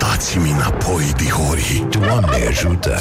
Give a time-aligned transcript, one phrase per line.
[0.00, 2.98] Dați-mi înapoi, dihori Doamne ajută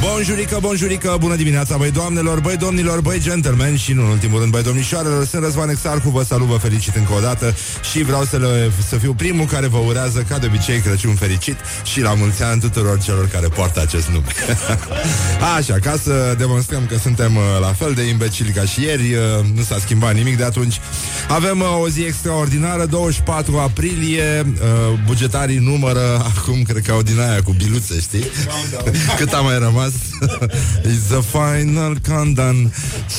[0.00, 4.52] Bonjurică, bonjurică, bună dimineața, băi doamnelor, băi domnilor, băi gentlemen și, nu în ultimul rând,
[4.52, 5.26] băi domnișoarelor.
[5.26, 7.54] Sunt Răzvan Exarcu, vă salut, vă felicit încă o dată
[7.90, 11.56] și vreau să, le, să fiu primul care vă urează, ca de obicei, Crăciun fericit
[11.84, 14.32] și la mulți ani tuturor celor care poartă acest nume.
[15.56, 19.44] Așa, ca să demonstrăm că suntem uh, la fel de imbecili ca și ieri, uh,
[19.54, 20.80] nu s-a schimbat nimic de atunci.
[21.28, 24.46] Avem uh, o zi extraordinară, 24 aprilie,
[25.06, 28.24] bugetarii numără acum, cred că au din aia cu biluțe, știi?
[29.16, 29.92] Cât a mai rămas?
[30.90, 32.72] It's the final countdown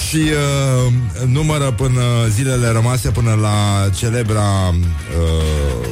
[0.07, 0.93] Și uh,
[1.27, 5.87] numără până zilele rămase până la celebra uh,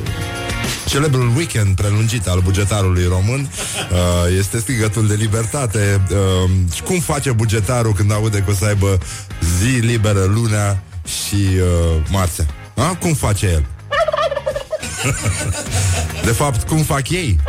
[0.86, 6.02] celebrul weekend prelungit al bugetarului român uh, este strigătul de libertate.
[6.12, 6.50] Uh,
[6.86, 8.98] cum face bugetarul când aude că o să aibă
[9.60, 12.46] zi liberă lunea și uh, marțea?
[12.76, 12.96] A?
[13.00, 13.66] Cum face el?
[16.26, 17.40] De fapt, cum fac ei?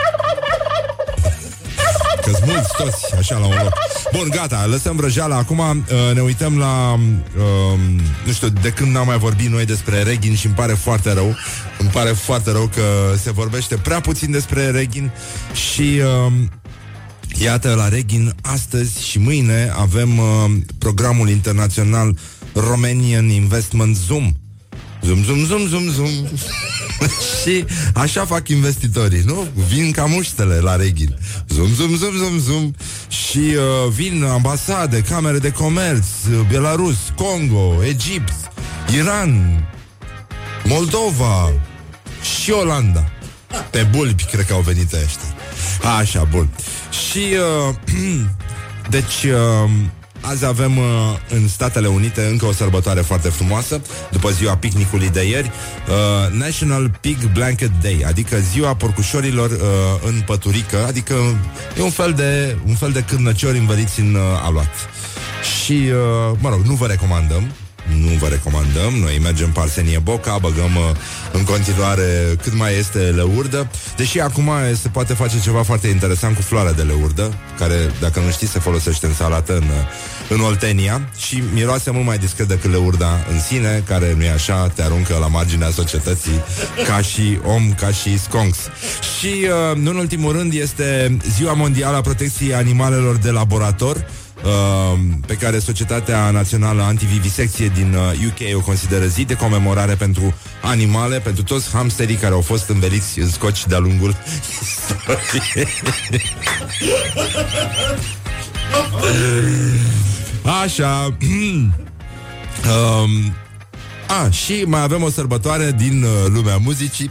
[2.23, 3.73] că mulți toți așa la un loc.
[4.13, 5.37] Bun, gata, lăsăm vrăjeala.
[5.37, 6.93] Acum uh, ne uităm la...
[6.93, 7.79] Uh,
[8.25, 11.37] nu știu, de când n-am mai vorbit noi despre Regin și îmi pare foarte rău.
[11.79, 15.11] Îmi pare foarte rău că se vorbește prea puțin despre Regin
[15.53, 16.01] și...
[16.27, 16.33] Uh,
[17.39, 22.19] Iată, la Regin, astăzi și mâine avem uh, programul internațional
[22.55, 24.33] Romanian Investment Zoom.
[25.05, 26.27] Zoom, zoom, zoom, zoom, zoom.
[27.43, 27.65] și
[27.95, 29.47] așa fac investitorii, nu?
[29.69, 31.19] Vin ca muștele la Reghin.
[31.49, 32.75] Zum, zum, zum, zum, zum.
[33.09, 36.07] Și uh, vin ambasade, camere de comerț,
[36.49, 38.33] Belarus, Congo, Egipt,
[38.95, 39.65] Iran,
[40.65, 41.53] Moldova
[42.43, 43.11] și Olanda.
[43.71, 45.35] Pe bulbi, cred că au venit ăștia.
[45.99, 46.49] Așa, bun.
[47.11, 47.25] Și,
[47.69, 47.75] uh,
[48.95, 49.71] deci, uh,
[50.23, 50.85] Azi avem uh,
[51.29, 55.51] în Statele Unite încă o sărbătoare foarte frumoasă, după ziua picnicului de ieri,
[55.89, 59.59] uh, National Pig Blanket Day, adică ziua porcușorilor uh,
[60.07, 61.15] în păturică, adică
[61.79, 64.75] e un fel de, un fel de cârnăciori învăliți în uh, aluat.
[65.63, 67.43] Și, uh, mă rog, nu vă recomandăm,
[67.87, 68.93] nu vă recomandăm.
[69.01, 70.97] Noi mergem Parsenie Boca, băgăm uh,
[71.33, 74.51] în continuare cât mai este leurdă, deși acum
[74.83, 78.59] se poate face ceva foarte interesant cu floarea de leurdă, care, dacă nu știți, se
[78.59, 79.65] folosește în salată în,
[80.29, 84.69] în Oltenia și miroase mult mai discret decât leurda în sine, care nu e așa,
[84.69, 86.45] te aruncă la marginea societății
[86.87, 88.57] ca și om, ca și sconx.
[89.19, 94.07] Și, uh, nu în ultimul rând, este Ziua Mondială a Protecției Animalelor de Laborator,
[94.45, 97.95] Uh, pe care Societatea Națională Antivivisecție din
[98.27, 102.69] UK uh, o consideră zi de comemorare pentru animale, pentru toți hamsterii care au fost
[102.69, 104.17] înveliți în scoci de-a lungul
[110.63, 111.17] Așa.
[112.67, 113.35] um,
[114.21, 117.11] a, și mai avem o sărbătoare din uh, lumea muzicii.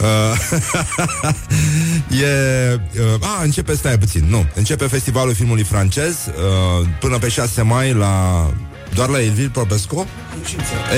[0.00, 0.58] Uh,
[2.22, 2.80] e...
[3.00, 4.46] Uh, a, începe, stai puțin, nu.
[4.54, 8.46] Începe festivalul filmului francez uh, până pe 6 mai la...
[8.94, 10.06] Doar la Elvil Popescu?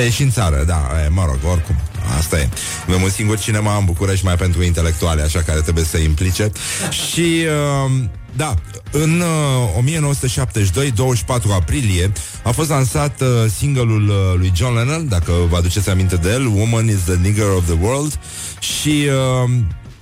[0.04, 1.74] E și în țară, da, e, mă rog, oricum.
[2.18, 2.48] Asta e.
[2.88, 6.50] Avem un singur cinema în București mai pentru intelectuale, așa care trebuie să implice.
[6.90, 7.46] Și...
[7.86, 8.04] Uh,
[8.36, 8.54] da,
[8.90, 12.12] în uh, 1972, 24 aprilie,
[12.44, 16.46] a fost lansat uh, singurul uh, lui John Lennon, dacă vă aduceți aminte de el,
[16.46, 18.18] Woman is the Nigger of the World,
[18.58, 19.08] și
[19.44, 19.50] uh,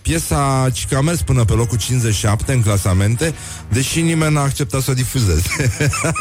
[0.03, 3.35] Piesa ci a mers până pe locul 57 în clasamente,
[3.69, 5.71] deși nimeni n-a acceptat să o difuzeze.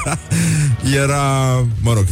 [0.84, 2.06] Era, mă rog,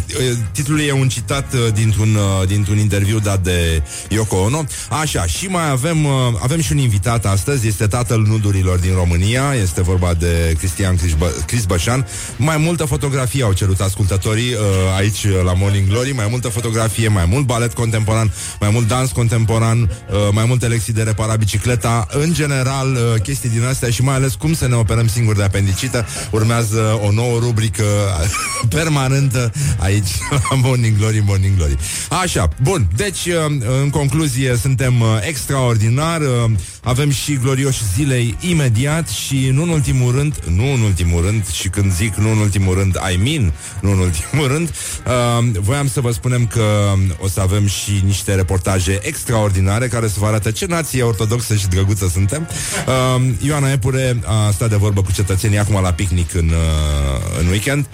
[0.52, 4.64] titlul e un citat uh, dintr-un, uh, dintr-un interviu dat de Yoko Ono.
[4.90, 9.54] Așa, și mai avem, uh, avem și un invitat astăzi, este tatăl nudurilor din România,
[9.62, 10.98] este vorba de Cristian
[11.46, 12.08] Cris Bășan.
[12.38, 14.56] Mai multă fotografie au cerut ascultătorii
[14.98, 19.90] aici la Morning Glory, mai multă fotografie, mai mult balet contemporan, mai mult dans contemporan,
[20.32, 24.34] mai multe lecții de reparat bicicleta, în general uh, chestii din astea și mai ales
[24.34, 26.06] cum să ne operăm singuri de apendicită.
[26.32, 27.84] Urmează o nouă rubrică
[28.70, 31.78] permanentă aici la Morning Glory, Morning Glory.
[32.22, 36.22] Așa, bun, deci uh, în concluzie suntem uh, extraordinar,
[36.84, 41.68] avem și glorioși zilei imediat și nu în ultimul rând, nu în ultimul rând și
[41.70, 44.70] când zic nu în ultimul rând, I mean, nu în ultimul rând,
[45.60, 50.26] voiam să vă spunem că o să avem și niște reportaje extraordinare care să vă
[50.26, 52.48] arate ce nație ortodoxă frumoasă și drăguță suntem.
[52.88, 57.48] Uh, Ioana Epure a stat de vorbă cu cetățenii acum la picnic în, uh, în
[57.48, 57.86] weekend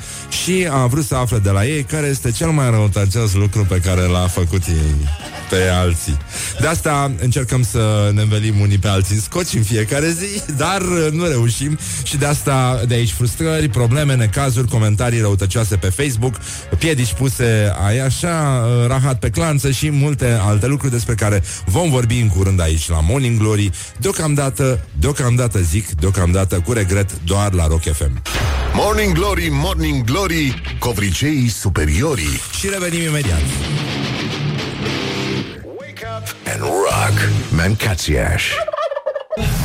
[0.43, 3.65] și și a vrut să afle de la ei care este cel mai răutăcios lucru
[3.65, 5.07] pe care l-a făcut ei
[5.49, 6.17] pe alții.
[6.59, 10.81] De asta încercăm să ne învelim unii pe alții în scoci în fiecare zi, dar
[11.11, 16.35] nu reușim și de asta de aici frustrări, probleme, necazuri, comentarii răutăcioase pe Facebook,
[16.77, 22.19] piedici puse ai așa, rahat pe clanță și multe alte lucruri despre care vom vorbi
[22.19, 23.71] în curând aici la Morning Glory.
[23.97, 28.21] Deocamdată, deocamdată zic, deocamdată cu regret doar la Rock FM.
[28.73, 30.44] Morning Glory, Morning Glory,
[30.79, 32.39] covriceii superiorii.
[32.59, 33.41] Și revenim imediat.
[36.53, 38.43] And rock, Mancațiaș.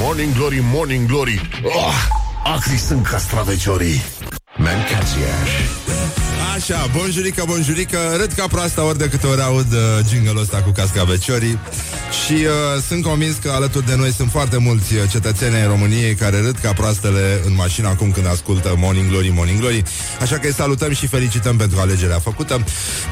[0.01, 1.49] Morning Glory, Morning Glory.
[1.65, 1.95] Oh,
[2.45, 4.03] acri sunt castraveciorii.
[4.57, 5.51] Mancațiaș.
[6.61, 9.79] Așa, bonjurică, bonjurică Râd ca proasta ori de câte ori aud uh,
[10.09, 11.59] jingle ăsta cu cascaveciorii
[12.25, 16.15] Și uh, sunt convins că alături de noi sunt foarte mulți uh, cetățeni ai României
[16.15, 19.83] Care râd ca proastele în mașină acum când ascultă Morning Glory, Morning Glory.
[20.21, 22.65] Așa că îi salutăm și felicităm pentru alegerea făcută.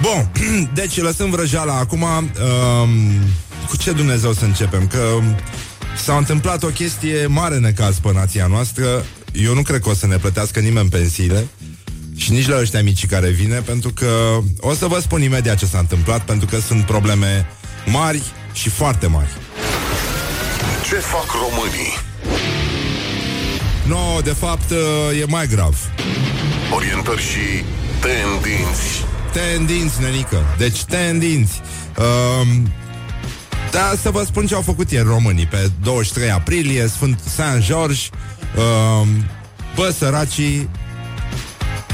[0.02, 0.30] Bun,
[0.80, 2.88] deci lăsăm vrăjeala acum uh,
[3.68, 4.86] Cu ce Dumnezeu să începem?
[4.86, 5.00] Că
[6.04, 9.04] s-a întâmplat o chestie mare necaz pe nația noastră.
[9.32, 11.46] Eu nu cred că o să ne plătească nimeni pensiile
[12.18, 15.66] și nici la ăștia mici care vine, pentru că o să vă spun imediat ce
[15.66, 17.46] s-a întâmplat, pentru că sunt probleme
[17.86, 18.22] mari
[18.52, 19.28] și foarte mari.
[20.88, 22.06] Ce fac românii?
[23.86, 24.70] No, de fapt,
[25.20, 25.76] e mai grav.
[26.74, 27.64] Orientări și
[28.00, 29.04] tendinți.
[29.32, 30.42] Tendinți, nenică.
[30.58, 31.60] Deci, tendinți.
[31.98, 32.72] Um,
[33.70, 38.00] da, să vă spun ce au făcut ieri românii pe 23 aprilie, Sfânt Saint George.
[38.56, 39.08] Um,
[39.74, 40.68] bă, săracii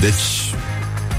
[0.04, 0.54] deci,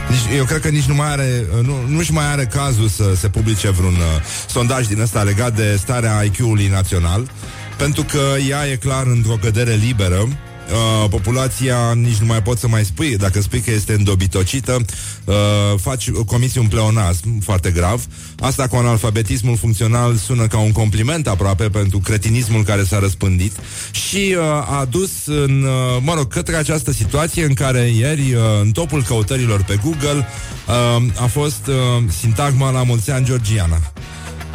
[0.09, 3.29] nici, eu cred că nici nu mai are, nu, nu-și mai are cazul să se
[3.29, 7.29] publice vreun uh, sondaj din ăsta legat de starea IQ-ului național,
[7.77, 10.27] pentru că ea e clar într-o cădere liberă
[10.71, 14.77] uh, populația nici nu mai pot să mai spui, dacă spui că este îndobitocită,
[15.25, 15.35] uh,
[15.81, 18.05] faci comisii un pleonasm foarte grav.
[18.39, 23.51] Asta cu analfabetismul funcțional sună ca un compliment aproape pentru cretinismul care s-a răspândit
[23.91, 24.43] și uh,
[24.79, 29.03] a dus în, uh, mă rog, către această situație în care ieri, uh, în topul
[29.03, 30.27] căutărilor pe Google,
[30.67, 31.75] uh, a fost uh,
[32.19, 33.81] sintagma la mulți ani Georgiana.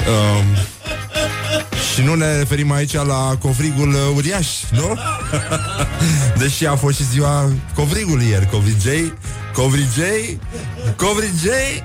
[0.09, 0.45] Uh,
[2.01, 4.99] și nu ne referim aici la covrigul uh, uriaș, nu?
[6.41, 9.13] Deși a fost și ziua covrigului ieri, covrigei,
[9.53, 10.41] covrigei,
[10.97, 11.85] covrigei.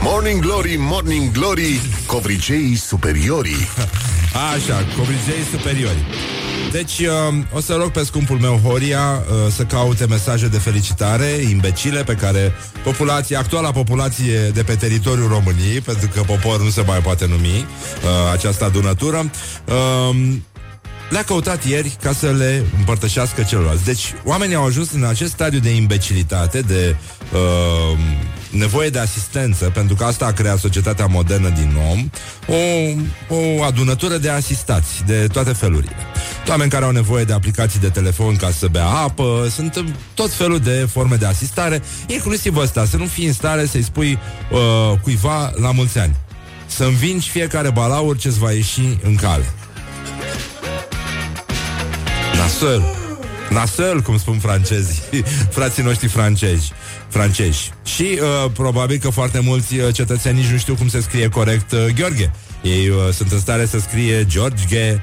[0.00, 3.68] Morning Glory, Morning Glory, covriceii superiorii.
[4.54, 6.06] Așa, covrigei superiori.
[6.72, 11.26] Deci, uh, o să rog pe scumpul meu Horia uh, să caute mesaje de felicitare
[11.26, 12.52] imbecile pe care
[12.84, 17.48] populația, actuala populație de pe teritoriul României, pentru că popor nu se mai poate numi
[17.56, 19.30] uh, această adunătură,
[19.64, 20.16] uh,
[21.10, 23.84] le-a căutat ieri ca să le împărtășească celorlalți.
[23.84, 26.96] Deci, oamenii au ajuns în acest stadiu de imbecilitate, de
[27.32, 27.98] uh,
[28.52, 32.10] nevoie de asistență, pentru că asta a creat societatea modernă din om,
[32.46, 35.96] o, o adunătură de asistați de toate felurile.
[36.48, 39.84] Oameni care au nevoie de aplicații de telefon ca să bea apă, sunt
[40.14, 44.18] tot felul de forme de asistare, inclusiv ăsta, să nu fii în stare să-i spui
[44.50, 46.16] uh, cuiva la mulți ani.
[46.66, 49.52] Să învingi fiecare balaur ce-ți va ieși în cale.
[52.36, 52.82] Nasăl.
[53.50, 55.02] Nasăl, cum spun francezii,
[55.56, 56.72] frații noștri francezi.
[57.12, 57.72] Francezi.
[57.84, 61.72] Și uh, probabil că foarte mulți uh, cetățeni nici nu știu cum se scrie corect
[61.72, 62.30] uh, Gheorghe.
[62.62, 65.00] Ei uh, sunt în stare să scrie George,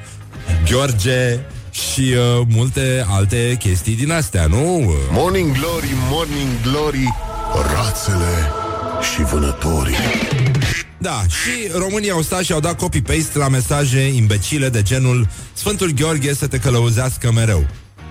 [0.63, 1.39] George
[1.71, 4.93] și uh, multe alte chestii din astea, nu?
[5.11, 7.13] Morning Glory, Morning Glory,
[7.75, 8.51] rațele
[9.13, 9.95] și vânătorii.
[10.97, 15.91] Da, și românii au stat și au dat copy-paste la mesaje imbecile de genul Sfântul
[15.91, 17.67] Gheorghe să te călăuzească mereu.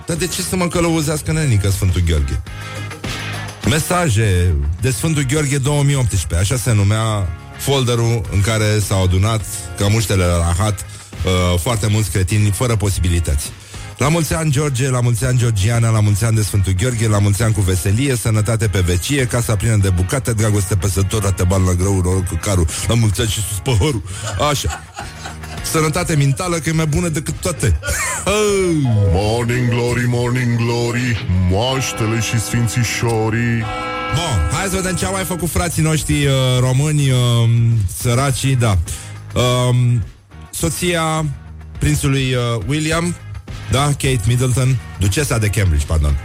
[0.07, 2.43] Dar de ce să mă călăuzească nenică Sfântul Gheorghe?
[3.69, 9.45] Mesaje de Sfântul Gheorghe 2018, așa se numea folderul în care s-au adunat
[9.77, 13.51] cămuștele la rahat uh, foarte mulți cretini fără posibilități.
[13.99, 17.19] La mulți ani, George, la mulți ani, Georgiana, la mulți ani de Sfântul Gheorghe, la
[17.19, 21.67] mulți ani cu veselie, sănătate pe vecie, casa plină de bucate, dragoste păsător, te bani
[21.67, 24.03] la greu, noroc cu carul, la mulți ani și sus păhărul.
[24.51, 24.83] Așa.
[25.71, 27.79] Sănătate mentală că e mai bună decât toate.
[29.13, 33.65] Morning Glory, Morning Glory, moaștele și sfințișorii.
[34.15, 37.19] Bun, hai să vedem ce au mai făcut frații noștri uh, români, uh,
[38.01, 38.79] săracii, da.
[39.35, 39.77] Uh,
[40.51, 41.25] soția
[41.79, 43.15] prințului uh, William,
[43.71, 46.17] da, Kate Middleton, ducesa de Cambridge, pardon.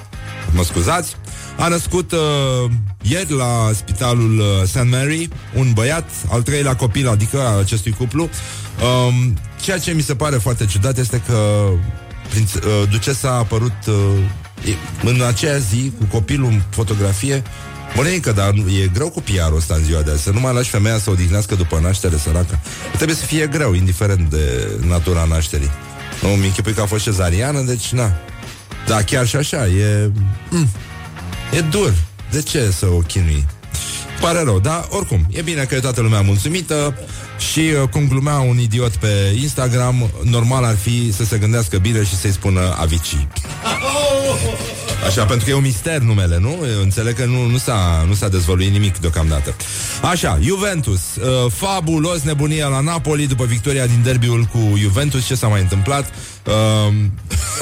[0.52, 1.16] Mă scuzați.
[1.58, 4.84] A născut uh, ieri la spitalul uh, St.
[4.90, 8.24] Mary un băiat, al treilea copil, adică al acestui cuplu.
[8.24, 11.68] Um, ceea ce mi se pare foarte ciudat este că
[12.30, 13.96] prinț, uh, ducesa a apărut uh,
[15.04, 17.44] în aceea zi cu copilul în fotografie
[17.96, 20.70] Bănenică, dar e greu cu PR-ul ăsta în ziua de azi Să nu mai lași
[20.70, 22.60] femeia să odihnească după naștere, săracă
[22.96, 25.70] Trebuie să fie greu, indiferent de natura nașterii
[26.22, 28.12] Nu, mi închipui că a fost cezariană, deci na
[28.88, 30.12] Da, chiar și așa, e...
[30.50, 30.68] Mm,
[31.56, 31.94] e dur
[32.32, 33.46] De ce să o chinui?
[34.22, 36.98] Pare rău, dar oricum, e bine că e toată lumea mulțumită
[37.52, 42.04] și uh, cum glumea un idiot pe Instagram, normal ar fi să se gândească bine
[42.04, 43.28] și să-i spună Avicii.
[45.08, 46.58] Așa, pentru că e un mister numele, nu?
[46.76, 49.56] Eu înțeleg că nu, nu, s-a, nu s-a dezvăluit nimic deocamdată.
[50.02, 51.02] Așa, Juventus.
[51.16, 55.26] Uh, fabulos nebunia la Napoli după victoria din derbiul cu Juventus.
[55.26, 56.14] Ce s-a mai întâmplat?
[56.46, 56.94] Uh,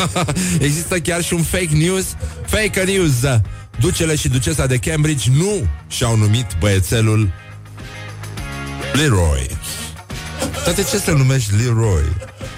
[0.68, 2.06] există chiar și un fake news.
[2.46, 3.42] Fake news.
[3.82, 7.32] Ducele și ducesa de Cambridge nu și-au numit băiețelul
[8.94, 9.58] Leroy.
[10.64, 12.04] Toate ce să numești Leroy?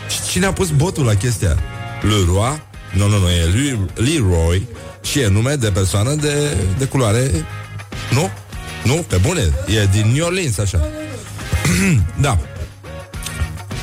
[0.10, 1.58] Și cine a pus botul la chestia?
[2.02, 2.62] Leroy?
[2.94, 4.68] Nu, nu, nu, e Leroy
[5.04, 7.32] și e nume de persoană de, de culoare...
[8.12, 8.30] Nu?
[8.84, 8.94] Nu?
[8.94, 9.42] Pe bune?
[9.68, 10.88] E din New Orleans, așa.
[12.22, 12.40] da.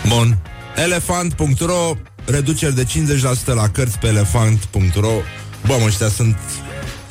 [0.09, 0.39] Bun.
[0.77, 5.13] Elefant.ro Reduceri de 50% la cărți pe elefant.ro
[5.67, 6.37] Bă, mă, ăștia sunt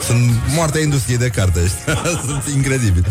[0.05, 1.71] sunt moartea industriei de carte.
[2.27, 3.05] Sunt incredibili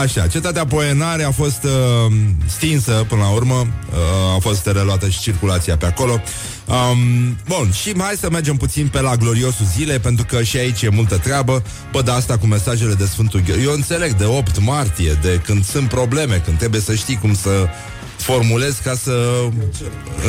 [0.00, 2.12] Așa, cetatea Poenare a fost uh,
[2.46, 3.54] stinsă până la urmă.
[3.54, 6.22] Uh, A fost reluată și circulația pe acolo.
[6.66, 10.82] Um, Bun, și hai să mergem puțin pe la gloriosul zile Pentru că și aici
[10.82, 11.62] e multă treabă.
[11.92, 15.88] Bă, de asta cu mesajele de Sfântul Eu înțeleg de 8 martie De când sunt
[15.88, 17.68] probleme, când trebuie să știi cum să
[18.16, 19.44] formulez ca să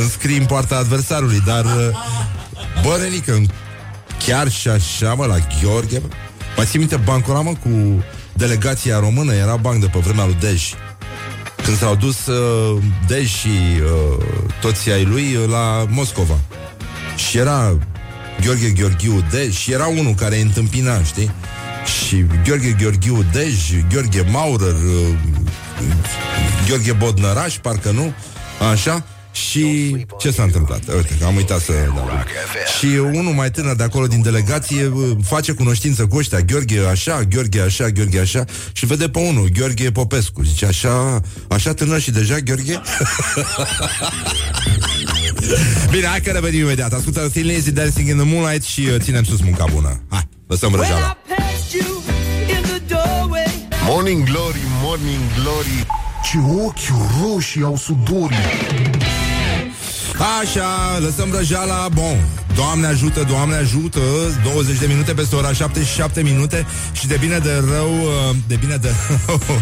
[0.01, 1.72] înscrii în poarta adversarului Dar, uh,
[2.83, 3.41] bă, Renică,
[4.25, 6.01] Chiar și așa, mă, la Gheorghe
[6.55, 8.03] Mai ții minte bancul mă, cu
[8.34, 9.34] delegația română.
[9.34, 10.74] Era banc de pe vremea lui Dej.
[11.63, 14.25] Când s-au dus uh, Dej și uh,
[14.62, 16.39] toți ai lui uh, la Moscova.
[17.15, 17.77] Și era
[18.41, 21.32] Gheorghe Gheorghiu Dej Și era unul care îi întâmpina, știi?
[21.86, 23.53] Și Gheorghe Gheorghiu Dej
[23.91, 25.15] Gheorghe Maurer uh,
[26.67, 28.13] Gheorghe Bodnăraș, parcă nu?
[28.72, 30.81] Așa și ce s-a întâmplat?
[30.95, 31.73] Uite, am uitat să...
[31.95, 32.23] Da.
[32.79, 37.61] Și unul mai tânăr de acolo din delegație face cunoștință cu ăștia, Gheorghe așa, Gheorghe
[37.61, 40.43] așa, Gheorghe așa, și vede pe unul, Gheorghe Popescu.
[40.43, 42.81] Zice, așa, așa tânăr și deja, Gheorghe?
[45.91, 46.93] Bine, hai că revenim imediat.
[46.93, 50.01] Ascultă Thin Lazy Dancing in the Moonlight și uh, ținem sus munca bună.
[50.09, 51.17] Hai, lăsăm răjeala.
[53.85, 55.85] Morning Glory, Morning Glory
[56.23, 56.79] Ce ochi
[57.21, 58.37] roșii au sudorii
[60.17, 62.43] Așa, lăsăm răjeala, bun.
[62.55, 64.00] Doamne ajută, Doamne ajută.
[64.43, 68.75] 20 de minute peste ora 77 minute Și de bine de rău uh, De bine
[68.75, 68.91] de
[69.25, 69.55] rău uh,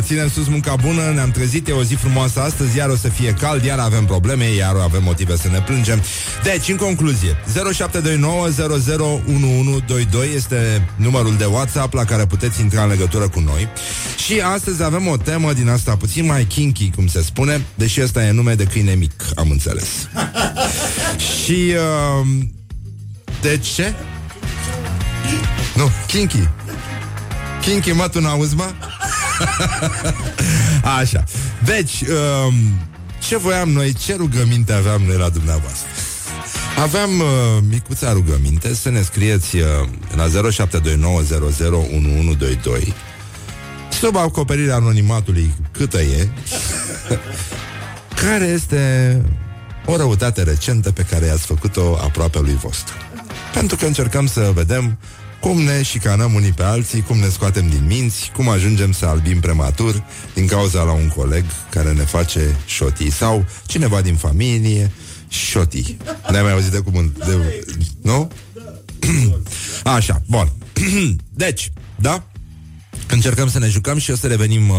[0.00, 3.32] Ținem sus munca bună, ne-am trezit E o zi frumoasă astăzi, iar o să fie
[3.32, 6.02] cald Iar avem probleme, iar avem motive să ne plângem.
[6.42, 7.40] Deci, în concluzie 0729001122
[10.34, 13.68] Este numărul de WhatsApp La care puteți intra în legătură cu noi.
[14.24, 18.24] Și astăzi avem o temă din asta Puțin mai kinky, cum se spune Deși ăsta
[18.24, 19.66] e nume de câine mic, am înțeles
[21.18, 22.52] Și uh, Um,
[23.40, 23.94] de ce?
[25.74, 26.48] Nu, Kinky.
[27.60, 28.72] Kinky, mă, tu n-auzi, mă?
[30.98, 31.24] Așa.
[31.64, 32.54] Deci, um,
[33.18, 35.88] ce voiam noi, ce rugăminte aveam noi la dumneavoastră?
[36.78, 37.26] Aveam uh,
[37.68, 39.64] micuța rugăminte să ne scrieți uh,
[40.16, 40.32] la 0729001122
[43.90, 46.28] sub acoperirea anonimatului câtă e
[48.22, 49.22] care este
[49.90, 52.94] o răutate recentă pe care i-ați făcut-o aproape lui vostru.
[53.52, 54.98] Pentru că încercăm să vedem
[55.40, 59.40] cum ne șicanăm unii pe alții, cum ne scoatem din minți, cum ajungem să albim
[59.40, 60.04] prematur
[60.34, 64.90] din cauza la un coleg care ne face șotii sau cineva din familie,
[65.28, 65.96] șotii.
[66.30, 67.24] Ne-ai mai auzit de cuvânt?
[67.26, 67.64] De...
[68.02, 68.30] Nu?
[69.96, 70.52] Așa, bun.
[71.44, 72.24] deci, da?
[73.08, 74.76] Încercăm să ne jucăm și o să revenim uh,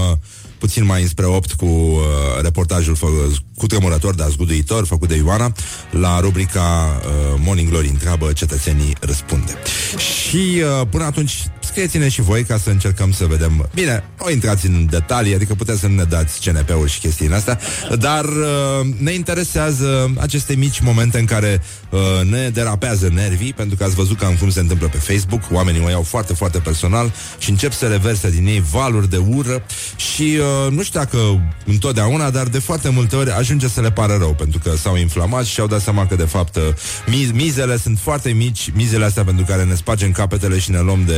[0.60, 2.02] puțin mai înspre 8 cu uh,
[2.42, 5.52] reportajul fă- cu tremurător, dar zguduitor, făcut de Ioana,
[5.92, 9.58] la rubrica uh, Morning Glory întreabă, cetățenii răspunde.
[9.98, 11.44] Și uh, până atunci
[11.80, 13.70] scrieți-ne și voi ca să încercăm să vedem.
[13.74, 17.60] Bine, nu intrați în detalii, adică puteți să nu ne dați CNP-uri și chestiile astea,
[18.00, 23.84] dar uh, ne interesează aceste mici momente în care uh, ne derapează nervii, pentru că
[23.84, 27.50] ați văzut cam cum se întâmplă pe Facebook, oamenii o iau foarte, foarte personal și
[27.50, 29.64] încep să reverse din ei valuri de ură
[29.96, 31.18] și uh, nu știu dacă
[31.66, 35.46] întotdeauna, dar de foarte multe ori ajunge să le pară rău, pentru că s-au inflamat
[35.46, 39.46] și au dat seama că de fapt uh, mizele sunt foarte mici, mizele astea pentru
[39.46, 41.18] care ne spargem capetele și ne luăm de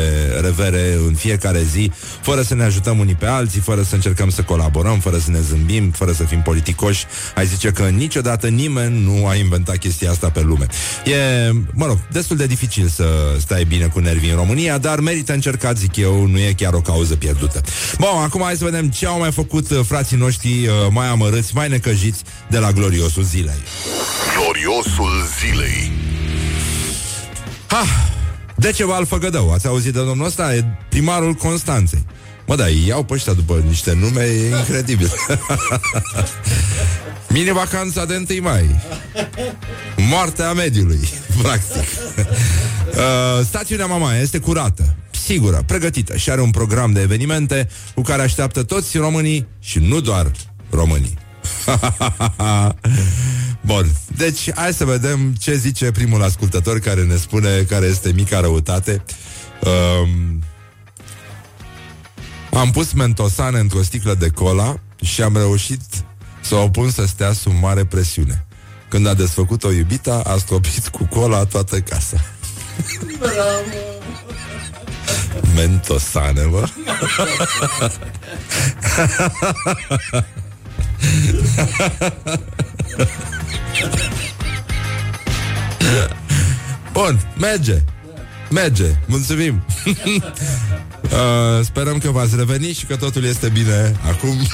[0.56, 1.92] revere în fiecare zi,
[2.22, 5.40] fără să ne ajutăm unii pe alții, fără să încercăm să colaborăm, fără să ne
[5.40, 7.06] zâmbim, fără să fim politicoși.
[7.36, 10.66] Ai zice că niciodată nimeni nu a inventat chestia asta pe lume.
[11.06, 13.06] E, mă rog, destul de dificil să
[13.40, 16.82] stai bine cu nervii în România, dar merită încercat, zic eu, nu e chiar o
[16.82, 17.62] cauză pierdută.
[17.98, 21.56] Bun, acum hai să vedem ce au mai făcut uh, frații noștri uh, mai amărâți,
[21.56, 23.62] mai necăjiți de la gloriosul zilei.
[24.36, 25.92] Gloriosul zilei.
[28.62, 28.68] Ha!
[28.68, 30.56] Deceval Făgădău, ați auzit de domnul ăsta?
[30.56, 32.06] E primarul Constanței.
[32.48, 35.12] Mă, da, iau pe ăștia după niște nume, e incredibil.
[37.34, 38.80] Mini-vacanța de 1 mai.
[39.98, 41.10] Moartea mediului,
[41.42, 41.88] practic.
[42.18, 48.22] Uh, stațiunea Mama este curată, sigură, pregătită și are un program de evenimente cu care
[48.22, 50.32] așteaptă toți românii și nu doar
[50.70, 51.18] românii.
[53.62, 58.40] Bun, deci hai să vedem ce zice primul ascultător care ne spune care este mica
[58.40, 59.04] răutate.
[59.60, 60.44] Um,
[62.54, 65.82] am pus mentosane într-o sticlă de cola și am reușit
[66.42, 68.46] să o pun să stea sub mare presiune.
[68.88, 72.18] Când a desfăcut-o iubita, a stopit cu cola toată casa.
[75.56, 76.68] Mentosane, mă.
[86.92, 87.82] Bun, merge.
[88.50, 89.64] Merge, mulțumim.
[89.86, 94.36] uh, sperăm că v-ați revenit și că totul este bine acum.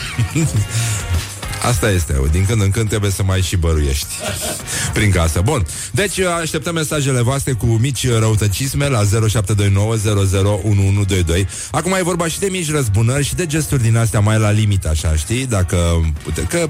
[1.68, 4.08] Asta este, din când în când trebuie să mai și băruiești
[4.94, 9.08] Prin casă Bun, deci așteptăm mesajele voastre Cu mici răutăcisme la 0729001122
[11.72, 14.86] Acum e vorba și de mici răzbunări Și de gesturi din astea mai la limit
[14.86, 15.46] Așa, știi?
[15.46, 15.78] Dacă,
[16.50, 16.68] că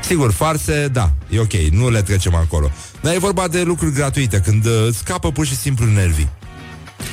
[0.00, 2.70] Sigur, farse, da, e ok, nu le trecem acolo.
[3.00, 6.28] Dar e vorba de lucruri gratuite, când uh, scapă pur și simplu nervii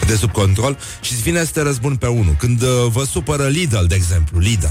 [0.07, 2.35] de sub control și îți vine să te răzbun pe unul.
[2.39, 4.65] Când uh, vă supără Lidl, de exemplu, Lidl.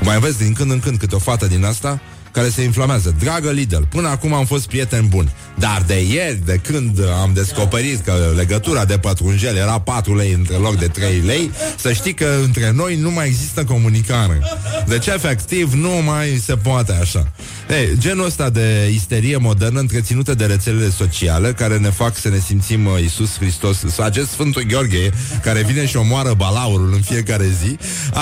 [0.00, 2.00] Mai vezi din când în când câte o fată din asta
[2.32, 3.14] care se inflamează.
[3.18, 8.04] Dragă Lidl, până acum am fost prieten bun, dar de ieri, de când am descoperit
[8.04, 12.26] că legătura de pătrunjel era 4 lei între loc de 3 lei, să știi că
[12.44, 14.40] între noi nu mai există comunicare.
[14.86, 17.32] Deci, efectiv, nu mai se poate așa.
[17.70, 22.38] Ei, genul ăsta de isterie modernă întreținută de rețelele sociale care ne fac să ne
[22.38, 25.10] simțim uh, Iisus Hristos, acest Sfântul Gheorghe
[25.42, 27.78] care vine și omoară balaurul în fiecare zi.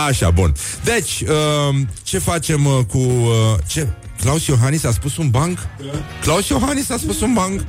[0.06, 0.54] Așa, bun.
[0.84, 2.98] Deci, uh, ce facem uh, cu...
[2.98, 3.86] Uh, ce?
[4.20, 5.58] Claus Iohannis a spus un banc?
[6.20, 7.60] Claus Iohannis a spus un banc?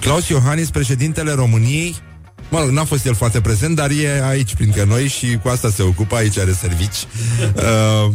[0.00, 1.96] Claus Iohannis, președintele României,
[2.48, 5.70] Mă rog, n-a fost el foarte prezent, dar e aici printre noi și cu asta
[5.70, 7.06] se ocupă, aici are servici.
[7.54, 8.12] Uh,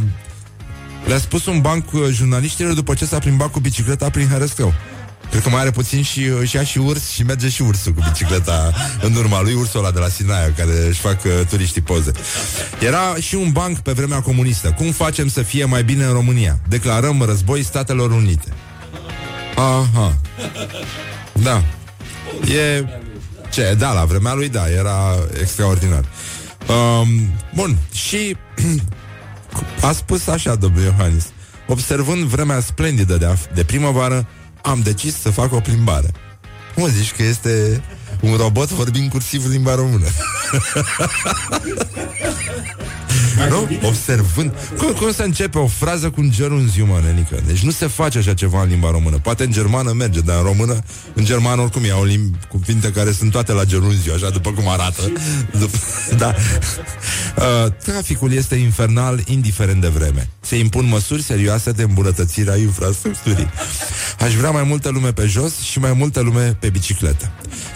[1.06, 4.74] le-a spus un banc uh, jurnaliștilor după ce s-a plimbat cu bicicleta prin Herăstrău.
[5.30, 7.94] Cred că mai are puțin și, uh, și ia și urs și merge și ursul
[7.94, 11.82] cu bicicleta în urma lui, ursul ăla de la Sinaia, care își fac uh, turiștii
[11.82, 12.12] poze.
[12.80, 14.72] Era și un banc pe vremea comunistă.
[14.72, 16.60] Cum facem să fie mai bine în România?
[16.68, 18.54] Declarăm război Statelor Unite.
[19.56, 20.18] Aha.
[21.34, 21.64] Da.
[22.54, 22.86] E...
[23.52, 23.76] Ce?
[23.78, 26.06] Da, la vremea lui, da, era extraordinar.
[26.68, 27.10] Um,
[27.56, 28.38] bun, și
[29.82, 31.26] a spus așa, domnul Iohannis.
[31.68, 34.28] Observând vremea splendidă de, de primăvară,
[34.62, 36.12] am decis să fac o plimbare.
[36.76, 37.84] Mă zici că este
[38.22, 40.06] un robot vorbind cursiv limba română.
[43.50, 43.88] nu?
[43.88, 44.54] Observând.
[44.78, 47.40] Cum, cum se începe o frază cu un gerunziu, mă, nenică?
[47.46, 49.18] Deci nu se face așa ceva în limba română.
[49.18, 53.32] Poate în germană merge, dar în română, în germană oricum iau limbi cuvinte care sunt
[53.32, 55.12] toate la gerunziu, așa după cum arată.
[55.60, 55.80] Dup-
[56.22, 56.36] da.
[57.38, 60.30] Uh, traficul este infernal, indiferent de vreme.
[60.40, 63.50] Se impun măsuri serioase de îmbunătățire a infrastructurii.
[64.20, 67.32] Aș vrea mai multă lume pe jos și mai multă lume pe bicicletă.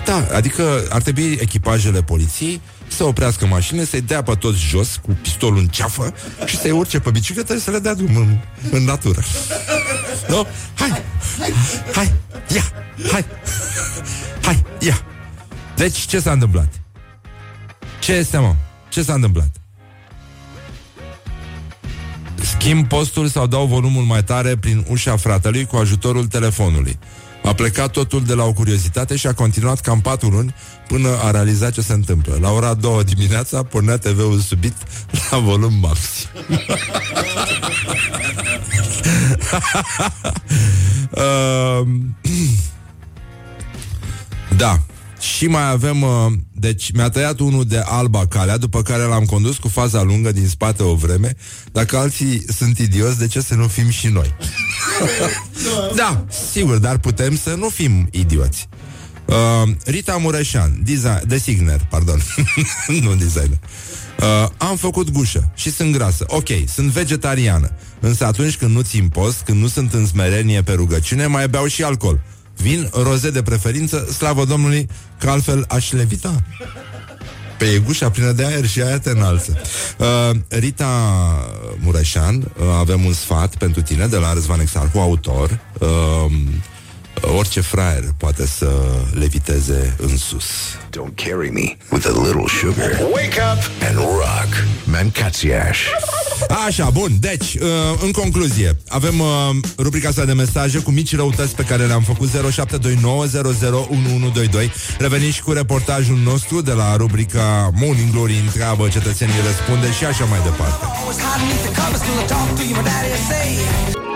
[0.06, 5.18] Da, adică ar trebui echipajele poliției să oprească mașinile, să-i dea pe toți jos cu
[5.22, 6.14] pistolul în ceafă
[6.46, 8.38] și să-i urce pe bicicletă și să le dea drum în,
[8.72, 9.22] în natură.
[10.28, 10.48] Nu?
[10.76, 11.02] Hai!
[11.94, 12.14] Hai!
[12.48, 12.64] Ia!
[13.12, 13.26] Hai!
[14.42, 14.64] Hai!
[14.80, 15.06] Ia!
[15.76, 16.74] Deci, ce s-a întâmplat?
[18.00, 18.56] Ce este, mă?
[18.90, 19.50] Ce s-a întâmplat?
[22.42, 27.00] Schimb postul sau dau volumul mai tare prin ușa fratelui cu ajutorul telefonului.
[27.46, 30.56] A plecat totul de la o curiozitate și a continuat cam patru luni
[30.88, 32.38] până a realizat ce se întâmplă.
[32.42, 34.74] La ora două dimineața pornea TV-ul subit
[35.32, 36.30] la volum maxim.
[41.12, 41.82] uh,
[44.58, 44.80] da.
[45.26, 49.58] Și mai avem uh, Deci mi-a tăiat unul de alba calea După care l-am condus
[49.58, 51.36] cu faza lungă Din spate o vreme
[51.72, 54.36] Dacă alții sunt idioți, de ce să nu fim și noi?
[55.96, 58.68] da, sigur, dar putem să nu fim idioți
[59.26, 62.22] Uh, Rita Mureșan, design, designer, pardon,
[63.02, 63.60] nu designer.
[64.20, 66.26] Uh, am făcut gușă și sunt grasă.
[66.28, 67.72] Ok, sunt vegetariană.
[68.00, 71.68] Însă atunci când nu țin post, când nu sunt în smerenie pe rugăciune, mai beau
[71.68, 72.20] și alcool.
[72.58, 74.88] Vin roze de preferință, slavă Domnului,
[75.20, 76.44] că altfel aș levita.
[77.58, 79.62] Pe e gușa plină de aer și aia te înalță.
[79.98, 80.88] Uh, Rita
[81.80, 85.60] Mureșan, uh, avem un sfat pentru tine de la Răzvan Exarcu, autor.
[85.80, 86.32] Uh,
[87.22, 88.72] Orice fraier poate să
[89.14, 90.46] leviteze în sus.
[90.90, 92.92] Don't carry me with a little sugar.
[93.14, 94.64] Wake up and rock.
[94.84, 95.80] Mancațiaș.
[96.68, 97.12] Așa, bun.
[97.20, 97.70] Deci, uh,
[98.02, 102.30] în concluzie, avem uh, rubrica asta de mesaje cu mici răutăți pe care le-am făcut
[102.30, 102.34] 0729001122.
[104.98, 110.26] Revenim și cu reportajul nostru de la rubrica Morning Glory întreabă, cetățenii răspunde și așa
[110.26, 110.86] mai departe.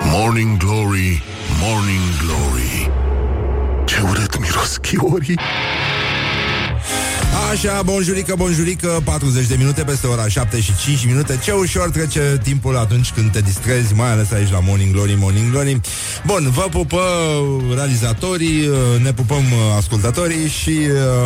[0.04, 1.24] Morning Glory,
[1.62, 2.92] Morning Glory.
[3.86, 5.40] Ce urât miros chiorii.
[7.52, 11.40] Așa, bonjurică, bonjurică 40 de minute peste ora 7 și 5 minute.
[11.44, 15.52] Ce ușor trece timpul atunci când te distrezi Mai ales aici la Morning Glory, Morning
[15.52, 15.80] Glory.
[16.26, 17.02] Bun, vă pupă
[17.74, 18.70] realizatorii
[19.02, 19.44] Ne pupăm
[19.78, 20.78] ascultătorii Și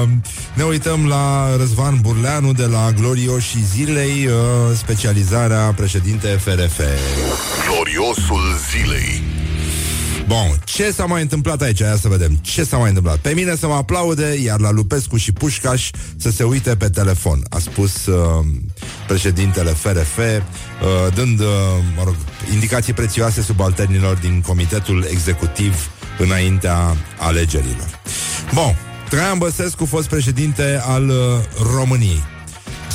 [0.03, 0.07] uh,
[0.53, 4.33] ne uităm la Răzvan Burleanu De la Glorioșii Zilei uh,
[4.77, 6.79] Specializarea președinte FRF
[7.67, 8.41] Gloriosul
[8.71, 9.42] zilei
[10.27, 11.79] Bun, ce s-a mai întâmplat aici?
[11.79, 12.35] Ia să vedem.
[12.41, 13.17] Ce s-a mai întâmplat?
[13.17, 17.43] Pe mine să mă aplaude, iar la Lupescu și Pușcaș să se uite pe telefon.
[17.49, 18.45] A spus uh,
[19.07, 21.47] președintele FRF, uh, dând, uh,
[21.97, 22.15] mă rog,
[22.53, 28.01] indicații prețioase subalternilor din comitetul executiv înaintea alegerilor.
[28.53, 28.75] Bun,
[29.09, 31.15] Traian Băsescu, fost președinte al uh,
[31.75, 32.32] României.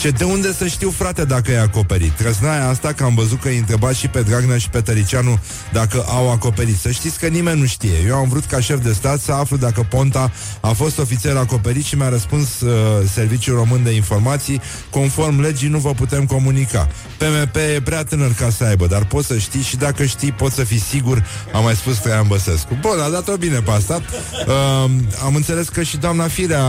[0.00, 2.12] Ce de unde să știu, frate, dacă e acoperit?
[2.12, 5.38] Trăznaia asta că am văzut că îi întreba și pe Dragnea și pe Tăricianu
[5.72, 6.78] dacă au acoperit.
[6.78, 8.04] Să știți că nimeni nu știe.
[8.06, 11.84] Eu am vrut ca șef de stat să aflu dacă Ponta a fost ofițer acoperit
[11.84, 12.70] și mi-a răspuns uh,
[13.12, 16.88] Serviciul Român de Informații conform legii nu vă putem comunica.
[17.16, 20.54] PMP e prea tânăr ca să aibă, dar poți să știi și dacă știi poți
[20.54, 22.78] să fii sigur, am mai spus Traian Băsescu.
[22.80, 24.02] Bun, a dat-o bine pe asta.
[24.46, 24.90] Uh,
[25.24, 26.62] am înțeles că și doamna Firea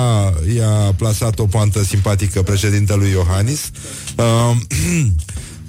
[0.56, 3.72] i-a plasat o poantă simpatică președintelui Iohannis.
[4.18, 4.56] Uh,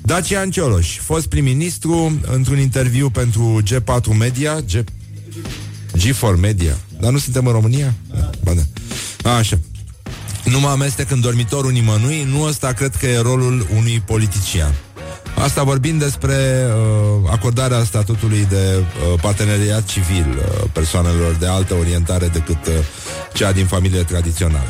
[0.03, 4.85] Dacian Cioloș, fost prim-ministru, într-un interviu pentru G4 Media, G...
[5.99, 7.95] G4 Media, dar nu suntem în România?
[8.43, 9.31] Ba da.
[9.31, 9.59] Așa.
[10.45, 14.75] Nu mă amestec în dormitorul nimănui, nu ăsta cred că e rolul unui politician.
[15.39, 22.27] Asta vorbind despre uh, acordarea statutului de uh, parteneriat civil uh, persoanelor de altă orientare
[22.27, 22.73] decât uh,
[23.35, 24.69] cea din familie tradițională.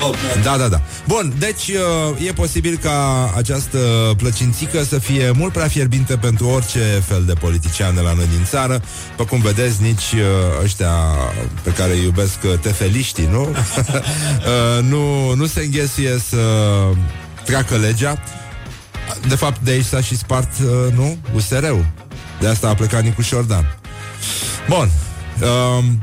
[0.00, 0.80] Da, da, da, da.
[1.06, 3.78] Bun, deci uh, e posibil ca această
[4.16, 8.44] plăcințică să fie mult prea fierbinte pentru orice fel de politician de la noi din
[8.44, 8.82] țară.
[9.16, 10.92] Pe cum vedeți, nici uh, ăștia
[11.62, 13.40] pe care îi iubesc uh, tefeliștii, nu?
[13.48, 16.38] uh, nu, nu se înghesuie să
[17.44, 18.22] treacă legea.
[19.28, 21.16] De fapt, de aici s-a și spart, uh, nu?
[21.34, 21.86] USR-ul.
[22.40, 23.76] De asta a plecat Nicu Șordan.
[24.68, 25.09] Bun, Uh,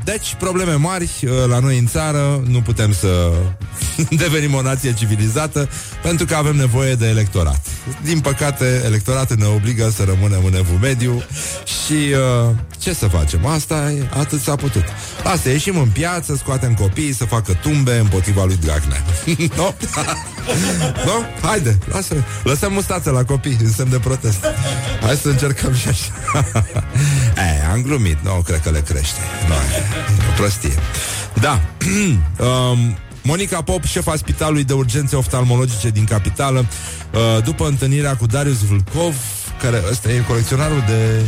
[0.04, 3.32] deci, probleme mari uh, la noi în țară, nu putem să
[4.22, 5.68] devenim o nație civilizată
[6.02, 7.66] pentru că avem nevoie de electorat.
[8.02, 11.22] Din păcate, electoratul ne obligă să rămânem în evul mediu
[11.64, 13.46] și uh, ce să facem?
[13.46, 14.84] Asta e, atât s-a putut.
[15.24, 19.02] Asta, ieșim în piață, scoatem copiii să facă tumbe împotriva lui Dragnea.
[19.56, 19.74] no?
[21.04, 21.46] no?
[21.48, 24.44] Haide, lasă, lăsăm mustață la copii în semn de protest.
[25.00, 26.12] Hai să încercăm și așa.
[27.68, 29.20] e, am glumit, nu, cred că le crește.
[29.48, 29.76] Nu, e,
[30.22, 30.74] e o prostie.
[31.40, 31.60] Da.
[32.46, 36.66] um, Monica Pop, șefa Spitalului de Urgențe Oftalmologice din Capitală,
[37.12, 39.14] uh, după întâlnirea cu Darius Vâlcov,
[39.60, 41.22] care ăsta e colecționarul de...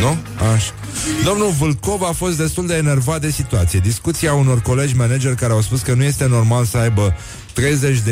[0.00, 0.16] Nu?
[0.54, 0.72] Așa.
[1.24, 3.78] Domnul Vâlcov a fost destul de enervat de situație.
[3.78, 7.14] Discuția unor colegi manageri care au spus că nu este normal să aibă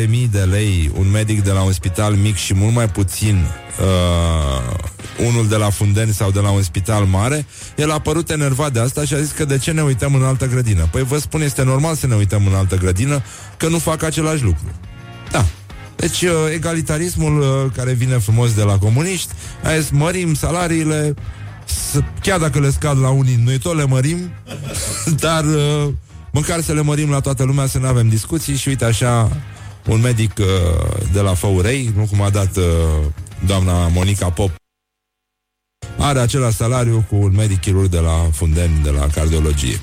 [0.05, 3.45] 30.000 de lei un medic de la un spital mic și mult mai puțin
[3.79, 4.73] uh,
[5.27, 8.79] unul de la Fundeni sau de la un spital mare, el a părut enervat de
[8.79, 10.87] asta și a zis că de ce ne uităm în altă grădină.
[10.91, 13.23] Păi vă spun, este normal să ne uităm în altă grădină,
[13.57, 14.71] că nu fac același lucru.
[15.31, 15.45] Da.
[15.95, 21.13] Deci uh, egalitarismul uh, care vine frumos de la comuniști, a zis mărim salariile,
[21.65, 24.17] să, chiar dacă le scad la unii, noi tot le mărim,
[25.25, 25.87] dar uh,
[26.31, 29.41] măcar să le mărim la toată lumea, să nu avem discuții și uite așa,
[29.87, 30.45] un medic uh,
[31.13, 32.63] de la Făurei, nu cum a dat uh,
[33.45, 34.60] doamna Monica Pop,
[36.01, 39.79] are același salariu cu un medic chirurg de la Fundeni, de la cardiologie.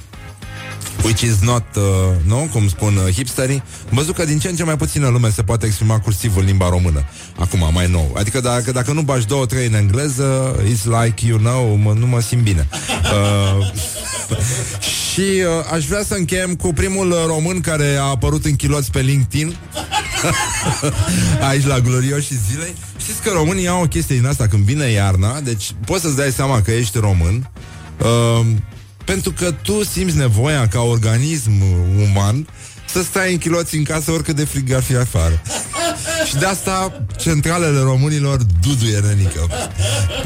[1.04, 1.82] Which is not, uh,
[2.26, 2.48] nu?
[2.52, 3.62] Cum spun uh, hipsterii.
[3.90, 6.44] Am văzut că din ce în ce mai puțină lume Se poate exprima cursiv în
[6.44, 7.04] limba română.
[7.38, 8.14] Acum, mai nou.
[8.16, 12.06] Adică dacă, dacă nu bași două, trei în engleză It's like, you know, mă, nu
[12.06, 12.68] mă simt bine.
[12.88, 13.72] Uh,
[15.12, 19.00] Și uh, aș vrea să încheiem cu primul român Care a apărut în chiloți pe
[19.00, 19.56] LinkedIn.
[21.48, 22.74] Aici la glorioși zilei.
[22.96, 26.30] Știți că românii au o chestie din asta Când vine iarna Deci poți să-ți dai
[26.30, 27.50] seama că ești român.
[27.98, 28.46] Uh,
[29.08, 31.52] pentru că tu simți nevoia ca organism
[31.96, 32.46] uman
[32.86, 35.42] să stai în chiloți în casă oricât de frig ar fi afară.
[36.26, 39.48] Și de asta centralele românilor duduie nenică.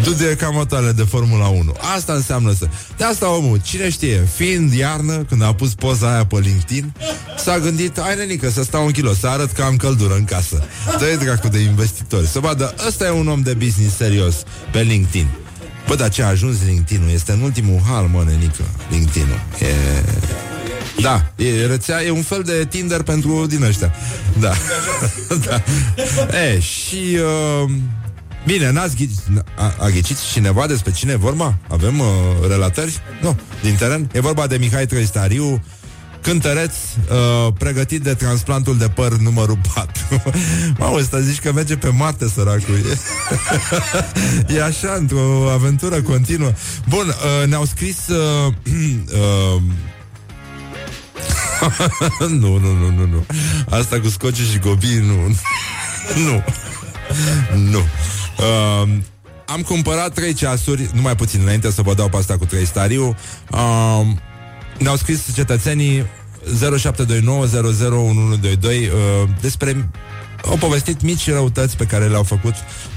[0.03, 1.77] Duduie ca motoarele de Formula 1.
[1.97, 2.69] Asta înseamnă să...
[2.97, 6.93] De asta omul, cine știe, fiind iarnă, când a pus poza aia pe LinkedIn,
[7.39, 10.63] s-a gândit, ai nenică, să stau în kilo, să arăt că am căldură în casă.
[10.99, 12.27] Dă-i dracu de investitori.
[12.27, 15.29] Să vadă, ăsta e un om de business serios pe LinkedIn.
[15.87, 17.11] Bă, dar ce a ajuns LinkedIn-ul?
[17.11, 19.41] Este în ultimul hal, mă, nenică, LinkedIn-ul.
[19.61, 19.67] E...
[21.01, 23.95] Da, e rețea, e un fel de Tinder pentru din ăștia.
[24.41, 24.53] Da.
[25.47, 25.63] da.
[26.39, 27.19] E, și...
[27.65, 27.71] Uh,
[28.47, 29.19] bine, n-ați ghicit,
[29.57, 31.59] a, a ghicit cineva despre cine e vorba?
[31.69, 32.07] Avem uh,
[32.49, 33.01] relatări?
[33.21, 34.11] Nu, din teren.
[34.13, 35.63] E vorba de Mihai Trăistariu,
[36.23, 40.03] cântăreț uh, pregătit de transplantul de păr numărul 4.
[40.79, 42.75] Mamă, ăsta zici că merge pe Marte, săracul.
[44.49, 46.53] E, e așa, într-o aventură continuă.
[46.89, 48.09] Bun, uh, ne-au scris...
[48.09, 48.53] Uh,
[49.55, 49.63] uh,
[52.41, 53.27] nu, nu, nu, nu, nu.
[53.69, 55.37] Asta cu scoce și copii, nu.
[56.27, 56.45] nu.
[57.71, 57.79] Nu.
[57.79, 58.89] Uh,
[59.47, 63.17] am cumpărat trei ceasuri, numai puțin înainte să vă dau pe asta cu trei stariu.
[63.51, 64.07] Uh,
[64.79, 66.07] ne-au scris cetățenii
[66.79, 69.89] 0729 uh, despre
[70.49, 72.55] au povestit mici răutăți pe care le-au făcut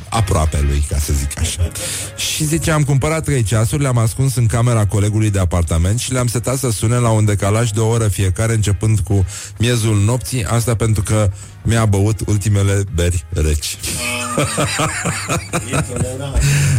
[0.09, 1.71] aproape lui, ca să zic așa.
[2.15, 6.27] Și zice, am cumpărat trei ceasuri, le-am ascuns în camera colegului de apartament și le-am
[6.27, 9.25] setat să sune la un decalaj de o oră fiecare, începând cu
[9.57, 13.77] miezul nopții, asta pentru că mi-a băut ultimele beri reci.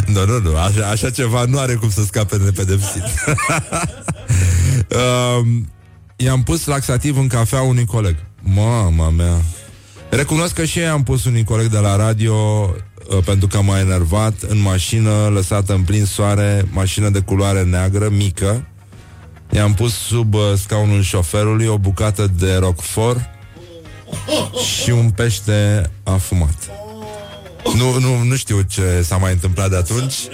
[0.15, 3.03] nu, nu, nu, așa, așa ceva nu are cum să scape nepedepsit.
[4.91, 5.47] uh,
[6.17, 8.17] i-am pus laxativ în cafea unui coleg.
[8.43, 9.37] Mama mea.
[10.11, 13.79] Recunosc că și eu am pus unui coleg de la radio uh, pentru că m-a
[13.79, 18.67] enervat în mașină lăsată în plin soare, mașină de culoare neagră, mică.
[19.51, 23.21] I-am pus sub uh, scaunul șoferului o bucată de roquefort
[24.83, 26.86] și un pește afumat.
[27.75, 30.15] Nu, nu, nu știu ce s-a mai întâmplat de atunci.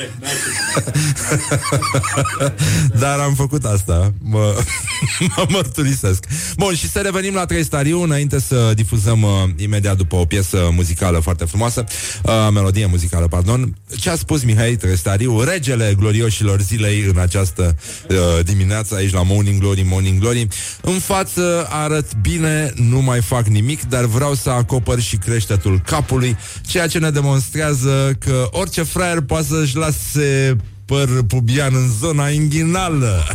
[3.00, 4.12] Dar am făcut asta.
[4.22, 4.56] Mă,
[5.36, 6.24] mă mărturisesc.
[6.56, 10.70] Bun, și să revenim la Trei Stariu Înainte să difuzăm uh, imediat după o piesă
[10.74, 11.84] muzicală foarte frumoasă
[12.22, 13.76] uh, Melodie muzicală, pardon.
[13.96, 17.76] Ce a spus Mihai Trestariu, regele glorioșilor zilei În această
[18.08, 20.48] uh, dimineață Aici la Morning Glory, Morning Glory.
[20.80, 26.36] În față arăt bine, nu mai fac nimic Dar vreau să acopăr și creștetul capului
[26.66, 33.26] Ceea ce ne demonstrează că orice fraier poate să-și lase păr pubian în zona inghinală.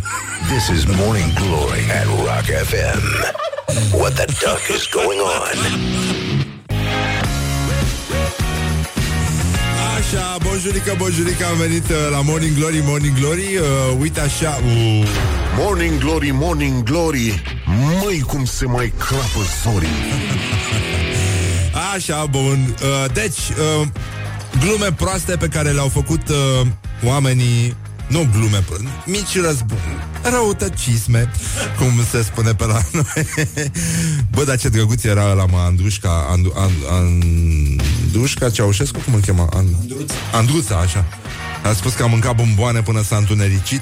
[0.48, 3.02] This is Morning Glory at Rock FM.
[3.92, 5.58] What the duck is going on?
[9.98, 14.60] Așa, bonjurică, bonjurică, am venit uh, la Morning Glory, Morning Glory, uh, uite așa...
[14.66, 15.08] Uh.
[15.58, 17.42] Morning Glory, Morning Glory,
[18.04, 19.88] măi cum se mai crapă zorii.
[21.98, 22.76] Așa, bun.
[22.82, 23.38] Uh, deci,
[23.82, 23.88] uh,
[24.60, 26.68] glume proaste pe care le-au făcut uh,
[27.04, 27.76] oamenii
[28.08, 28.66] nu glume,
[29.06, 29.80] mici răzbuni
[30.22, 31.32] Răutăcisme
[31.78, 33.28] Cum se spune pe la noi.
[34.34, 39.50] Bă, dar ce drăguț era la mă Andrușca Andu, an, Andrușca Ceaușescu, cum îl chema?
[39.54, 40.14] An, Andruța.
[40.34, 41.06] Andruța, așa.
[41.64, 43.82] A spus că a mâncat bomboane până s-a întunericit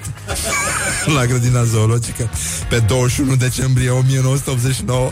[1.15, 2.29] La grădina zoologică
[2.69, 5.11] Pe 21 decembrie 1989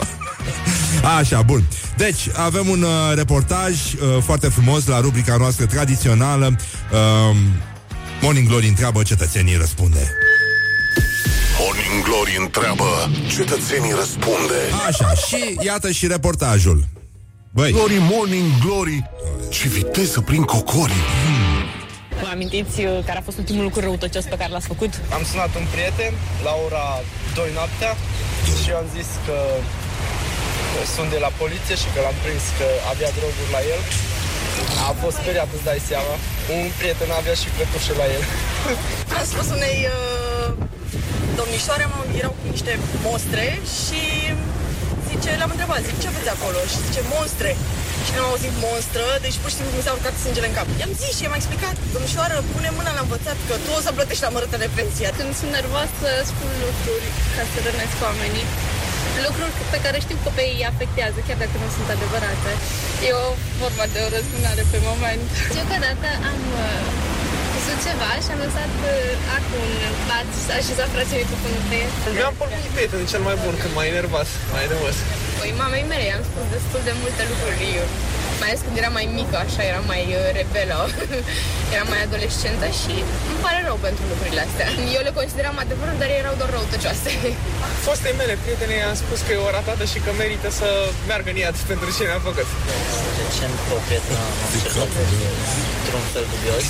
[1.18, 1.64] Așa, bun.
[1.98, 6.56] Deci, avem un uh, reportaj uh, foarte frumos la rubrica noastră tradițională.
[6.92, 7.38] Uh,
[8.22, 10.12] Morning Glory întreabă, cetățenii răspunde.
[11.60, 14.60] Morning Glory întreabă, cetățenii răspunde.
[14.88, 16.86] Așa, și iată și reportajul.
[17.50, 17.72] Băi.
[17.72, 19.10] Glory, Morning Glory,
[19.50, 21.04] ce viteză prin cocorii.
[21.24, 21.64] Hmm.
[22.22, 24.92] Vă amintiți uh, care a fost ultimul lucru răutăcios pe care l-ați făcut?
[25.18, 26.14] Am sunat un prieten
[26.48, 26.86] la ora
[27.34, 27.92] 2 noaptea
[28.62, 29.38] și am zis că
[30.96, 33.82] sunt de la poliție și că l-am prins că avea droguri la el.
[34.90, 36.14] A fost speriat, îți dai seama.
[36.56, 38.24] Un prieten avea și cătușe la el.
[39.20, 40.50] Am spus unei uh,
[41.40, 42.74] domnișoare, mă, erau cu niște
[43.08, 43.46] monstre
[43.84, 44.02] și
[45.10, 46.60] zice, l-am întrebat, zic, ce aveți acolo?
[46.72, 47.52] Și zice, monstre.
[48.06, 50.68] și n-am auzit monstră, deci pur și simplu mi s-a urcat sângele în cap.
[50.80, 54.28] I-am zis și i-am explicat, domnișoară, pune mâna la învățat că tu o să plătești
[54.30, 55.10] amărâtă de pensia.
[55.18, 58.46] Când sunt nervoasă, spun lucruri ca să rănesc oamenii
[59.28, 62.52] lucruri pe care știu că pe ei afectează, chiar dacă nu sunt adevărate.
[63.08, 63.28] E o
[63.60, 65.24] formă de o răzbunare pe moment.
[65.60, 66.82] Eu că dată am uh,
[67.54, 71.38] văzut ceva și am lăsat uh, acum un pat și s-a așezat frații mei pe
[71.42, 71.90] fundul pe el.
[72.20, 74.98] Mi-am pornit prieten cel mai bun când m-ai enervat, mai nervos.
[75.40, 77.88] Păi mamei mele i-am spus destul de multe lucruri eu
[78.42, 80.80] mai ales când eram mai mică, așa, eram mai uh, rebelă,
[81.76, 82.94] eram mai adolescentă și
[83.32, 84.68] îmi pare rău pentru lucrurile astea.
[84.96, 87.12] Eu le consideram adevărul, dar erau doar răutăcioase.
[87.86, 90.68] Fostei mele prietene am spus că e o ratată și că merită să
[91.10, 92.48] meargă în iad pentru ce ne-a făcut.
[93.22, 94.24] Recent o prietenă
[94.78, 94.86] m-a
[95.80, 96.66] într-un fel dubios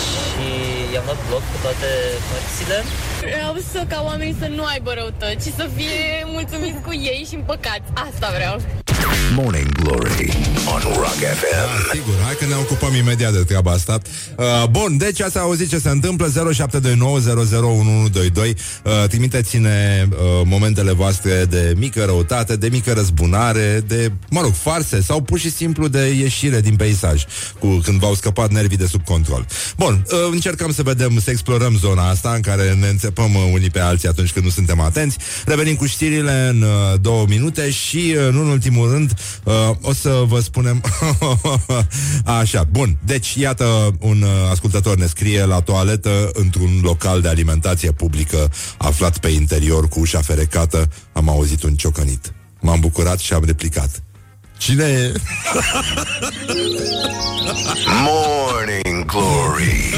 [0.00, 0.46] și
[0.94, 1.88] i-am dat bloc pe toate
[2.28, 2.78] părțile.
[3.20, 7.34] Vreau să ca oamenii să nu aibă răutăți, ci să fie mulțumiți cu ei și
[7.34, 7.88] împăcați.
[8.06, 8.79] Asta vreau.
[9.36, 10.32] Morning Glory
[10.66, 11.50] on Rock FM.
[11.52, 13.98] Da, sigur, hai că ne ocupăm imediat de treaba asta.
[14.36, 16.32] Uh, bun, deci ați auzit ce se întâmplă 0729001122
[18.36, 25.02] uh, Trimiteți-ne uh, momentele voastre de mică răutate, de mică răzbunare, de, mă rog, farse
[25.02, 27.24] sau pur și simplu de ieșire din peisaj
[27.58, 29.46] cu când v-au scăpat nervii de sub control.
[29.76, 33.70] Bun, uh, încercăm să vedem, să explorăm zona asta în care ne înțepăm uh, unii
[33.70, 35.16] pe alții atunci când nu suntem atenți.
[35.44, 39.92] Revenim cu știrile în uh, două minute și, uh, nu în ultimul rând, uh, o
[39.92, 40.82] să vă spunem
[42.40, 47.92] Așa, bun Deci, iată, un uh, ascultător ne scrie La toaletă, într-un local de alimentație
[47.92, 53.42] publică Aflat pe interior cu ușa ferecată Am auzit un ciocănit M-am bucurat și am
[53.44, 54.02] replicat
[54.58, 55.12] Cine e?
[58.04, 59.92] Morning Glory.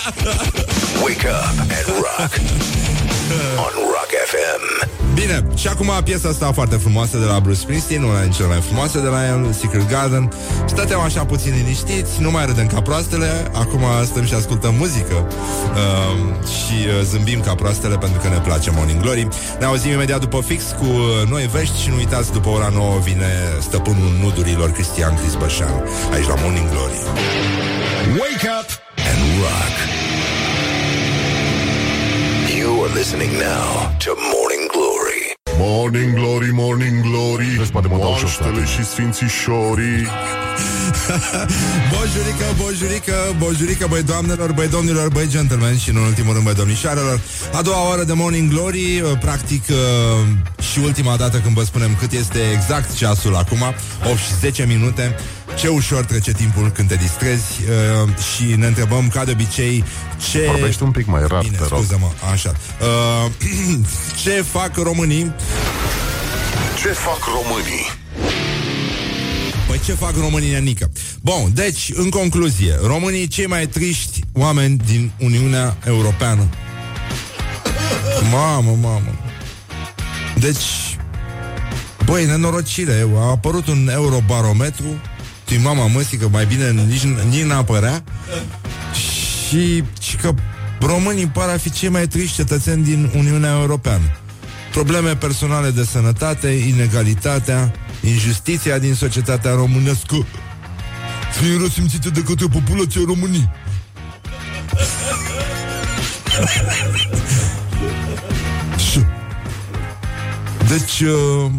[1.04, 2.99] Wake up and rock.
[3.64, 4.88] On Rock FM.
[5.14, 8.60] Bine, și acum piesa asta foarte frumoasă de la Bruce Springsteen, una din cele mai
[8.60, 10.32] frumoase de la el, Secret Garden.
[10.66, 16.46] Stăteam așa puțin liniștiți, nu mai râdem ca proastele, acum stăm și ascultăm muzică uh,
[16.46, 19.28] și uh, zâmbim ca proastele pentru că ne place Morning Glory.
[19.58, 22.98] Ne auzim imediat după fix cu uh, noi vești și nu uitați, după ora 9
[22.98, 26.98] vine stăpânul nudurilor Cristian Crisbășan, aici la Morning Glory.
[28.20, 28.68] Wake up
[29.08, 30.09] and rock.
[32.60, 35.22] You are listening now to Morning Glory.
[35.58, 40.06] Morning Glory, Morning Glory Moaștele și sfințișorii
[41.92, 47.20] Bonjurică, bonjurică, bonjurică, băi doamnelor, băi domnilor, băi gentlemen și în ultimul rând băi domnișoarelor.
[47.52, 49.76] A doua oară de Morning Glory, uh, practic uh,
[50.72, 53.62] și ultima dată când vă spunem cât este exact ceasul acum,
[54.10, 55.16] 8 și 10 minute.
[55.60, 59.84] Ce ușor trece timpul când te distrezi uh, și ne întrebăm ca de obicei
[60.30, 60.46] ce...
[60.50, 62.54] Vorbești un pic mai rar, Bine, te rog scuză-mă, așa.
[62.80, 63.30] Uh,
[64.22, 65.34] ce fac românii
[66.82, 67.98] Ce fac românii?
[69.66, 70.90] Păi ce fac românii Nică?
[71.20, 76.48] Bun, deci, în concluzie, românii cei mai triști oameni din Uniunea Europeană.
[78.30, 79.14] Mamă, mamă.
[80.38, 80.96] Deci,
[82.04, 85.00] băi, nenorocire, a apărut un eurobarometru,
[85.50, 88.04] tu mama măsii că mai bine nici, nici n-apărea,
[89.48, 90.34] și, și că
[90.80, 94.04] românii par a fi cei mai triști cetățeni din Uniunea Europeană.
[94.72, 100.26] Probleme personale de sănătate, inegalitatea, injustiția din societatea românească
[101.40, 103.50] fiind resimțite de către populația României.
[108.90, 109.04] Și-
[110.68, 111.50] Deci, uh,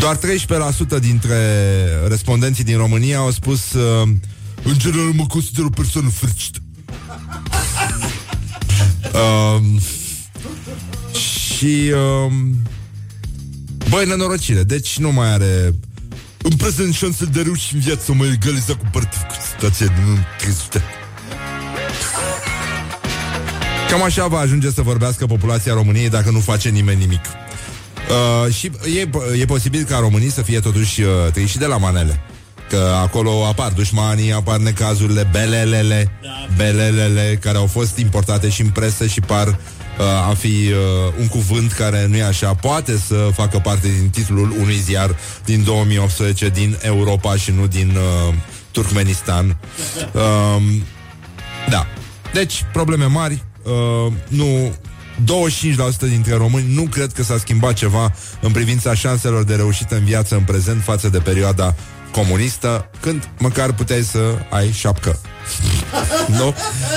[0.00, 1.36] doar 13% dintre
[2.08, 4.08] respondenții din România au spus uh,
[4.62, 6.58] în general mă consider o persoană fericită.
[9.12, 9.80] Um,
[11.12, 12.56] și um,
[13.88, 15.74] Băi, nenorocire, deci nu mai are
[16.42, 20.26] În prezent șanse de reuși în viață Să mă egaliza cu partiv cu situația din
[20.38, 20.82] tristă
[23.90, 27.22] Cam așa va ajunge să vorbească populația României Dacă nu face nimeni nimic
[28.10, 29.08] uh, Și e,
[29.40, 32.20] e posibil ca românii să fie totuși uh, triși de la manele
[32.68, 36.12] Că acolo apar dușmanii, apar necazurile, belelele,
[36.56, 41.28] belelele care au fost importate și în presă și par uh, a fi uh, un
[41.28, 46.48] cuvânt care nu e așa, poate să facă parte din titlul unui ziar din 2018
[46.48, 47.96] din Europa și nu din
[48.28, 48.34] uh,
[48.70, 49.56] Turkmenistan.
[50.12, 50.62] Uh,
[51.74, 51.86] da.
[52.32, 54.74] Deci, probleme mari, uh, nu
[55.24, 60.04] 25% dintre români nu cred că s-a schimbat ceva în privința șanselor de reușită în
[60.04, 61.74] viață în prezent față de perioada
[62.12, 65.20] comunistă, când măcar puteai să ai șapcă.
[66.26, 66.54] Nu?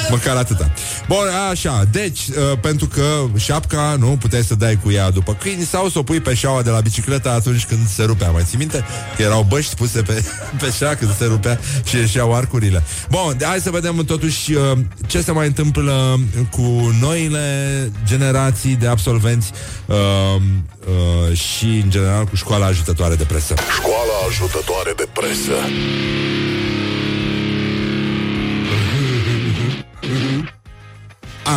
[0.10, 0.72] Măcar atâta.
[1.08, 3.06] Bun, așa, deci, uh, pentru că
[3.38, 6.62] șapca, nu, puteai să dai cu ea după câini sau să o pui pe șaua
[6.62, 8.30] de la bicicletă atunci când se rupea.
[8.30, 8.86] Mai ții minte?
[9.16, 10.24] Că erau băști puse pe,
[10.62, 12.84] pe șa când se rupea și ieșeau arcurile.
[13.10, 16.20] Bun, hai să vedem totuși uh, ce se mai întâmplă
[16.52, 19.52] cu noile generații de absolvenți
[19.86, 23.54] uh, uh, și, în general, cu școala ajutătoare de presă.
[23.78, 25.56] Școala ajutătoare de presă.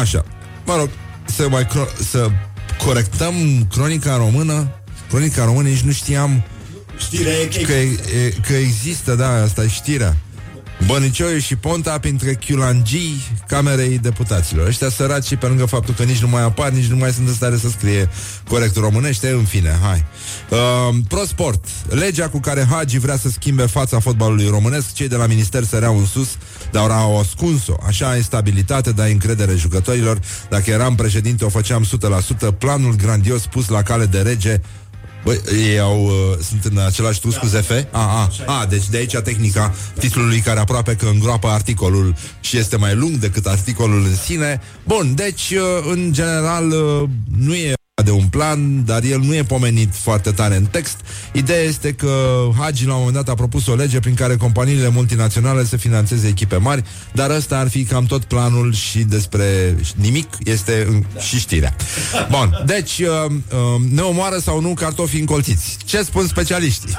[0.00, 0.24] Așa,
[0.64, 0.88] mă rog,
[1.24, 2.30] să mai cro- să
[2.84, 4.80] corectăm cronica română.
[5.08, 6.42] Cronica română nici nu știam
[6.98, 10.16] Știrea e că, e, că există, da, asta e știrea.
[10.84, 14.66] Bănicioiu și Ponta printre chiulangii Camerei Deputaților.
[14.66, 17.28] Ăștia săraci și pe lângă faptul că nici nu mai apar, nici nu mai sunt
[17.28, 18.08] în stare să scrie
[18.48, 20.04] corect românește, în fine, hai.
[20.50, 21.64] Uh, ProSport.
[21.88, 25.98] Legea cu care Hagi vrea să schimbe fața fotbalului românesc, cei de la minister săreau
[25.98, 26.28] în sus,
[26.70, 27.74] dar au ascuns-o.
[27.86, 30.18] Așa ai stabilitate, dai încredere jucătorilor.
[30.48, 31.86] Dacă eram președinte, o făceam
[32.48, 32.58] 100%.
[32.58, 34.60] Planul grandios pus la cale de rege
[35.26, 37.70] Băi, ei au, uh, sunt în același trus cu ZF?
[37.70, 42.76] A, a, a, deci de aici tehnica titlului care aproape că îngroapă articolul și este
[42.76, 44.60] mai lung decât articolul în sine.
[44.84, 47.08] Bun, deci, uh, în general, uh,
[47.38, 47.72] nu e
[48.04, 50.96] de un plan, dar el nu e pomenit foarte tare în text.
[51.32, 54.88] Ideea este că Hagi la un moment dat a propus o lege prin care companiile
[54.88, 60.28] multinaționale să financeze echipe mari, dar ăsta ar fi cam tot planul și despre nimic
[60.44, 61.76] este în, și știrea.
[62.30, 65.76] Bun, deci uh, uh, ne omoară sau nu cartofii încolțiți.
[65.84, 66.98] Ce spun specialiștii?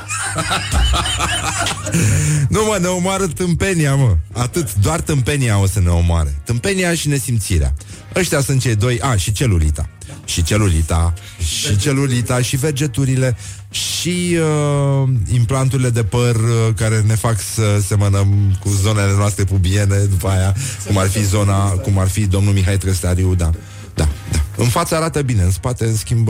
[2.49, 4.15] nu mă, ne omoară tâmpenia, mă.
[4.33, 6.41] Atât, doar tâmpenia o să ne omoare.
[6.43, 7.73] Tâmpenia și nesimțirea.
[8.15, 9.89] Ăștia sunt cei doi, a, și celulita
[10.27, 13.37] și celulita, și celulita, și vegeturile,
[13.69, 19.97] și uh, implanturile de păr uh, care ne fac să semănăm cu zonele noastre pubiene
[19.97, 20.55] după aia,
[20.85, 23.49] cum ar fi zona, cum ar fi domnul Mihai Trestariu, da.
[23.93, 24.39] Da, da.
[24.55, 26.29] În față arată bine, în spate, în schimb...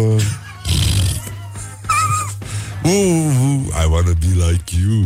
[2.88, 5.06] Uh, Uh, I wanna be like you.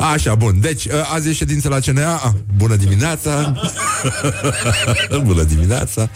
[0.12, 0.60] Așa, bun.
[0.60, 3.54] Deci, uh, azi e ședință la CNA ah, Bună dimineața.
[5.24, 6.10] Bună dimineața.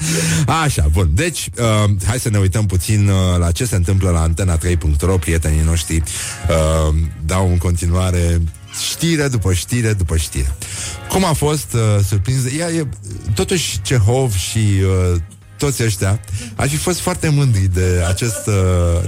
[0.47, 1.11] Așa, bun.
[1.15, 5.63] Deci, uh, hai să ne uităm puțin uh, La ce se întâmplă la Antena3.ro Prietenii
[5.65, 6.95] noștri uh,
[7.25, 8.41] Dau în continuare
[8.91, 10.57] știre după știre după știre.
[11.09, 12.43] Cum a fost uh, surprins?
[12.59, 12.87] Ea e,
[13.35, 15.21] totuși Cehov și uh,
[15.61, 16.21] toți ăștia,
[16.55, 18.49] ar fi fost foarte mândri de, acest,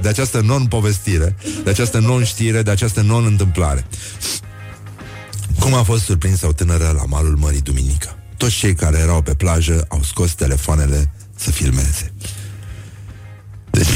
[0.01, 3.87] de această non-povestire, de această non-știre, de această non-întâmplare.
[5.59, 8.17] Cum a fost surprins o tânără la malul Mării Duminică?
[8.37, 12.13] Toți cei care erau pe plajă au scos telefoanele să filmeze.
[13.71, 13.87] Deci,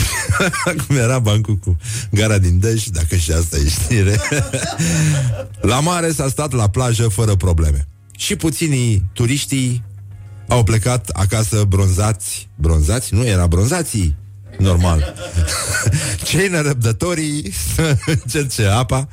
[0.87, 1.77] cum era bancul cu
[2.11, 4.21] gara din Dăș, dacă și asta e știre.
[5.73, 7.89] la mare s-a stat la plajă fără probleme.
[8.17, 9.83] Și puținii turiștii
[10.49, 12.49] au plecat acasă bronzați.
[12.55, 13.15] Bronzați?
[13.15, 14.17] Nu, era bronzații.
[14.59, 15.15] Normal.
[16.29, 19.09] Cei nerăbdătorii să încerce apa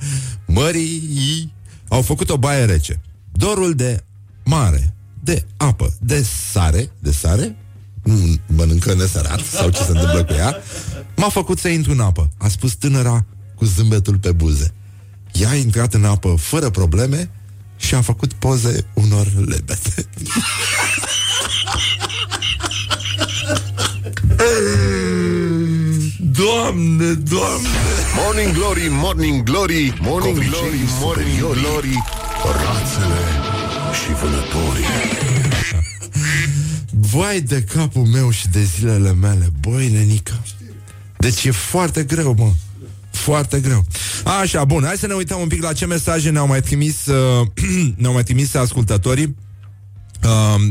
[0.45, 1.53] mării
[1.87, 3.01] au făcut o baie rece.
[3.31, 4.03] Dorul de
[4.43, 7.55] mare, de apă, de sare, de sare,
[8.03, 10.57] nu mănâncă nesărat sau ce se întâmplă cu ea,
[11.15, 13.25] m-a făcut să intru în apă, a spus tânăra
[13.55, 14.73] cu zâmbetul pe buze.
[15.31, 17.29] Ea a intrat în apă fără probleme
[17.77, 20.07] și a făcut poze unor lebede.
[26.19, 27.69] Doamne, doamne.
[28.15, 32.03] Morning Glory, Morning Glory Morning Glory, Morning Glory
[32.43, 33.19] Rațele
[33.93, 34.85] și vânătorii.
[36.89, 39.49] Vai de capul meu și de zilele mele.
[39.59, 40.41] Băi, nenica
[41.17, 42.51] Deci e foarte greu, mă.
[43.11, 43.85] Foarte greu.
[44.41, 47.47] Așa, bun, hai să ne uităm un pic la ce mesaje ne-au mai trimis uh,
[48.01, 49.35] ne-au mai trimis ascultătorii.
[50.23, 50.69] Uh,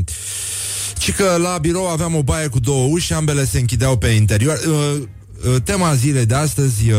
[1.03, 4.61] și că la birou aveam o baie cu două uși, ambele se închideau pe interior.
[4.67, 5.03] Uh,
[5.47, 6.99] uh, tema zilei de astăzi, uh,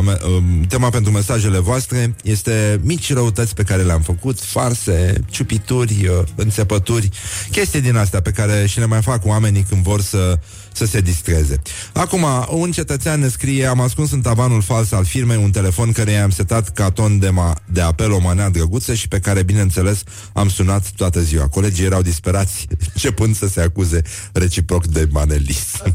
[0.00, 6.26] uh, tema pentru mesajele voastre, este mici răutăți pe care le-am făcut, farse, ciupituri, uh,
[6.34, 7.08] înțepături,
[7.50, 10.38] chestii din astea pe care și le mai fac oamenii când vor să
[10.72, 11.62] să se distreze.
[11.92, 16.10] Acum, un cetățean ne scrie Am ascuns în tavanul fals al firmei un telefon care
[16.10, 20.02] i-am setat ca ton de, ma- de apel o manea drăguță și pe care, bineînțeles,
[20.32, 21.48] am sunat toată ziua.
[21.48, 24.02] Colegii erau disperați, începând să se acuze
[24.32, 25.94] reciproc de manelism.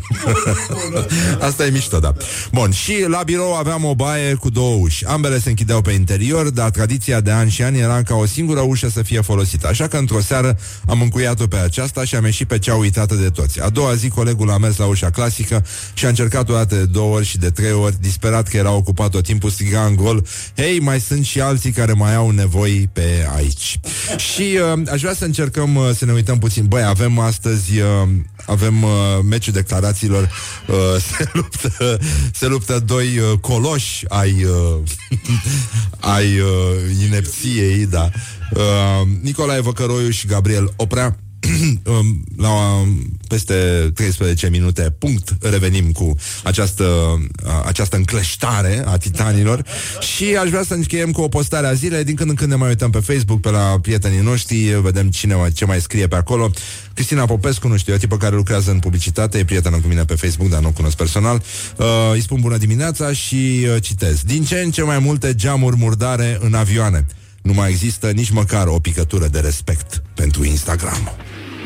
[1.48, 2.14] Asta e mișto, da.
[2.52, 5.06] Bun, și la birou aveam o baie cu două uși.
[5.06, 8.60] Ambele se închideau pe interior, dar tradiția de ani și ani era ca o singură
[8.60, 9.68] ușă să fie folosită.
[9.68, 13.30] Așa că într-o seară am încuiat-o pe aceasta și am ieșit pe cea uitată de
[13.30, 13.62] toți.
[13.62, 16.86] A doua zi colegul a mers la ușa clasică și a încercat o dată de
[16.86, 20.26] două ori și de trei ori, disperat că era ocupat tot timpul, striga în gol,
[20.56, 23.80] hei, mai sunt și alții care mai au nevoi pe aici.
[24.18, 26.66] și uh, aș vrea să încercăm uh, să ne uităm puțin.
[26.66, 28.10] Băi, avem astăzi, uh,
[28.46, 28.90] avem uh,
[29.24, 30.32] meciul declarațiilor,
[30.68, 30.76] uh,
[31.18, 32.00] se, luptă,
[32.34, 34.78] se luptă doi uh, coloși ai, uh,
[36.16, 38.10] ai uh, inepției, da.
[38.54, 41.27] Uh, Nicolae Văcăroiu și Gabriel Oprea Um,
[42.48, 42.84] la
[43.28, 43.54] peste
[43.94, 47.18] 13 minute, punct, revenim cu această,
[47.66, 49.66] această încleștare a titanilor
[50.00, 52.04] și aș vrea să încheiem cu o postare a zilei.
[52.04, 55.36] Din când în când ne mai uităm pe Facebook, pe la prietenii noștri, vedem cine
[55.54, 56.52] ce mai scrie pe acolo.
[56.94, 60.06] Cristina Popescu, nu știu, e o tipă care lucrează în publicitate, e prietenă cu mine
[60.06, 61.42] pe Facebook, dar nu o cunosc personal.
[61.78, 64.22] Uh, îi spun bună dimineața și uh, citez.
[64.22, 67.06] Din ce în ce mai multe geamuri murdare în avioane.
[67.42, 71.12] Nu mai există nici măcar o picătură de respect pentru Instagram.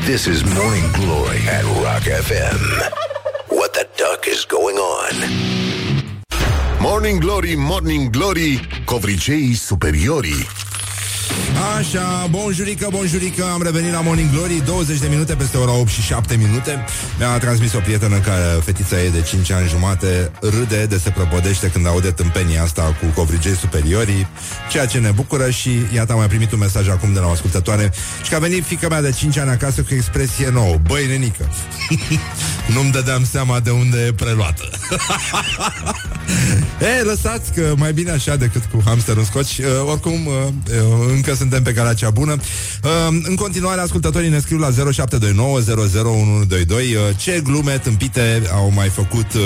[0.05, 2.59] This is Morning Glory at Rock FM.
[3.49, 5.13] What the duck is going on?
[6.81, 10.45] Morning Glory, Morning Glory, covriceii superiorii.
[11.77, 16.01] Așa, bonjurică, bonjurică Am revenit la Morning Glory 20 de minute peste ora 8 și
[16.01, 16.85] 7 minute.
[17.17, 21.67] Mi-a transmis o prietenă care fetița ei de 5 ani jumate Râde de se prăpădește
[21.67, 24.27] când aude tâmpenia asta Cu covrigei superiorii
[24.69, 27.31] Ceea ce ne bucură și iată am mai primit un mesaj acum de la o
[27.31, 30.75] ascultătoare Și că a venit fica mea de 5 ani acasă cu expresie nouă.
[30.87, 31.49] Băi, nenică
[32.73, 34.69] Nu-mi dădeam seama de unde e preluată.
[36.99, 39.57] E, lăsați că mai bine așa decât cu hamster în scoci.
[39.57, 42.33] Uh, Oricum, uh, uh, încă suntem pe calea cea bună.
[42.33, 42.89] Uh,
[43.23, 49.33] în continuare, ascultătorii ne scriu la 0729 001122 uh, ce glume tâmpite au mai făcut...
[49.33, 49.41] Uh,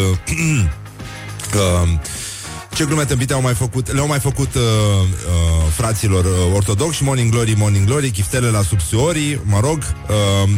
[1.54, 1.90] uh,
[2.76, 7.32] ce glume tâmpite au mai făcut, le-au mai făcut uh, uh, fraților uh, ortodoxi, Morning
[7.32, 10.50] Glory, Morning Glory, chiftele la subsuorii, mă rog, uh,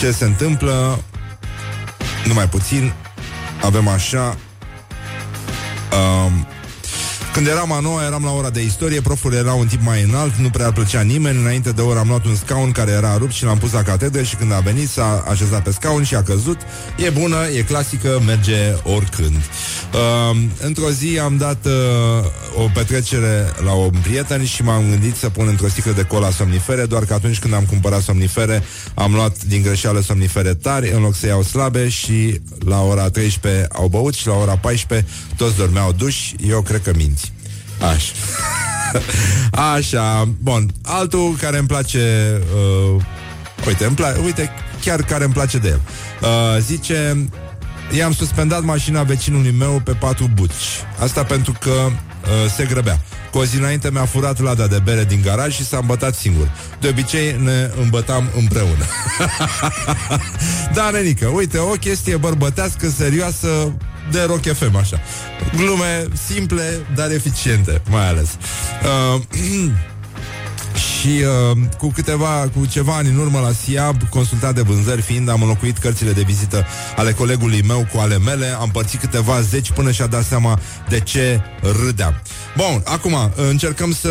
[0.00, 1.02] ce se întâmplă,
[2.24, 2.92] numai puțin,
[3.62, 4.36] avem așa,
[5.92, 6.32] uh,
[7.36, 10.34] când eram a noua, eram la ora de istorie, proful era un tip mai înalt,
[10.34, 11.40] nu prea plăcea nimeni.
[11.40, 14.22] Înainte de oră am luat un scaun care era rupt și l-am pus la catedră
[14.22, 16.58] și când a venit s-a așezat pe scaun și a căzut.
[16.96, 19.36] E bună, e clasică, merge oricând.
[19.36, 25.28] Uh, într-o zi am dat uh, o petrecere la un prieten și m-am gândit să
[25.28, 28.62] pun într-o sticlă de cola somnifere, doar că atunci când am cumpărat somnifere,
[28.94, 33.66] am luat din greșeală somnifere tari în loc să iau slabe și la ora 13
[33.72, 36.34] au băut și la ora 14 toți dormeau duși.
[36.48, 37.25] Eu cred că minți.
[37.80, 38.12] Așa.
[39.74, 40.70] Așa, bun.
[40.82, 42.32] Altul care îmi place...
[42.94, 43.02] Uh,
[43.66, 44.50] uite, îmi pla- uite,
[44.84, 45.80] chiar care îmi place de el.
[46.20, 47.28] Uh, zice...
[47.90, 50.52] I-am suspendat mașina vecinului meu pe patru buci.
[50.98, 53.00] Asta pentru că uh, se grăbea.
[53.30, 56.50] Cu o zi înainte mi-a furat lada de bere din garaj și s-a îmbătat singur.
[56.80, 58.84] De obicei ne îmbătam împreună.
[60.74, 63.72] da, nenică, uite, o chestie bărbătească, serioasă,
[64.10, 65.00] de Rock FM, așa.
[65.56, 68.28] Glume simple, dar eficiente, mai ales.
[69.14, 69.20] Uh,
[70.76, 71.08] Și
[71.50, 75.42] uh, cu câteva, cu ceva ani în urmă la SIAB, consultat de vânzări fiind, am
[75.42, 79.90] înlocuit cărțile de vizită ale colegului meu cu ale mele, am părțit câteva zeci până
[79.90, 81.40] și-a dat seama de ce
[81.84, 82.22] râdeam.
[82.56, 84.10] Bun, acum încercăm să,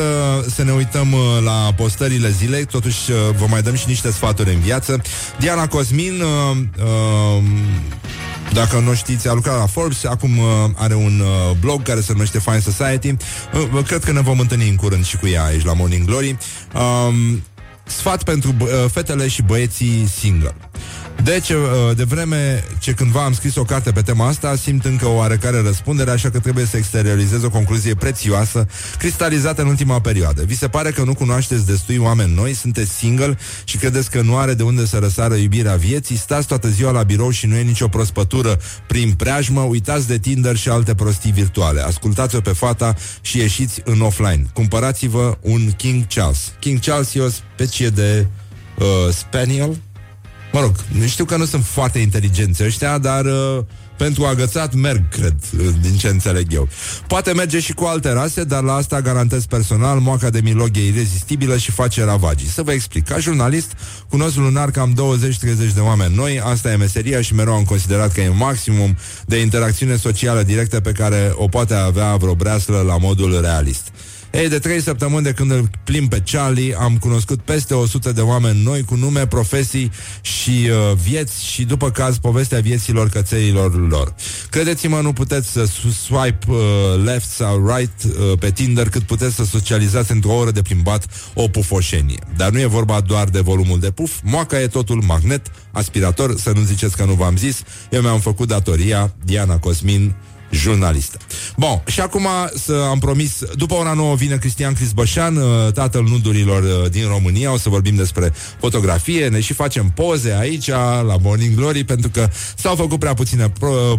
[0.56, 4.54] să ne uităm uh, la postările zilei, totuși uh, vă mai dăm și niște sfaturi
[4.54, 5.02] în viață.
[5.40, 7.44] Diana Cosmin uh, uh,
[8.54, 12.12] dacă nu știți, a lucrat la Forbes, acum uh, are un uh, blog care se
[12.12, 13.16] numește Fine Society.
[13.74, 16.38] Uh, cred că ne vom întâlni în curând și cu ea aici la Morning Glory.
[16.74, 17.44] Um,
[17.84, 20.56] sfat pentru uh, fetele și băieții single.
[21.24, 21.52] Deci,
[21.96, 25.62] de vreme ce cândva am scris o carte pe tema asta, simt încă o oarecare
[25.62, 30.44] răspundere, așa că trebuie să exteriorizez o concluzie prețioasă, cristalizată în ultima perioadă.
[30.44, 34.38] Vi se pare că nu cunoașteți destui oameni noi, sunteți single și credeți că nu
[34.38, 37.62] are de unde să răsară iubirea vieții, stați toată ziua la birou și nu e
[37.62, 41.82] nicio prospătură prin preajmă, uitați de Tinder și alte prostii virtuale.
[41.82, 44.46] Ascultați-o pe fata și ieșiți în offline.
[44.54, 46.54] Cumpărați-vă un King Charles.
[46.60, 48.28] King Charles e o specie de
[48.80, 49.78] uh, spaniel,
[50.56, 50.76] Mă rog,
[51.06, 53.64] știu că nu sunt foarte inteligenți ăștia, dar uh,
[53.98, 56.68] pentru agățat merg, cred, uh, din ce înțeleg eu.
[57.08, 60.86] Poate merge și cu alte rase, dar la asta garantez personal, moaca de milog e
[60.86, 62.48] irezistibilă și face ravagii.
[62.48, 63.08] Să vă explic.
[63.08, 63.72] Ca jurnalist,
[64.10, 68.22] cunosc lunar cam 20-30 de oameni noi, asta e meseria și mereu am considerat că
[68.22, 73.42] e maximum de interacțiune socială directă pe care o poate avea vreo breaslă la modul
[73.42, 73.92] realist.
[74.36, 78.22] Ei, de trei săptămâni de când îl plim pe Charlie, am cunoscut peste 100 de
[78.22, 79.92] oameni noi cu nume, profesii
[80.22, 84.16] și uh, vieți și după caz povestea vieților cățeilor lor.
[84.50, 85.66] Credeți-mă, nu puteți să
[86.06, 86.58] swipe uh,
[87.04, 91.48] left sau right uh, pe Tinder cât puteți să socializați într-o oră de plimbat o
[91.48, 92.20] pufoșenie.
[92.38, 96.52] Dar nu e vorba doar de volumul de puf, moaca e totul magnet, aspirator, să
[96.52, 100.16] nu ziceți că nu v-am zis, eu mi-am făcut datoria, Diana Cosmin,
[100.56, 101.18] jurnalistă.
[101.58, 106.64] Bun, și acum să am promis, după ora nouă vine Cristian Crisbășan, uh, tatăl nudurilor
[106.64, 110.68] uh, din România, o să vorbim despre fotografie, ne și facem poze aici
[111.08, 113.52] la Morning Glory, pentru că s-au făcut prea puține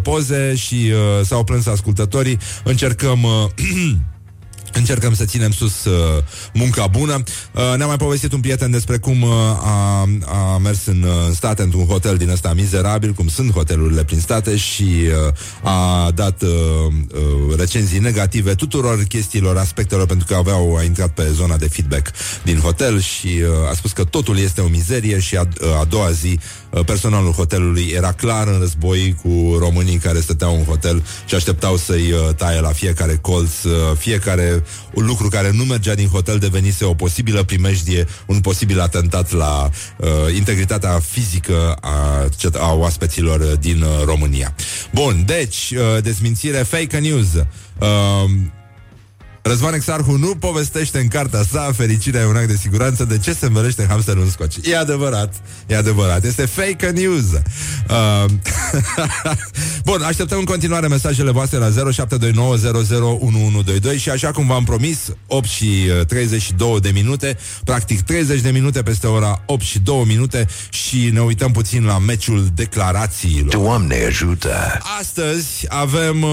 [0.02, 2.38] poze și uh, s-au plâns ascultătorii.
[2.64, 3.30] Încercăm uh,
[4.72, 7.22] Încercăm să ținem sus uh, munca bună.
[7.52, 9.30] Uh, ne-a mai povestit un prieten despre cum uh,
[9.62, 14.04] a, a mers în, uh, în state într-un hotel din ăsta mizerabil, cum sunt hotelurile
[14.04, 20.34] prin state și uh, a dat uh, uh, recenzii negative tuturor chestiilor, aspectelor, pentru că
[20.34, 22.10] aveau, a intrat pe zona de feedback
[22.42, 25.48] din hotel și uh, a spus că totul este o mizerie și a,
[25.80, 30.64] a doua zi uh, personalul hotelului era clar în război cu românii care stăteau în
[30.64, 34.62] hotel și așteptau să-i uh, taie la fiecare colț, uh, fiecare
[34.92, 39.70] un lucru care nu mergea din hotel devenise o posibilă primejdie, un posibil atentat la
[39.96, 44.54] uh, integritatea fizică a, a oaspeților din uh, România.
[44.92, 47.26] Bun, deci, uh, dezmințire fake news.
[47.34, 48.30] Uh,
[49.47, 53.32] Răzvan Exarhu nu povestește în cartea sa Fericirea e un act de siguranță De ce
[53.32, 54.55] se învălește hamsterul în scoci.
[54.62, 55.34] E adevărat,
[55.66, 57.24] e adevărat Este fake news.
[57.24, 58.24] Uh,
[59.84, 61.72] Bun, așteptăm în continuare Mesajele voastre la 0729001122
[63.99, 68.82] Și așa cum v-am promis 8 și 32 uh, de minute Practic 30 de minute
[68.82, 73.57] peste ora 8 și 2 minute Și ne uităm puțin la meciul declarațiilor.
[73.57, 74.80] Doamne ajută!
[75.01, 76.30] Astăzi avem uh,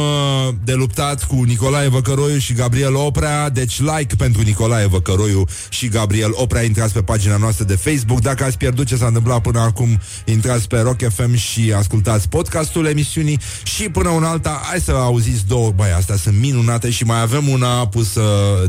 [0.64, 6.32] de luptat cu Nicolae Văcăroiu și Gabriel Oprea, deci like pentru Nicolae Văcăroiu și Gabriel
[6.34, 6.62] Oprea.
[6.62, 8.20] Intrați pe pagina noastră de Facebook.
[8.20, 12.86] Dacă ați pierdut ce s-a întâmplat până acum, intrați pe Rock FM și ascultați podcastul
[12.86, 17.22] emisiunii și până un alta, hai să auziți două, băi, astea sunt minunate și mai
[17.22, 18.22] avem una pusă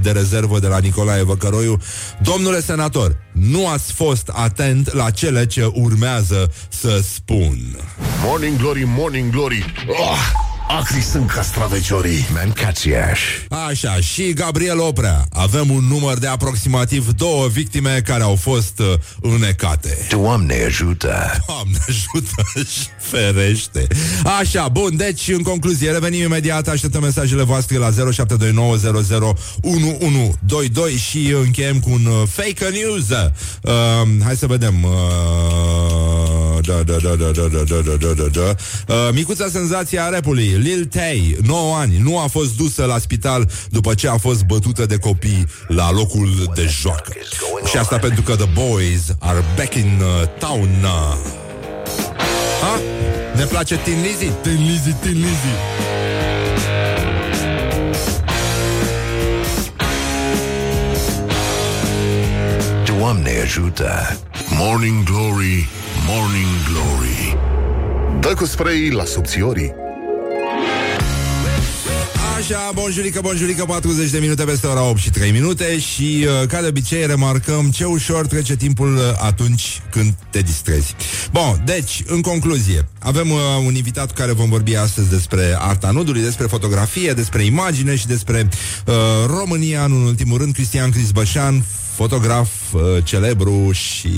[0.03, 1.81] de rezervă de la Nicolae Văcăroiu.
[2.23, 7.59] Domnule senator, nu ați fost atent la cele ce urmează să spun.
[8.25, 9.65] Morning Glory, Morning Glory.
[9.89, 10.53] Oh!
[10.69, 12.27] Acri sunt castraveciorii.
[12.35, 13.21] Mancațiaș.
[13.69, 15.27] Așa, și Gabriel Oprea.
[15.33, 20.07] Avem un număr de aproximativ două victime care au fost uh, înecate.
[20.11, 21.43] Doamne ajută!
[21.47, 23.87] Doamne ajută și ferește.
[24.39, 27.95] Așa, bun, deci, în concluzie, revenim imediat, așteptăm mesajele voastre la 0729001122
[31.11, 33.09] și încheiem cu un uh, fake news.
[33.09, 33.73] Uh,
[34.25, 34.83] hai să vedem.
[34.83, 35.84] Uh,
[36.67, 38.55] da, da, da, da, da, da, da, da, da, da.
[38.95, 43.51] Uh, micuța senzație a rapului, Lil Tay, 9 ani, nu a fost dusă la spital
[43.71, 47.13] după ce a fost bătută de copii la locul de joacă.
[47.71, 50.69] Și asta pentru că The Boys are back in uh, town.
[50.83, 51.43] Uh.
[52.61, 52.81] Ha?
[53.37, 54.31] Ne place Tin Lizzy?
[54.43, 55.55] Tin Lizzy, Tin Lizzy.
[62.99, 64.19] Doamne ajută!
[64.49, 65.69] Morning Glory,
[66.07, 67.39] Morning Glory.
[68.21, 69.73] Dă cu spray la subțiorii.
[72.37, 76.61] Așa, bonjurică, bonjurică, 40 de minute peste ora 8 și 3 minute și, uh, ca
[76.61, 80.95] de obicei, remarcăm ce ușor trece timpul uh, atunci când te distrezi.
[81.33, 85.91] Bun, deci, în concluzie, avem uh, un invitat cu care vom vorbi astăzi despre arta
[85.91, 88.49] nudului, despre fotografie, despre imagine și despre
[88.87, 88.95] uh,
[89.27, 94.11] România, în ultimul rând, Cristian Crisbășan, fotograf uh, celebru și...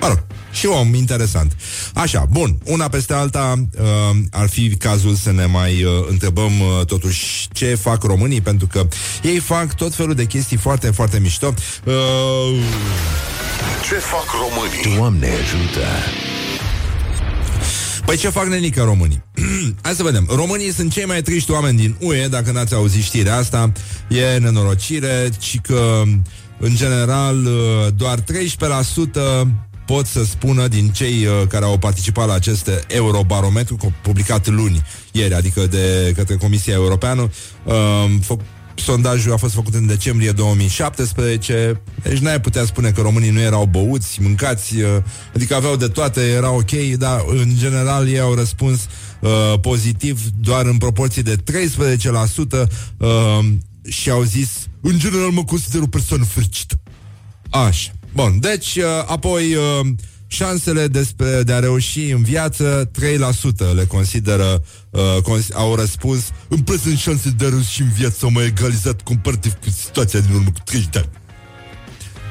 [0.00, 0.22] Mă rog,
[0.56, 1.56] și om interesant.
[1.94, 3.86] Așa, bun, una peste alta uh,
[4.30, 8.88] ar fi cazul să ne mai uh, întrebăm uh, totuși ce fac românii, pentru că
[9.22, 11.54] ei fac tot felul de chestii foarte, foarte mișto.
[11.84, 11.94] Uh,
[13.88, 14.96] Ce fac românii?
[14.98, 15.86] Doamne ajută!
[18.04, 19.22] Păi ce fac nenică românii?
[19.82, 20.28] Hai să vedem.
[20.34, 23.72] Românii sunt cei mai triști oameni din UE, dacă n-ați auzit știrea asta.
[24.08, 26.02] E nenorocire, ci că,
[26.58, 28.24] în general, uh, doar 13%
[29.86, 34.82] pot să spună din cei uh, care au participat la acest Eurobarometru publicat luni,
[35.12, 37.30] ieri, adică de către Comisia Europeană.
[37.64, 38.36] Uh,
[38.78, 43.64] sondajul a fost făcut în decembrie 2017, deci n-ai putea spune că românii nu erau
[43.64, 44.88] băuți, mâncați, uh,
[45.34, 48.86] adică aveau de toate, era ok, dar în general ei au răspuns
[49.20, 49.30] uh,
[49.60, 53.38] pozitiv doar în proporție de 13% uh,
[53.88, 54.48] și au zis,
[54.80, 56.74] în general mă consider o persoană fericită.
[57.50, 57.95] Așa.
[58.16, 59.86] Bun, deci, uh, apoi, uh,
[60.26, 66.58] șansele despre, de a reuși în viață 3% le consideră uh, cons- au răspuns în
[66.58, 70.48] prezent șanse de a reuși în viață au mai egalizat comparativ cu situația din urmă
[70.52, 71.08] cu 30 de ani.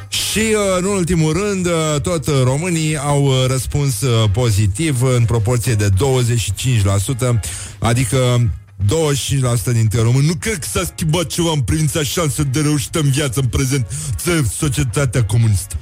[0.10, 5.26] Și, uh, în ultimul rând, uh, tot uh, românii au uh, răspuns uh, pozitiv în
[5.26, 7.40] proporție de 25%,
[7.80, 8.50] adică
[8.84, 13.10] 25% dintre români nu cred că s-a schimbat ceva în privința șansă de reușită în
[13.10, 13.88] viață în prezent
[14.24, 15.76] de societatea comunistă.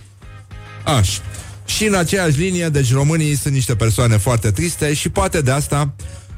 [0.84, 1.22] Așa.
[1.66, 5.94] Și în aceeași linie, deci românii sunt niște persoane foarte triste și poate de asta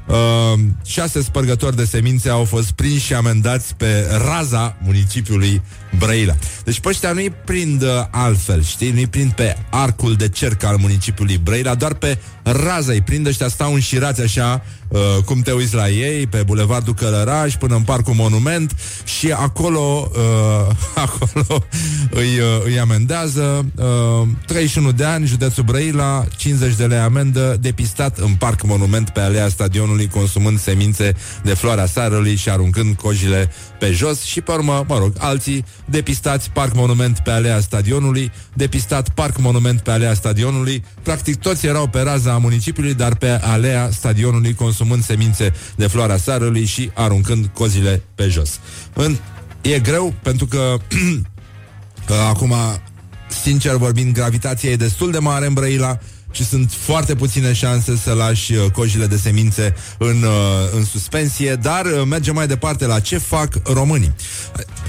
[0.06, 5.62] uh, șase spărgători de semințe au fost prinși și amendați pe raza municipiului
[5.98, 6.34] Brăila.
[6.64, 8.90] Deci pe ăștia nu-i prind uh, altfel, știi?
[8.90, 13.48] Nu-i prind pe arcul de cerc al municipiului Brăila, doar pe rază îi prind, ăștia
[13.48, 18.14] stau înșirați așa, uh, cum te uiți la ei, pe Bulevardul Călăraș, până în Parcul
[18.14, 20.76] Monument și acolo, uh,
[21.06, 21.64] acolo
[22.10, 28.18] îi, uh, îi amendează uh, 31 de ani, județul Brăila, 50 de lei amendă, depistat
[28.18, 33.90] în Parc Monument pe alea stadionului, consumând semințe de floarea sarului și aruncând cojile pe
[33.90, 39.38] jos și pe urmă, mă rog, alții depistați Parc Monument pe alea stadionului, depistat Parc
[39.38, 44.74] Monument pe alea stadionului, practic toți erau pe raza municipiului, dar pe alea stadionului consumând
[45.02, 48.60] semințe de floarea sarului și aruncând cozile pe jos.
[48.92, 49.16] În,
[49.60, 50.76] e greu pentru că
[52.06, 52.54] că acum,
[53.42, 55.98] sincer vorbind, gravitația e destul de mare în Brăila
[56.30, 60.30] și sunt foarte puține șanse să lași uh, cojile de semințe în, uh,
[60.76, 64.14] în suspensie, dar uh, mergem mai departe la ce fac românii.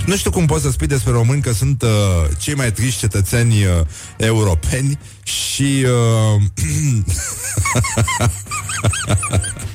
[0.06, 1.90] Nu știu cum poți să spui despre români că sunt uh,
[2.38, 3.72] cei mai triști cetățeni uh,
[4.18, 6.42] europeni și uh,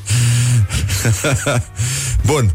[2.27, 2.55] Bun.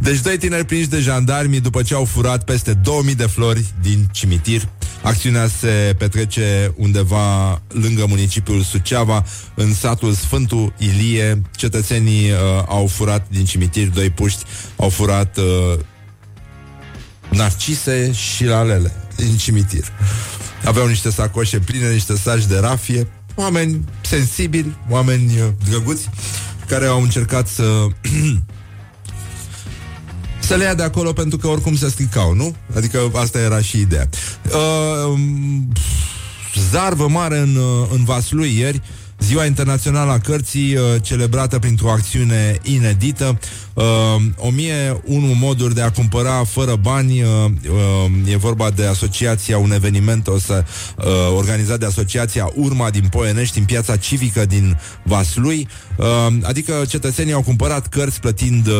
[0.00, 4.08] Deci doi tineri prinși de jandarmi după ce au furat peste 2000 de flori din
[4.12, 4.68] cimitir.
[5.02, 11.42] Acțiunea se petrece undeva lângă municipiul Suceava, în satul Sfântul Ilie.
[11.56, 14.44] Cetățenii uh, au furat din cimitir doi puști,
[14.76, 15.78] au furat uh,
[17.28, 19.84] narcise și lalele din cimitir.
[20.64, 26.10] Aveau niște sacoșe pline, niște saci de rafie, oameni sensibili, oameni uh, drăguți,
[26.66, 27.86] care au încercat să
[30.46, 32.54] să le ia de acolo pentru că oricum se stricau, nu?
[32.76, 34.08] Adică asta era și ideea.
[34.44, 35.18] Uh,
[36.70, 38.82] zarvă mare în, uh, în Vaslui ieri,
[39.18, 43.38] Ziua Internațională a Cărții, uh, celebrată printr-o acțiune inedită,
[43.74, 43.84] uh,
[44.36, 47.28] 1001 moduri de a cumpăra fără bani, uh,
[47.70, 50.64] uh, e vorba de asociația, un eveniment o să,
[50.96, 51.04] uh,
[51.36, 57.42] organizat de asociația Urma din Poenești, în piața civică din Vaslui, uh, adică cetățenii au
[57.42, 58.74] cumpărat cărți plătind uh,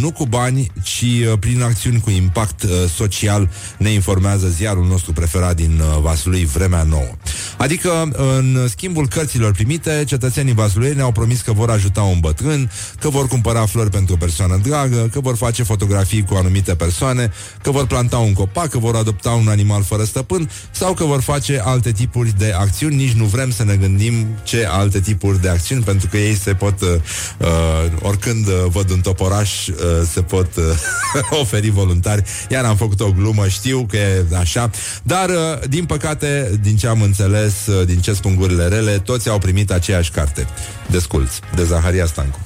[0.00, 5.12] nu cu bani, ci uh, prin acțiuni cu impact uh, social, ne informează ziarul nostru
[5.12, 7.10] preferat din uh, Vaslui, Vremea Nouă.
[7.56, 12.70] Adică, în schimbul cărților primite, cetățenii vasluieni au promis că vor ajuta un bătrân,
[13.00, 17.32] că vor cumpăra flori pentru o persoană dragă, că vor face fotografii cu anumite persoane,
[17.62, 21.20] că vor planta un copac, că vor adopta un animal fără stăpân sau că vor
[21.20, 22.96] face alte tipuri de acțiuni.
[22.96, 26.54] Nici nu vrem să ne gândim ce alte tipuri de acțiuni, pentru că ei se
[26.54, 26.88] pot, uh,
[27.38, 27.48] uh,
[28.02, 29.74] oricând uh, văd un toporaș, uh,
[30.12, 30.64] se pot uh,
[31.40, 32.22] oferi voluntari.
[32.50, 34.70] Iar am făcut o glumă, știu că e așa,
[35.02, 39.28] dar, uh, din păcate, din ce am înțeles, uh, din ce spun gurile rele, toți
[39.28, 40.46] au primit aceeași carte.
[40.90, 42.40] Desculți, de Zaharia Stancu.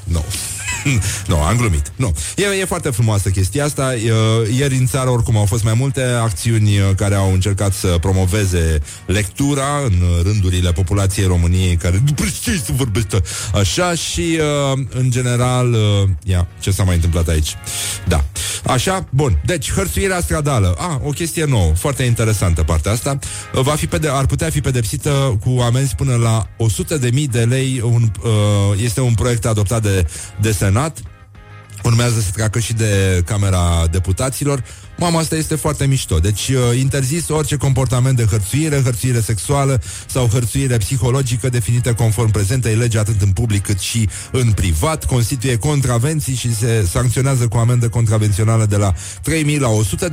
[0.85, 0.91] Nu.
[1.26, 1.37] No.
[1.37, 1.93] nu, am glumit.
[1.97, 2.14] Nu.
[2.37, 3.95] E, e foarte frumoasă chestia asta.
[3.95, 4.12] E,
[4.57, 8.78] ieri în țară, oricum, au fost mai multe acțiuni uh, care au încercat să promoveze
[9.07, 13.22] lectura în rândurile populației României, care după ce să vorbește
[13.55, 14.39] așa și,
[14.72, 17.57] uh, în general, uh, ia, ce s-a mai întâmplat aici?
[18.09, 18.24] Da.
[18.66, 19.41] Așa, bun.
[19.45, 20.74] Deci, hărțuirea stradală.
[20.78, 23.18] Ah, o chestie nouă, foarte interesantă partea asta.
[23.55, 27.81] Uh, Va fi pede- ar putea fi pedepsită cu amenzi până la 100.000 de lei.
[27.85, 28.31] Un, uh,
[28.83, 30.07] este un proiect adoptat de,
[30.41, 31.03] de Senat.
[31.85, 34.64] Urmează să treacă și de Camera Deputaților.
[34.97, 36.18] Mama, asta este foarte mișto.
[36.18, 42.75] Deci, uh, interzis orice comportament de hărțuire, hărțuire sexuală sau hărțuire psihologică definită conform prezentei
[42.75, 47.89] legi atât în public cât și în privat, constituie contravenții și se sancționează cu amendă
[47.89, 49.68] contravențională de la 3.000 la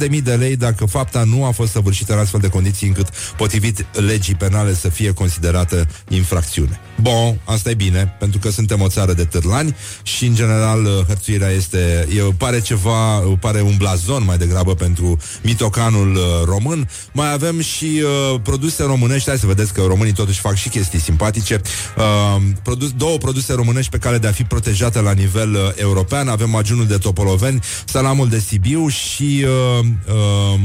[0.07, 3.85] 100.000 de lei dacă fapta nu a fost săvârșită în astfel de condiții încât, potrivit
[3.91, 6.79] legii penale, să fie considerată infracțiune.
[7.01, 11.05] Bun, asta e bine, pentru că suntem o țară de târlani și, în general, uh,
[11.07, 16.89] hărțuirea este, e, pare ceva, uh, pare un blazon mai degrabă pentru mitocanul uh, român.
[17.11, 20.99] Mai avem și uh, produse românești, hai să vedeți că românii totuși fac și chestii
[20.99, 21.61] simpatice.
[21.97, 26.27] Uh, produs, două produse românești pe care de a fi protejate la nivel uh, european.
[26.27, 30.59] Avem ajunul de Topoloveni, salamul de Sibiu și uh, uh,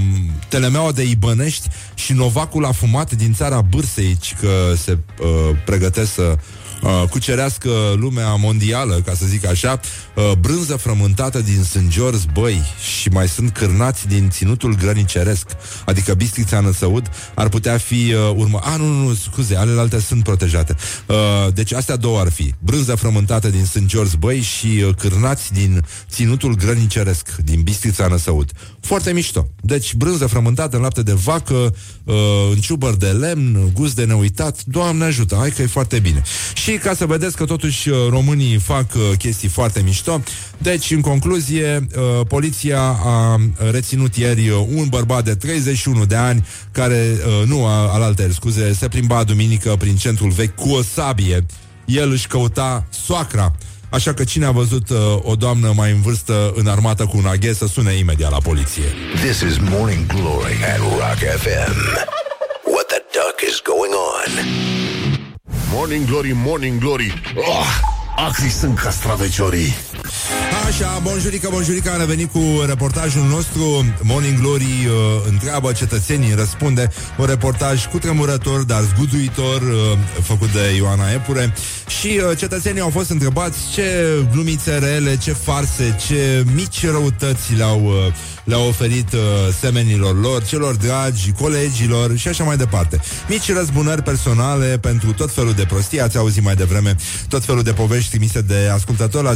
[0.48, 1.68] telemeaua de Ibănești
[2.02, 6.36] și novacul afumat din țara Bârsei, că se uh, pregătesc să
[6.82, 9.80] uh, cucerească lumea mondială, ca să zic așa,
[10.14, 12.62] uh, brânză frământată din sângior zbăi
[13.00, 15.46] și mai sunt cârnați din ținutul grăniceresc,
[15.84, 18.58] adică bistrița năsăud, ar putea fi uh, urmă...
[18.62, 20.76] A, nu, nu, nu, scuze, alelalte sunt protejate.
[21.06, 22.54] Uh, deci astea două ar fi.
[22.58, 28.50] Brânză frământată din sângior zbăi și uh, cârnați din ținutul grăniceresc, din bistrița năsăud.
[28.80, 29.46] Foarte mișto.
[29.60, 31.74] Deci brânză frământată în lapte de vacă,
[32.04, 32.14] uh,
[32.52, 34.64] în ciubăr de lemn, gust de neuitat.
[34.64, 36.22] Doamne ajută, hai că e foarte bine.
[36.54, 40.22] Și ca să vedeți că totuși uh, românii fac uh, chestii foarte mișto,
[40.58, 46.46] deci în concluzie, uh, poliția a reținut ieri uh, un bărbat de 31 de ani
[46.72, 51.46] care, uh, nu al alter, scuze, se plimba duminică prin centrul vechi cu o sabie.
[51.84, 53.52] El își căuta soacra.
[53.90, 57.26] Așa că cine a văzut uh, o doamnă mai în vârstă în armată cu un
[57.26, 58.84] aghe să sune imediat la poliție.
[59.14, 61.76] This is Morning Glory at Rock FM.
[62.72, 65.01] What the duck is going on?
[65.72, 67.12] Morning Glory, Morning Glory.
[67.36, 67.66] Oh,
[68.16, 69.74] Acri sunt castraveciorii
[70.72, 73.94] Așa, bonjurică, bonjurică, am revenit cu reportajul nostru.
[74.02, 74.92] Morning Glory uh,
[75.28, 76.88] întreabă, cetățenii răspunde.
[77.18, 81.54] Un reportaj cu tremurător, dar zguduitor uh, Făcut de Ioana Epure.
[82.00, 87.84] Și uh, cetățenii au fost întrebați Ce glumițe rele, ce farse Ce mici răutăți le-au
[87.84, 88.12] uh,
[88.44, 89.20] le-au oferit uh,
[89.60, 93.00] semenilor lor, celor dragi, colegilor și așa mai departe.
[93.28, 96.96] Mici răzbunări personale pentru tot felul de prostii, ați auzit mai devreme
[97.28, 99.34] tot felul de povești trimise de ascultători la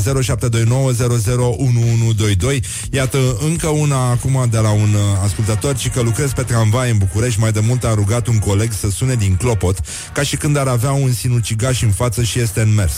[1.26, 2.62] 0729001122.
[2.90, 6.98] Iată încă una acum de la un uh, ascultător, ci că lucrez pe tramvai în
[6.98, 9.78] București, mai de mult a rugat un coleg să sune din clopot,
[10.12, 12.92] ca și când ar avea un sinucigaș în față și este în mers.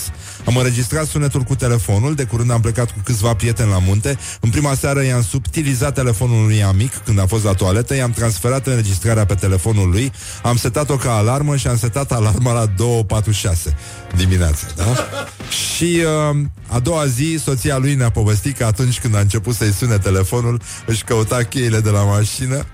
[0.45, 4.17] Am înregistrat sunetul cu telefonul, de curând am plecat cu câțiva prieteni la munte.
[4.39, 8.67] În prima seară i-am subtilizat telefonul lui amic când a fost la toaletă, i-am transferat
[8.67, 10.11] înregistrarea pe telefonul lui,
[10.43, 13.73] am setat-o ca alarmă și am setat alarma la 2.46
[14.15, 14.83] dimineața, da?
[15.75, 19.73] și uh, a doua zi, soția lui ne-a povestit că atunci când a început să-i
[19.73, 22.65] sune telefonul, își căuta cheile de la mașină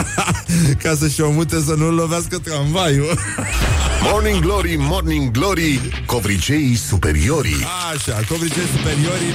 [0.82, 3.18] ca să-și o mute să nu-l lovească tramvaiul.
[4.10, 7.64] Morning Glory, Morning Glory, covriceii superiorii.
[7.94, 9.34] Așa, covricei superiorii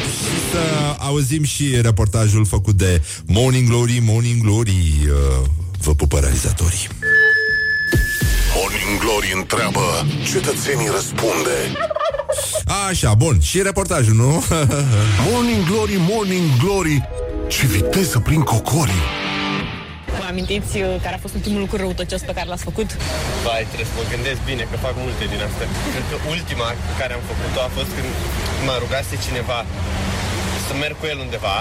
[0.00, 4.98] și să auzim și reportajul făcut de Morning Glory, Morning Glory.
[5.04, 5.46] Uh,
[5.80, 6.88] vă pupă realizatorii.
[8.54, 11.56] Morning Glory întreabă, cetățenii răspunde.
[12.88, 13.36] Așa, bun.
[13.40, 14.30] Și reportajul, nu?
[15.30, 16.96] Morning Glory, Morning Glory
[17.48, 19.04] Ce viteză prin cocorii
[20.18, 22.88] Vă amintiți uh, care a fost ultimul lucru răutăcios pe care l-ați făcut?
[23.46, 25.66] Vai, trebuie să mă gândesc bine, că fac multe din astea.
[25.94, 26.68] Cred că ultima
[27.00, 28.10] care am făcut-o a fost când
[28.66, 29.58] mă rugase cineva
[30.68, 31.56] să merg cu el undeva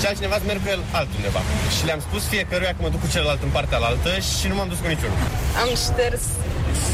[0.00, 1.40] și altcineva să merg cu el altundeva.
[1.74, 4.68] Și le-am spus fiecăruia că mă duc cu celălalt în partea alaltă și nu m-am
[4.72, 5.18] dus cu niciunul.
[5.62, 6.22] Am șters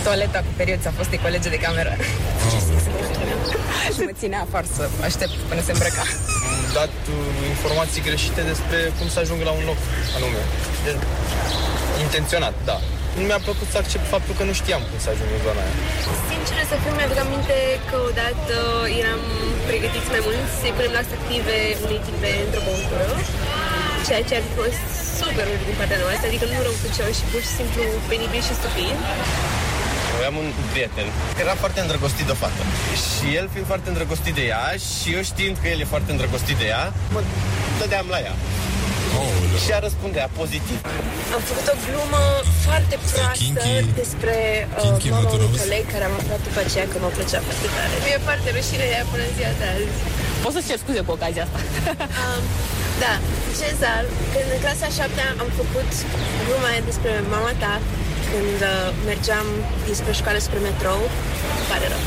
[0.06, 1.92] toaleta cu perioța fostei colege de cameră.
[3.94, 6.04] și mă ținea afară să aștept până se îmbrăca.
[6.78, 9.78] Dat uh, informații greșite despre cum să ajung la un loc
[10.16, 10.42] anume.
[10.84, 10.90] De,
[12.06, 12.76] intenționat, da.
[13.18, 15.76] Nu mi-a plăcut să accept faptul că nu știam cum să ajung în zona aia.
[16.30, 17.58] Sincer să fiu, mi-aduc aminte
[17.88, 18.56] că odată
[19.00, 19.22] eram
[19.68, 23.08] pregătiți mai mulți să-i punem la active unei tipe într-o băutură,
[24.06, 24.82] ceea ce ar fi fost
[25.20, 26.76] super urât din partea noastră, adică nu rău
[27.18, 28.96] și pur și simplu penibil și stupid.
[30.16, 31.06] Aveam un prieten
[31.36, 32.62] care era foarte îndrăgostit de o fată.
[33.04, 36.56] Și el fiind foarte îndrăgostit de ea și eu știind că el e foarte îndrăgostit
[36.62, 36.84] de ea,
[37.14, 37.20] mă
[37.80, 38.34] dădeam la ea.
[39.20, 40.78] Oh, și a răspundea pozitiv.
[41.36, 42.22] Am făcut o glumă
[42.66, 43.64] foarte proastă
[44.02, 44.36] despre
[44.68, 47.94] uh, mama unui coleg care am aflat după aceea că mă plăcea foarte tare.
[48.04, 49.92] Mi-e foarte rușine ea până ziua de azi.
[50.42, 51.60] Poți să-ți cer scuze cu ocazia asta.
[52.22, 52.42] um,
[53.02, 53.14] da,
[53.58, 55.90] Cezar, când în clasa 7 am făcut
[56.46, 57.74] gluma aia despre mama ta,
[58.32, 59.46] când uh, mergeam
[59.84, 61.00] dinspre școală spre metrou,
[61.68, 62.02] pare rău.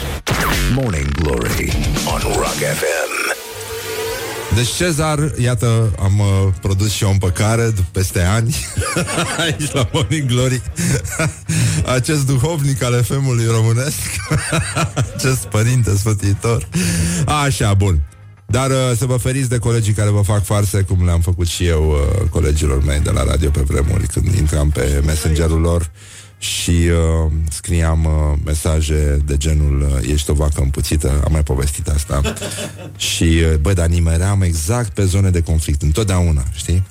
[0.74, 1.74] Morning Glory
[2.14, 3.34] on Rock FM.
[4.56, 8.56] Deci Cezar, iată, am uh, produs și o împăcare peste ani
[9.44, 10.62] aici la Morning Glory
[11.98, 14.00] acest duhovnic al FM-ului românesc
[15.16, 16.68] acest părinte sfătuitor
[17.26, 18.02] așa, bun
[18.46, 21.66] dar uh, să vă feriți de colegii care vă fac farse Cum le-am făcut și
[21.66, 25.92] eu uh, colegilor mei de la radio pe vremuri Când intram pe messengerul lor
[26.38, 31.88] și uh, scriam uh, mesaje de genul uh, ești o vacă împuțită, am mai povestit
[31.88, 32.22] asta
[33.12, 36.84] și uh, bă, dar nimeream exact pe zone de conflict, întotdeauna, știi?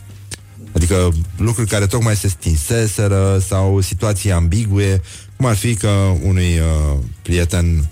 [0.73, 5.03] Adică lucruri care tocmai se stinseseră sau situații ambigue,
[5.37, 5.89] cum ar fi că
[6.23, 7.89] unui uh, prieten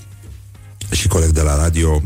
[0.90, 2.02] și coleg de la radio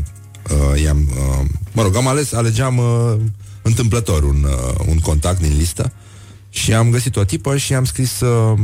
[0.51, 3.15] uh, i-am, uh, mă rog, am ales, alegeam uh,
[3.61, 5.91] întâmplător un, uh, un contact din listă
[6.49, 8.59] și am găsit o tipă și am scris uh,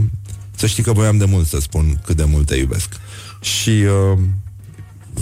[0.55, 2.89] să știi că voiam de mult să spun cât de mult te iubesc.
[3.41, 4.19] Și uh,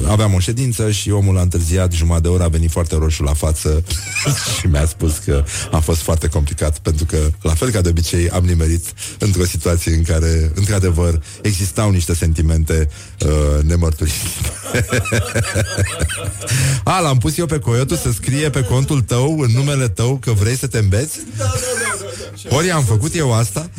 [0.07, 3.33] aveam o ședință și omul a întârziat jumătate de oră, a venit foarte roșu la
[3.33, 3.83] față
[4.59, 8.29] și mi-a spus că a fost foarte complicat pentru că, la fel ca de obicei,
[8.29, 12.89] am nimerit într-o situație în care, într-adevăr, existau niște sentimente
[13.25, 14.51] uh, nemărturisite.
[16.83, 20.31] a, l-am pus eu pe Coyotu să scrie pe contul tău, în numele tău, că
[20.31, 21.19] vrei să te îmbeți?
[22.49, 23.69] Ori am făcut eu asta?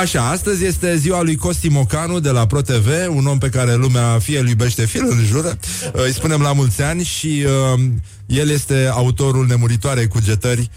[0.00, 4.18] Așa, astăzi este ziua lui Costi Mocanu de la ProTV, un om pe care lumea
[4.18, 5.58] fie îl iubește, fie îl înjură.
[5.92, 7.80] Îi spunem la mulți ani și uh,
[8.26, 10.70] el este autorul nemuritoarei cugetări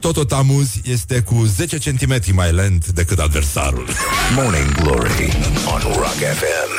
[0.00, 3.88] Toto Tamuz este cu 10 cm mai lent decât adversarul.
[4.34, 5.32] Morning Glory
[5.74, 6.70] on Rock FM.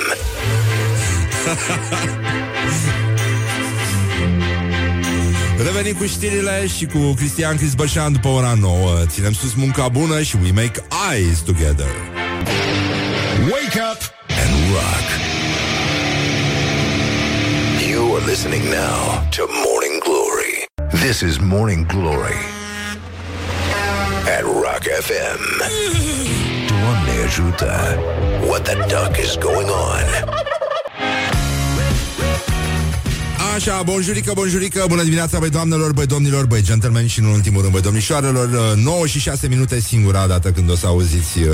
[5.57, 9.03] Revenim cu știrile și cu Cristian Crisbășan după ora 9.
[9.07, 11.91] Ținem sus munca bună și we make eyes together.
[13.51, 13.99] Wake up
[14.41, 15.05] and rock.
[17.89, 20.55] You are listening now to Morning Glory.
[21.05, 22.37] This is Morning Glory
[24.37, 25.41] at Rock FM.
[26.67, 27.99] Doamne ajută!
[28.47, 30.05] What the duck is going on?
[33.53, 37.73] Așa, bonjurică, bonjurică, bună dimineața, băi doamnelor, băi domnilor, băi gentlemen și în ultimul rând,
[37.73, 38.75] băi domnișoarelor.
[38.75, 41.47] 9 și 6 minute singura dată când o să auziți uh,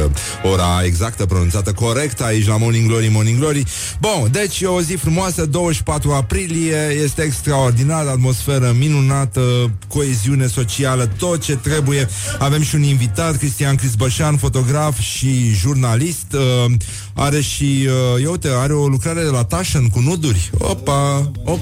[0.43, 3.63] ora exactă, pronunțată corect aici la Morning Glory, Morning Glory.
[3.99, 11.55] Bun, deci o zi frumoasă, 24 aprilie, este extraordinar, atmosferă minunată, coeziune socială, tot ce
[11.55, 12.07] trebuie.
[12.39, 16.33] Avem și un invitat, Cristian Crisbășan, fotograf și jurnalist.
[16.33, 16.71] Uh,
[17.19, 21.59] Are și, uh, eu uite, are o lucrare de la Taschen cu nuduri Opa, op,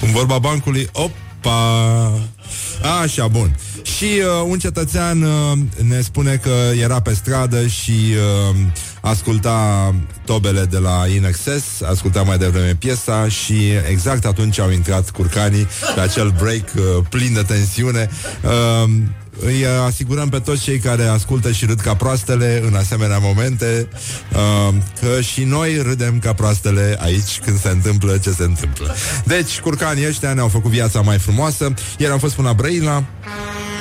[0.00, 2.12] cum vorba bancului, opa!
[3.02, 3.56] Așa, bun.
[3.82, 8.56] Și uh, un cetățean uh, ne spune că era pe stradă și uh,
[9.00, 13.54] asculta tobele de la Inexes, asculta mai devreme piesa și
[13.90, 18.08] exact atunci au intrat curcanii pe acel break uh, plin de tensiune.
[18.42, 18.90] Uh,
[19.40, 23.88] îi asigurăm pe toți cei care ascultă și râd ca proastele în asemenea momente
[24.32, 28.94] uh, că și noi râdem ca proastele aici când se întâmplă ce se întâmplă.
[29.24, 31.74] Deci, curcanii ăștia ne-au făcut viața mai frumoasă.
[31.98, 33.04] Ieri am fost până la Brăila.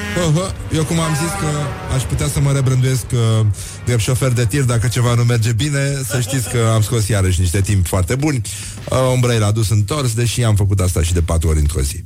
[0.09, 0.73] Uh-huh.
[0.75, 1.47] Eu cum am zis că
[1.95, 3.45] aș putea să mă rebrânduiesc uh,
[3.85, 7.39] de șofer de tir dacă ceva nu merge bine, să știți că am scos iarăși
[7.39, 8.41] niște timp foarte buni.
[8.89, 12.03] Uh, Umbrei l-a dus întors, deși am făcut asta și de patru ori într-o zi.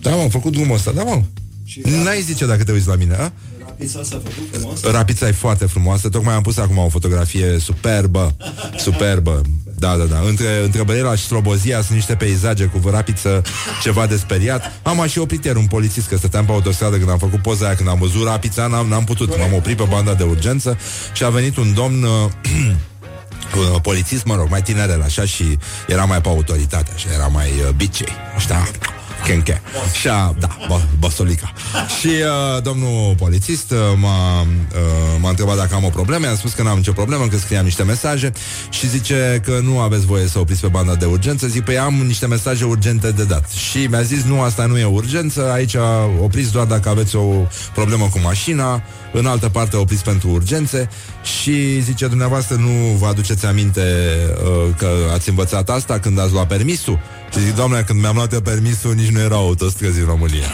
[0.00, 1.22] Da, mă, am făcut drumul ăsta, da, mă.
[2.04, 3.32] N-ai zice dacă te uiți la mine, a?
[3.66, 4.82] Rapița s-a făcut frumos.
[4.84, 8.36] Rapița e foarte frumoasă Tocmai am pus acum o fotografie superbă
[8.84, 9.40] Superbă
[9.78, 13.42] Da, da, da Între, între Brăila și Slobozia sunt niște peisaje cu rapiță
[13.82, 17.18] Ceva de speriat Am și oprit ieri un polițist Că stăteam pe autostradă când am
[17.18, 20.22] făcut poza aia Când am văzut rapița N-am, n-am putut M-am oprit pe banda de
[20.22, 20.78] urgență
[21.12, 22.10] Și a venit un domn uh,
[23.74, 25.58] uh, polițist, mă rog, mai tinerel așa și
[25.88, 28.68] era mai pe autoritate, așa, era mai uh, bicei, știa?
[29.26, 29.62] Kenke.
[30.00, 31.52] Și a, da, bă, băsolica.
[31.98, 34.46] Și uh, domnul polițist uh, m-a, uh,
[35.20, 37.82] m-a întrebat dacă am o problemă, am spus că n-am nicio problemă, că scriam niște
[37.82, 38.32] mesaje
[38.70, 41.46] și zice că nu aveți voie să opriți pe banda de urgență.
[41.46, 43.50] Zic, păi am niște mesaje urgente de dat.
[43.50, 45.76] Și mi-a zis, nu, asta nu e urgență, aici
[46.20, 50.88] opriți doar dacă aveți o problemă cu mașina, în altă parte opriți pentru urgențe
[51.40, 53.82] și zice, dumneavoastră nu vă aduceți aminte
[54.44, 56.98] uh, că ați învățat asta când ați luat permisul?
[57.32, 60.46] Și zic, doamne, când mi-am luat eu permisul, nici nu erau autostrăzi în România.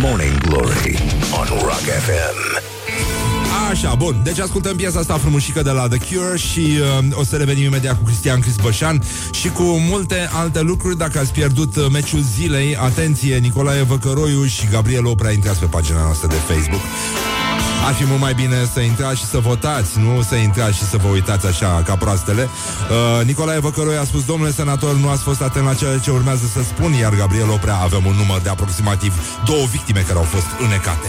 [0.00, 1.02] Morning Glory
[1.40, 2.60] on Rock FM.
[3.70, 4.20] Așa, bun.
[4.24, 7.96] Deci ascultăm piesa asta frumușică de la The Cure și uh, o să revenim imediat
[7.98, 9.02] cu Cristian Crisbășan
[9.32, 10.98] și cu multe alte lucruri.
[10.98, 16.02] Dacă ați pierdut uh, meciul zilei, atenție, Nicolae Văcăroiu și Gabriel Oprea intrați pe pagina
[16.02, 16.80] noastră de Facebook.
[17.86, 20.96] Ar fi mult mai bine să intrați și să votați, nu să intrați și să
[20.96, 22.48] vă uitați așa ca proastele.
[22.48, 26.44] Uh, Nicolae Văcăroi a spus, domnule senator, nu ați fost atent la ceea ce urmează
[26.52, 29.12] să spun, iar Gabriel Oprea avem un număr de aproximativ
[29.44, 31.08] două victime care au fost înecate.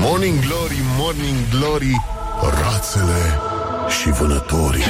[0.00, 2.00] Morning Glory, Morning Glory
[2.62, 3.38] Rațele
[4.00, 4.84] și vânătorii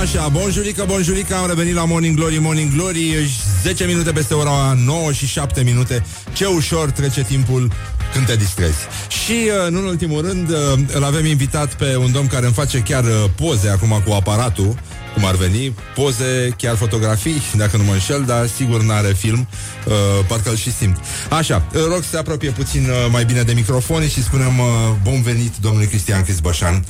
[0.00, 3.30] Așa, bonjurică, bonjurică, am revenit la Morning Glory, Morning Glory
[3.62, 7.72] 10 minute peste ora 9 și 7 minute Ce ușor trece timpul
[8.12, 8.76] când te distrezi
[9.08, 10.56] Și, uh, nu în ultimul rând, uh,
[10.92, 14.78] îl avem invitat pe un domn care îmi face chiar uh, poze acum cu aparatul
[15.14, 19.48] cum ar veni, poze, chiar fotografii, dacă nu mă înșel, dar sigur n-are film,
[19.86, 19.94] uh,
[20.26, 20.96] parcă îl și simt.
[21.30, 24.66] Așa, rog să se apropie puțin uh, mai bine de microfon și spunem uh,
[25.02, 26.84] bun venit domnului Cristian Crisbășan.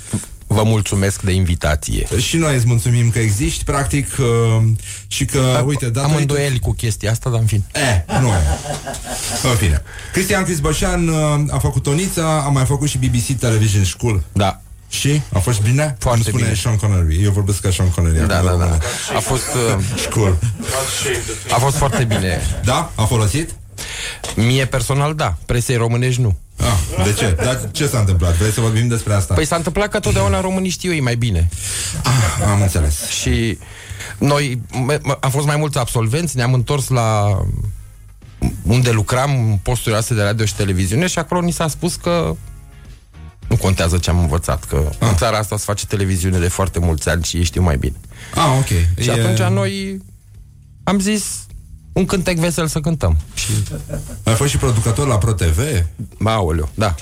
[0.51, 2.07] Vă mulțumesc de invitație.
[2.19, 4.63] Și noi îți mulțumim că existi, practic, uh,
[5.07, 6.01] și că, uite, datorită...
[6.01, 7.65] Am îndoieli cu chestia asta, dar în fin.
[7.73, 8.41] Eh, nu e.
[9.43, 9.83] În fine.
[10.13, 14.23] Cristian Crisbășan uh, a făcut Tonița, a mai făcut și BBC Television School.
[14.33, 14.61] Da.
[14.89, 15.21] Și?
[15.33, 15.97] A fost bine?
[15.99, 16.55] Foarte spune bine.
[16.55, 17.23] Sean Connery.
[17.23, 18.27] Eu vorbesc ca Sean Connery.
[18.27, 18.79] Da, da, da.
[19.17, 19.47] A fost...
[19.77, 20.39] Uh, cool.
[21.51, 22.41] A fost foarte bine.
[22.65, 22.93] Da?
[22.95, 23.55] A folosit?
[24.37, 25.37] Mie personal, da.
[25.47, 26.39] Presei românești, nu.
[26.61, 27.37] Ah, de ce?
[27.43, 28.37] Dar ce s-a întâmplat?
[28.37, 29.35] Vrei să vorbim despre asta?
[29.35, 31.49] Păi s-a întâmplat că totdeauna românii știu ei mai bine.
[32.03, 33.09] Ah, am înțeles.
[33.09, 33.59] Și
[34.19, 34.61] noi
[35.21, 37.39] am fost mai mulți absolvenți, ne-am întors la
[38.63, 42.37] unde lucram, posturi astea de radio și televiziune și acolo ni s-a spus că
[43.49, 45.09] nu contează ce am învățat, că ah.
[45.09, 47.97] în țara asta se face televiziune de foarte mulți ani și ei știu mai bine.
[48.35, 49.01] Ah, ok.
[49.03, 49.13] Și e...
[49.13, 50.03] atunci noi
[50.85, 51.47] am zis
[51.99, 53.17] un cântec vesel să cântăm.
[53.35, 53.51] Și...
[54.23, 55.59] Ai fost și producător la ProTV?
[56.25, 56.95] Aoleu, da.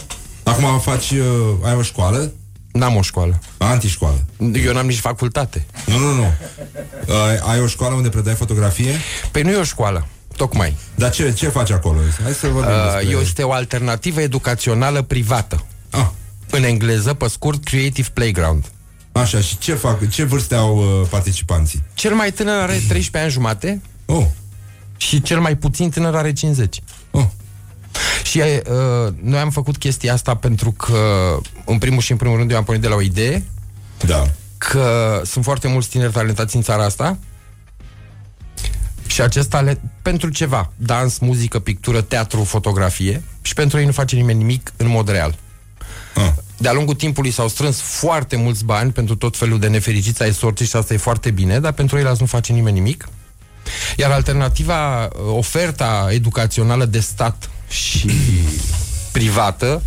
[0.42, 1.18] Acum faci, uh,
[1.62, 2.32] ai o școală?
[2.72, 3.38] N-am o școală.
[3.58, 4.24] Antișcoală.
[4.64, 5.66] Eu n-am nici facultate.
[5.86, 6.32] Nu, nu, nu.
[7.26, 8.92] Ai, ai o școală unde predai fotografie?
[9.30, 10.06] Păi nu e o școală.
[10.36, 10.76] Tocmai.
[10.94, 11.98] Dar ce, ce faci acolo?
[12.22, 13.20] Hai să vorbim uh, despre...
[13.20, 15.64] Este o alternativă educațională privată.
[15.90, 16.06] Ah.
[16.50, 18.64] În engleză, pe scurt, Creative Playground.
[19.12, 20.08] Așa, și ce fac?
[20.08, 21.82] Ce vârste au uh, participanții?
[21.94, 23.80] Cel mai tânăr are 13 ani jumate.
[24.06, 24.24] Oh.
[24.96, 26.82] Și cel mai puțin tânăr are 50.
[27.10, 27.24] Oh.
[28.22, 32.50] Și uh, noi am făcut chestia asta pentru că, în primul și în primul rând,
[32.50, 33.44] eu am pornit de la o idee.
[34.06, 34.30] Da.
[34.58, 37.18] Că sunt foarte mulți tineri talentați în țara asta.
[39.06, 44.16] Și acest talent, pentru ceva, dans, muzică, pictură, teatru, fotografie, și pentru ei nu face
[44.16, 45.38] nimeni nimic în mod real.
[46.14, 46.32] Ah.
[46.58, 50.66] De-a lungul timpului s-au strâns foarte mulți bani pentru tot felul de nefericiți ai sorții
[50.66, 53.08] și asta e foarte bine, dar pentru ei nu face nimeni nimic.
[53.96, 58.10] Iar alternativa, oferta educațională de stat și
[59.12, 59.82] privată,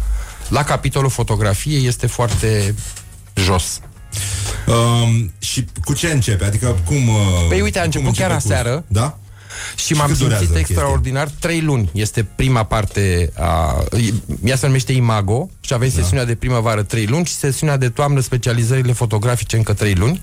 [0.47, 2.75] la capitolul fotografie, este foarte
[3.35, 3.79] jos.
[4.67, 6.45] Um, și cu ce începe?
[6.45, 7.07] Adică cum...
[7.07, 8.83] Uh, păi uite, a început chiar aseară.
[8.87, 9.17] Da?
[9.75, 11.23] Și, și m-am simțit extraordinar.
[11.23, 11.49] Chestia?
[11.49, 13.83] Trei luni este prima parte a...
[14.43, 16.01] Ea se numește Imago și avem da.
[16.01, 20.21] sesiunea de primăvară trei luni și sesiunea de toamnă specializările fotografice încă trei luni.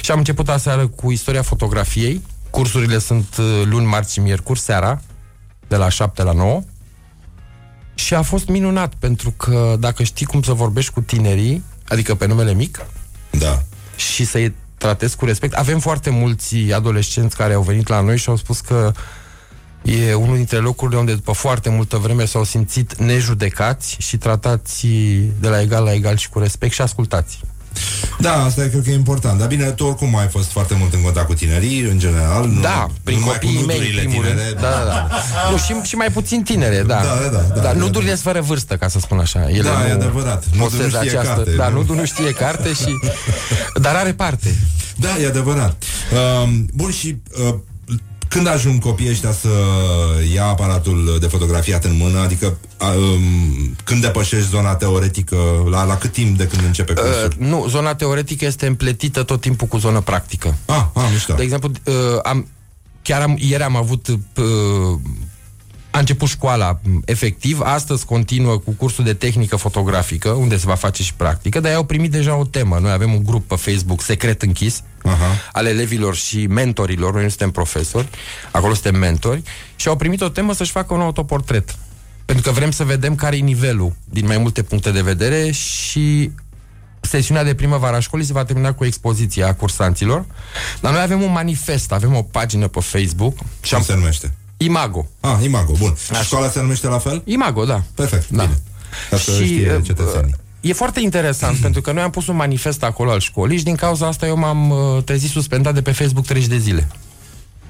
[0.00, 2.22] Și am început aseară cu istoria fotografiei.
[2.52, 5.00] Cursurile sunt uh, luni, marți și miercuri, seara,
[5.68, 6.62] de la 7 la 9.
[7.94, 12.26] Și a fost minunat, pentru că dacă știi cum să vorbești cu tinerii, adică pe
[12.26, 12.86] numele mic,
[13.30, 13.62] da.
[13.96, 15.54] și să-i tratez cu respect.
[15.54, 18.92] Avem foarte mulți adolescenți care au venit la noi și au spus că
[19.82, 24.86] e unul dintre locurile unde după foarte multă vreme s-au simțit nejudecați și tratați
[25.40, 27.40] de la egal la egal și cu respect și ascultați.
[28.18, 29.38] Da, asta e, cred că e important.
[29.38, 32.46] Dar bine, tu oricum ai fost foarte mult în contact cu tinerii, în general.
[32.46, 34.60] Nu, da, prin copiii mei, primul tinere, rând.
[34.60, 35.08] Da, da, da.
[35.50, 36.94] nu, și, și mai puțin tinere, da.
[36.94, 37.60] Da, da, da.
[37.60, 38.16] Dar da, nudurile da.
[38.16, 39.50] fără vârstă, ca să spun așa.
[39.50, 40.44] Ele da, nu e adevărat.
[40.56, 41.50] Nu, nu știe această, carte.
[41.50, 42.94] Da, nu, nu știe carte și...
[43.84, 44.54] Dar are parte.
[44.96, 45.82] Da, e adevărat.
[46.12, 47.16] Uh, bun, și
[47.48, 47.54] uh,
[48.32, 49.48] când ajung copiii ăștia să
[50.34, 52.18] ia aparatul de fotografiat în mână?
[52.18, 55.36] Adică um, când depășești zona teoretică?
[55.70, 57.34] La, la cât timp de când începe cursul?
[57.38, 60.56] Uh, nu, zona teoretică este împletită tot timpul cu zona practică.
[60.66, 61.34] Ah, ah mișto.
[61.34, 62.48] De exemplu, uh, am,
[63.02, 64.16] chiar am, ieri am avut uh,
[65.92, 71.02] a început școala efectiv, astăzi continuă cu cursul de tehnică fotografică, unde se va face
[71.02, 72.78] și practică, dar ei au primit deja o temă.
[72.78, 75.50] Noi avem un grup pe Facebook secret închis uh-huh.
[75.52, 78.08] al elevilor și mentorilor, noi nu suntem profesori,
[78.50, 79.42] acolo suntem mentori,
[79.76, 81.76] și au primit o temă să-și facă un autoportret.
[82.24, 86.30] Pentru că vrem să vedem care e nivelul din mai multe puncte de vedere și
[87.00, 90.24] sesiunea de primăvară a școlii se va termina cu expoziția a cursanților.
[90.80, 93.36] Dar noi avem un manifest, avem o pagină pe Facebook.
[93.36, 93.82] Cum și am...
[93.82, 94.32] se numește?
[94.64, 95.06] Imago.
[95.20, 95.94] Ah, Imago, bun.
[96.10, 96.22] Așa.
[96.22, 97.22] Școala se numește la fel?
[97.24, 97.82] Imago, da.
[97.94, 98.42] Perfect, da.
[98.42, 98.62] bine.
[99.10, 100.34] Ca să și, știe uh, cetățenii.
[100.60, 103.74] E foarte interesant pentru că noi am pus un manifest acolo al școlii și din
[103.74, 106.88] cauza asta eu m-am uh, trezit suspendat de pe Facebook 30 de zile.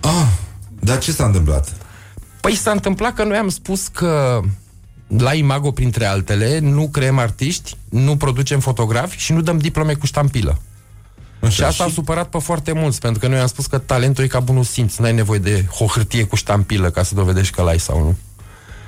[0.01, 0.27] Ah,
[0.81, 1.77] dar ce s-a întâmplat?
[2.41, 4.41] Păi s-a întâmplat că noi am spus că
[5.17, 10.07] la Imago, printre altele, nu creăm artiști, nu producem fotografi și nu dăm diplome cu
[10.07, 10.59] ștampilă.
[11.43, 11.91] Așa, și asta și...
[11.91, 14.65] a supărat pe foarte mulți, pentru că noi am spus că talentul e ca bunul
[14.65, 18.17] simț, n-ai nevoie de o hârtie cu ștampilă ca să dovedești că l-ai sau nu.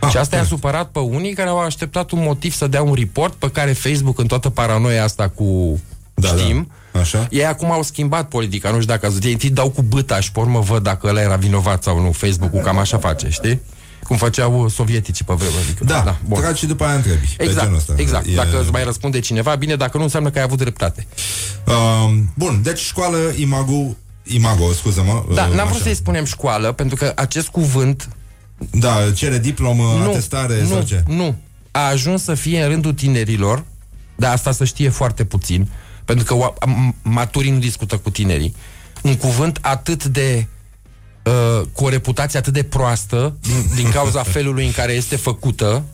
[0.00, 2.94] Ah, și asta i-a supărat pe unii care au așteptat un motiv să dea un
[2.94, 5.80] report pe care Facebook, în toată paranoia asta cu
[6.14, 7.26] da, știm, da Așa.
[7.30, 10.32] Ei acum au schimbat politica, nu știu dacă ați Ei întâi dau cu băta și
[10.32, 12.12] pe urmă văd dacă ăla era vinovat sau nu.
[12.12, 13.60] Facebook-ul cam așa face, știi?
[14.04, 15.58] Cum făceau sovieticii pe vremea.
[15.64, 16.40] Adică, da, da bun.
[16.40, 17.36] tragi și după aia întrebi.
[17.38, 17.94] Exact, ăsta.
[17.96, 18.26] exact.
[18.26, 18.34] E...
[18.34, 21.06] Dacă îți mai răspunde cineva, bine, dacă nu înseamnă că ai avut dreptate.
[21.66, 25.24] Uh, bun, deci școală Imago, Imago, scuză-mă.
[25.34, 28.08] Da, uh, n-am vrut să-i spunem școală, pentru că acest cuvânt...
[28.70, 31.02] Da, cere diplomă, nu, atestare nu, sau ce?
[31.06, 31.36] Nu,
[31.70, 33.64] a ajuns să fie în rândul tinerilor,
[34.16, 35.68] dar asta să știe foarte puțin,
[36.04, 36.52] pentru că
[37.02, 38.54] maturii nu discută cu tinerii.
[39.02, 40.46] Un cuvânt atât de
[41.24, 45.84] uh, cu o reputație atât de proastă din, din cauza felului în care este făcută,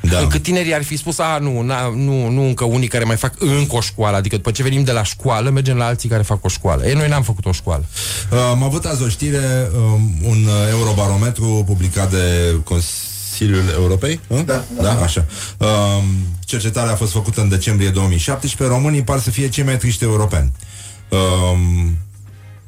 [0.00, 0.18] da.
[0.18, 3.34] încât tinerii ar fi spus, a, nu, na, nu, nu încă unii care mai fac
[3.38, 6.44] încă o școală, adică după ce venim de la școală, mergem la alții care fac
[6.44, 6.86] o școală.
[6.86, 7.84] Ei, noi n-am făcut o școală.
[8.32, 14.20] Uh, am avut azi o știre, uh, un eurobarometru publicat de Consiliul Europei?
[14.26, 14.40] Uh?
[14.44, 14.82] Da, da.
[14.82, 15.26] da, așa.
[15.58, 15.68] Uh,
[16.44, 18.76] cercetarea a fost făcută în decembrie 2017.
[18.76, 20.52] Românii par să fie cei mai triști europeni.
[21.08, 21.58] Uh,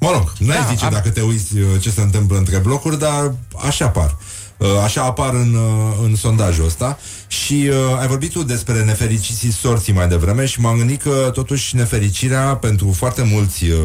[0.03, 0.93] Mă rog, nu da, zice am...
[0.93, 3.35] dacă te uiți uh, ce se întâmplă între blocuri, dar
[3.69, 4.17] așa par.
[4.57, 6.99] Uh, așa apar în, uh, în sondajul ăsta
[7.33, 11.77] și uh, ai vorbit tu despre nefericiții sorții mai devreme și m-am gândit că totuși
[11.77, 13.79] nefericirea pentru foarte mulți uh,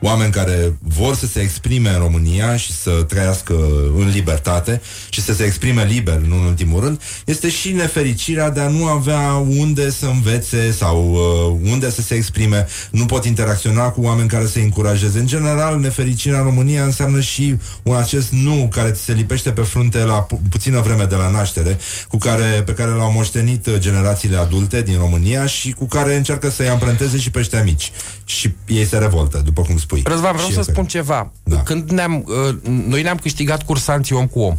[0.00, 3.54] oameni care vor să se exprime în România și să trăiască
[3.96, 8.60] în libertate și să se exprime liber, nu în ultimul rând, este și nefericirea de
[8.60, 13.88] a nu avea unde să învețe sau uh, unde să se exprime, nu pot interacționa
[13.88, 15.18] cu oameni care să încurajeze.
[15.18, 19.62] În general, nefericirea în România înseamnă și un acest nu care ți se lipește pe
[19.62, 21.78] frunte la pu- puțină vreme de la naștere,
[22.08, 26.16] cu care, pe care care l-au moștenit uh, generațiile adulte din România și cu care
[26.16, 27.92] încearcă să-i amprenteze și pe ăștia mici.
[28.24, 30.02] Și ei se revoltă, după cum spui.
[30.04, 31.32] Răzvan, vreau și să spun ceva.
[31.42, 31.62] Da.
[31.62, 32.56] Când ne-am, uh,
[32.86, 34.54] noi ne-am câștigat cursanții om cu om.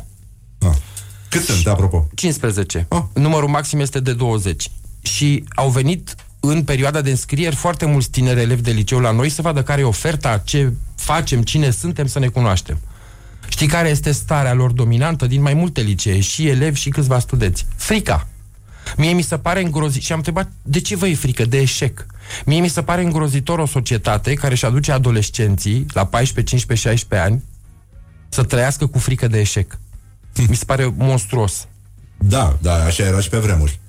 [0.59, 0.75] Ah.
[1.29, 2.07] Cât sunt, apropo?
[2.13, 2.85] 15.
[2.89, 3.01] Ah.
[3.13, 4.71] Numărul maxim este de 20.
[5.01, 9.29] Și au venit în perioada de înscrieri foarte mulți tineri elevi de liceu la noi
[9.29, 12.77] să vadă care e oferta, ce facem, cine suntem, să ne cunoaștem.
[13.51, 17.65] Știi care este starea lor dominantă din mai multe licee, și elevi și câțiva studenți?
[17.75, 18.27] Frica.
[18.97, 22.05] Mie mi se pare îngrozitor și am întrebat de ce vă e frică, de eșec.
[22.45, 27.29] Mie mi se pare îngrozitor o societate care își aduce adolescenții la 14, 15, 16
[27.29, 27.43] ani
[28.29, 29.79] să trăiască cu frică de eșec.
[30.47, 31.67] Mi se pare monstruos.
[32.17, 33.79] Da, da, așa era și pe vremuri.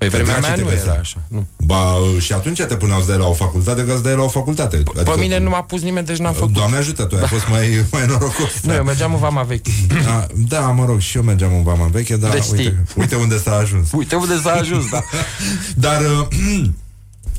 [0.00, 1.22] Pe vremea mea nu era așa.
[1.28, 1.46] Nu.
[1.56, 4.28] Ba, și atunci te puneau să dai la o facultate, că să dai la o
[4.28, 4.76] facultate.
[4.76, 6.52] Adică, pe mine nu m-a pus nimeni, deci n-am făcut.
[6.52, 8.60] Doamne ajută, tu ai fost mai, mai norocos.
[8.62, 9.70] Nu, eu mergeam în Vama Veche.
[10.04, 13.38] Da, da, mă rog, și eu mergeam în Vama Veche, dar deci uite, uite unde
[13.38, 13.92] s-a ajuns.
[14.00, 15.04] Uite unde s-a ajuns, da.
[15.86, 16.70] dar, uh,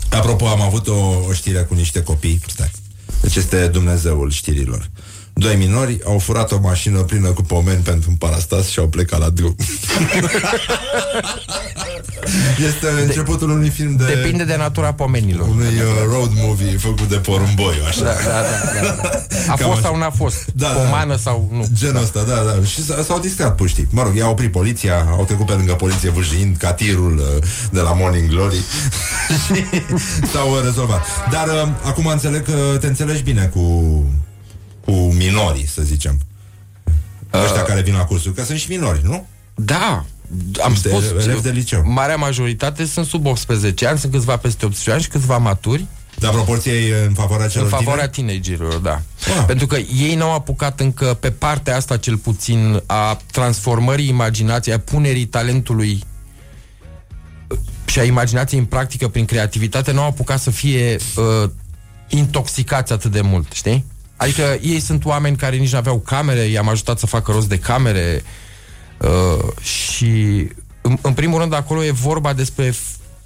[0.20, 2.40] apropo, am avut o, o știre cu niște copii.
[2.48, 2.72] Stai.
[3.22, 4.90] Deci este Dumnezeul știrilor.
[5.34, 9.20] Doi minori au furat o mașină plină cu pomeni pentru un parastas și au plecat
[9.20, 9.56] la drum.
[12.68, 14.06] este de, începutul unui film de...
[14.06, 15.48] Depinde de natura pomenilor.
[15.48, 18.04] Unui uh, road movie făcut de porumboi, așa.
[18.04, 18.42] Da, da,
[18.82, 19.10] da, da.
[19.52, 20.46] A Cam fost sau n-a fost?
[20.54, 20.74] Da, da.
[20.74, 21.18] Pomană da.
[21.18, 21.66] sau nu?
[21.74, 22.02] Genul da.
[22.02, 22.66] ăsta, da, da.
[22.66, 23.88] Și s-au distrat puștii.
[23.90, 27.80] Mă rog, i-a oprit poliția, au trecut pe lângă poliție vâjind ca tirul uh, de
[27.80, 28.56] la Morning Glory
[29.46, 29.64] și
[30.34, 31.06] s-au uh, rezolvat.
[31.32, 33.62] Dar uh, acum înțeleg că te înțelegi bine cu
[34.86, 36.20] cu minorii, să zicem.
[37.32, 39.28] Uh, Ăștia care vin la cursuri, că sunt și minori, nu?
[39.56, 40.06] Da,
[40.64, 41.84] am de, spus, de liceu.
[41.86, 45.86] marea majoritate sunt sub 18 ani, sunt câțiva peste 18 ani și câțiva maturi.
[46.20, 49.02] Dar proporția e în favoarea celor În favoarea tinerilor, da.
[49.40, 49.44] Ah.
[49.48, 54.80] Pentru că ei n-au apucat încă pe partea asta cel puțin a transformării imaginației, a
[54.80, 56.04] punerii talentului
[57.86, 61.50] și a imaginației în practică prin creativitate, n-au apucat să fie uh,
[62.08, 63.86] intoxicați atât de mult, știi?
[64.22, 67.58] Adică ei sunt oameni care nici nu aveau camere, i-am ajutat să facă rost de
[67.58, 68.24] camere
[68.98, 70.06] uh, și
[70.82, 72.74] în, în primul rând acolo e vorba despre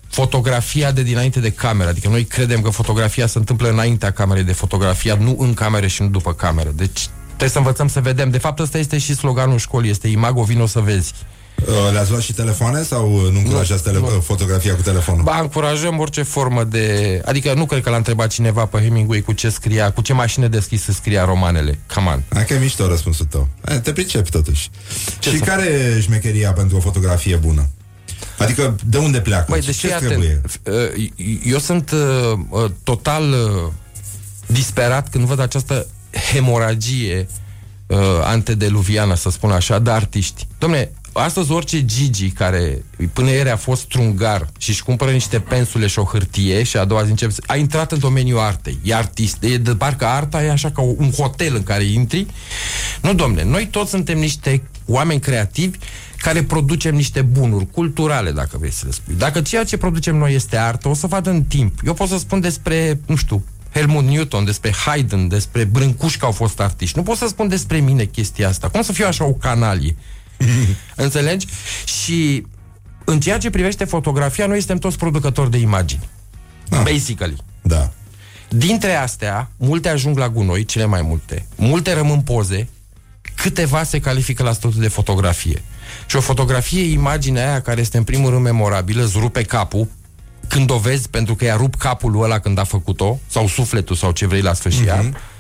[0.08, 1.90] fotografia de dinainte de cameră.
[1.90, 6.02] Adică noi credem că fotografia se întâmplă înaintea camerei de fotografia, nu în camere și
[6.02, 6.72] nu după cameră.
[6.76, 8.30] Deci trebuie să învățăm să vedem.
[8.30, 11.14] De fapt, ăsta este și sloganul școlii, este Imago, vino să vezi.
[11.62, 14.06] Uh, le-ați luat și telefoane sau nu încurajați tele- nu.
[14.08, 15.24] fotografia cu telefonul?
[15.24, 17.22] Ba, încurajăm orice formă de...
[17.26, 20.48] Adică nu cred că l-a întrebat cineva pe Hemingway cu ce scria, cu ce mașină
[20.48, 21.80] deschisă scria romanele.
[21.94, 22.24] Come on.
[22.34, 23.48] Hai că e mișto răspunsul tău.
[23.66, 24.70] Hai, te pricepi totuși.
[25.20, 25.44] Ce și să...
[25.44, 27.70] care e șmecheria pentru o fotografie bună?
[28.38, 29.46] Adică de unde pleacă?
[29.50, 30.42] Băi, deși ce trebuie?
[30.64, 31.10] Uh,
[31.44, 33.72] eu sunt uh, uh, total uh,
[34.46, 35.88] disperat când văd această
[36.34, 37.28] hemoragie
[37.88, 40.48] uh, antediluviană, să spun așa, de artiști.
[40.58, 42.84] Domne, astăzi orice Gigi care
[43.14, 46.86] până ieri a fost trungar și își cumpără niște pensule și o hârtie și a
[46.86, 48.78] doua zi începe, a intrat în domeniul artei.
[48.84, 49.44] E artist.
[49.44, 52.26] E de parcă arta e așa ca un hotel în care intri.
[53.02, 55.78] Nu, domne, noi toți suntem niște oameni creativi
[56.18, 59.16] care producem niște bunuri culturale, dacă vrei să le spui.
[59.18, 61.80] Dacă ceea ce producem noi este artă, o să vadă în timp.
[61.86, 63.44] Eu pot să spun despre, nu știu,
[63.74, 66.98] Helmut Newton, despre Haydn, despre Brâncuș că au fost artiști.
[66.98, 68.70] Nu pot să spun despre mine chestia asta.
[68.70, 69.96] Cum să fiu așa o canalie?
[70.96, 71.48] Înțelegi?
[71.86, 72.46] Și
[73.04, 76.10] în ceea ce privește fotografia, noi suntem toți producători de imagini.
[76.70, 76.82] Ah.
[76.84, 77.36] Basically.
[77.62, 77.92] Da.
[78.50, 81.46] Dintre astea, multe ajung la gunoi, cele mai multe.
[81.56, 82.68] Multe rămân poze,
[83.36, 85.62] câteva se califică la statutul de fotografie.
[86.06, 89.88] Și o fotografie e imaginea aia care este în primul rând memorabilă, îți rupe capul,
[90.48, 94.12] când o vezi pentru că i-a rupt capul ăla când a făcut-o, sau sufletul, sau
[94.12, 94.90] ce vrei la sfârșit.
[94.90, 95.35] Mm-hmm.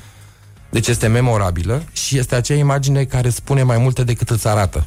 [0.75, 4.85] Deci este memorabilă și este acea imagine care spune mai multe decât îți arată.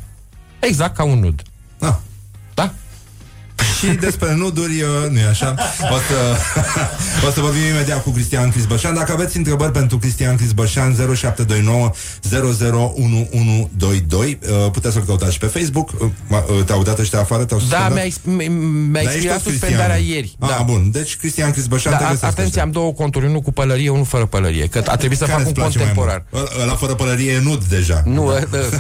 [0.61, 1.43] Exact ca un nud.
[1.79, 1.95] Ah.
[3.59, 3.65] Da?
[3.79, 5.55] și despre nuduri, uh, nu e așa?
[5.91, 6.37] O să,
[7.27, 8.95] o să vorbim imediat cu Cristian Crisbășan.
[8.95, 11.91] Dacă aveți întrebări pentru Cristian Crisbășan, 0729
[12.31, 15.91] 001122, uh, puteți să-l căutați și pe Facebook.
[15.91, 17.45] Uh, te-au dat ăștia afară?
[17.45, 18.21] Te-au da, mi-a, ex-
[18.91, 20.37] mi-a expirat suspendarea ieri.
[20.39, 20.63] Ah, da.
[20.67, 20.91] bun.
[20.91, 24.67] Deci Cristian Crisbășan da, te Atenție, am două conturi, unul cu pălărie, unul fără pălărie.
[24.67, 26.25] Că a trebuit să Care fac un contemporar.
[26.63, 28.03] Ăla fără pălărie e nud deja.
[28.05, 28.27] Nu,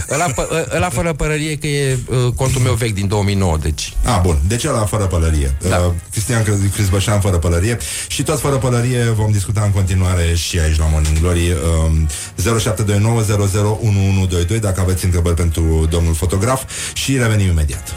[0.09, 0.27] ăla,
[0.75, 1.99] ăla fără pălărie că e
[2.37, 3.93] contul meu vechi din 2009, deci.
[4.05, 4.39] Ah, bun.
[4.47, 5.57] Deci ăla fără pălărie.
[5.69, 5.77] Da.
[5.77, 7.79] Uh, Cristian Crisbășan fără pălărie.
[8.07, 11.51] Și toți fără pălărie vom discuta în continuare și aici la Morning Glory.
[11.51, 11.57] Uh,
[14.57, 16.63] 0729001122 dacă aveți întrebări pentru domnul fotograf
[16.93, 17.93] și revenim imediat.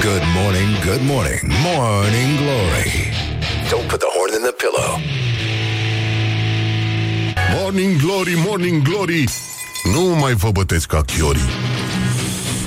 [0.00, 3.12] Good morning, good morning, morning glory.
[3.70, 4.90] Don't put the horn in the pillow.
[7.60, 9.24] Morning glory, morning glory.
[9.92, 11.48] Nu mai vă bătesc ca chiorii.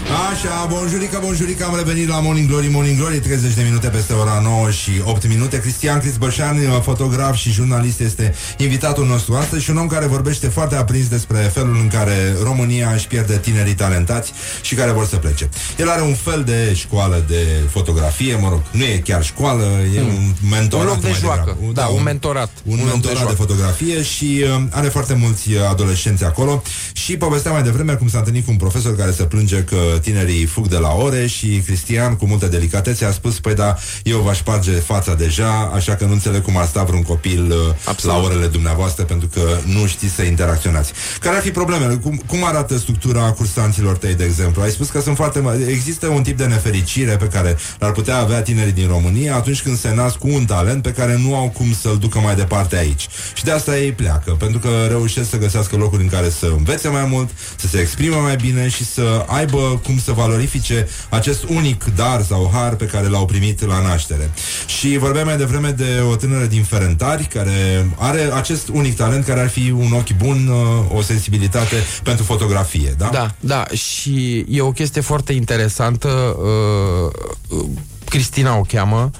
[0.05, 4.39] Așa, bonjurica, bonjurica, am revenit la Morning Glory, Morning Glory 30 de minute peste ora
[4.43, 5.59] 9 și 8 minute.
[5.59, 10.75] Cristian Crisbășan, fotograf și jurnalist Este invitatul nostru astăzi Și un om care vorbește foarte
[10.75, 15.49] aprins despre felul în care România își pierde tinerii talentați Și care vor să plece.
[15.77, 19.63] El are un fel de școală de fotografie Mă rog, nu e chiar școală
[19.95, 20.07] E hmm.
[20.07, 22.49] un mentorat Un loc de joacă, da, da, un, un mentorat.
[22.63, 26.61] Un, un mentorat de, de fotografie Și uh, are foarte mulți adolescenți acolo.
[26.93, 30.45] Și povestea mai devreme cum s-a întâlnit cu un profesor Care se plânge că tinerii
[30.45, 34.37] fug de la ore și Cristian, cu multă delicatețe, a spus, păi da, eu v-aș
[34.37, 38.15] sparge fața deja, așa că nu înțeleg cum ar sta vreun copil uh, Absolut.
[38.15, 40.91] la orele dumneavoastră, pentru că nu știți să interacționați.
[41.19, 41.95] Care ar fi problemele?
[41.95, 44.61] Cum, cum arată structura cursanților tăi, de exemplu?
[44.61, 48.41] Ai spus că sunt foarte Există un tip de nefericire pe care l-ar putea avea
[48.41, 51.73] tinerii din România atunci când se nasc cu un talent pe care nu au cum
[51.81, 53.07] să-l ducă mai departe aici.
[53.33, 56.87] Și de asta ei pleacă, pentru că reușesc să găsească locuri în care să învețe
[56.87, 61.83] mai mult, să se exprime mai bine și să aibă cum să valorifice acest unic
[61.95, 64.31] dar sau har pe care l-au primit la naștere.
[64.65, 69.39] Și vorbeam mai devreme de o tânără din Ferentari care are acest unic talent care
[69.39, 73.09] ar fi un ochi bun, uh, o sensibilitate pentru fotografie, da?
[73.11, 76.07] Da, da, și e o chestie foarte interesantă.
[76.07, 77.65] Uh, uh,
[78.09, 79.11] Cristina o cheamă.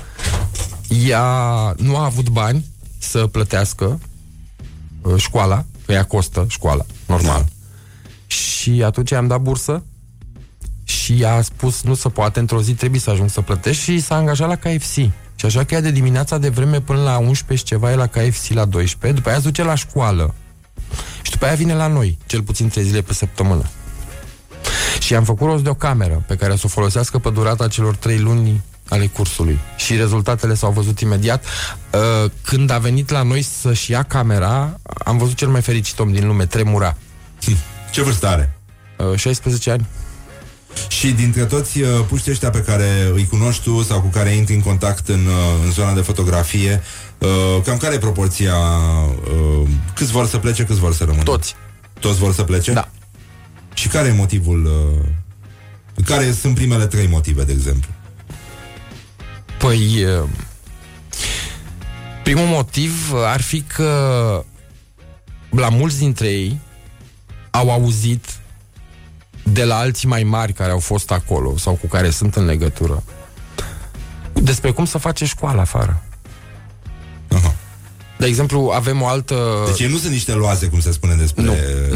[1.08, 1.24] Ea
[1.78, 2.66] nu a avut bani
[2.98, 4.00] să plătească
[5.18, 7.40] școala, că ea costă școala, normal.
[7.40, 7.46] Da.
[8.28, 9.84] Și atunci am dat bursă
[10.96, 14.16] și a spus nu se poate, într-o zi trebuie să ajung să plătesc și s-a
[14.16, 14.94] angajat la KFC.
[15.36, 18.08] Și așa că ea de dimineața de vreme până la 11 și ceva e la
[18.08, 20.34] KFC la 12, după aia se duce la școală
[21.22, 23.64] și după aia vine la noi, cel puțin 3 zile pe săptămână.
[25.00, 27.96] Și am făcut rost de o cameră pe care să o folosească pe durata celor
[27.96, 29.60] 3 luni ale cursului.
[29.76, 31.46] Și rezultatele s-au văzut imediat.
[31.46, 36.12] Uh, când a venit la noi să-și ia camera, am văzut cel mai fericit om
[36.12, 36.98] din lume, tremura.
[37.92, 38.58] Ce vârstă are?
[39.16, 39.88] 16 uh, ani.
[40.88, 44.56] Și dintre toți uh, puștii ăștia pe care îi cunoști tu sau cu care intri
[44.56, 46.82] în contact în, uh, în zona de fotografie,
[47.18, 48.56] uh, cam care e proporția?
[48.56, 51.24] Uh, câți vor să plece, câți vor să rămână?
[51.24, 51.56] Toți.
[52.00, 52.74] Toți vor să plece?
[52.74, 52.90] Da.
[53.74, 54.66] Și care e motivul?
[54.66, 57.90] Uh, care sunt primele trei motive, de exemplu?
[59.58, 60.04] Păi...
[60.04, 60.30] Uh,
[62.24, 64.44] primul motiv ar fi că
[65.50, 66.60] la mulți dintre ei
[67.52, 68.26] au auzit
[69.52, 73.04] de la alții mai mari care au fost acolo sau cu care sunt în legătură
[74.42, 76.04] despre cum să face școală afară.
[77.28, 77.56] Aha.
[78.18, 79.36] De exemplu, avem o altă...
[79.66, 81.54] Deci ei nu sunt niște loaze, cum se spune despre nu,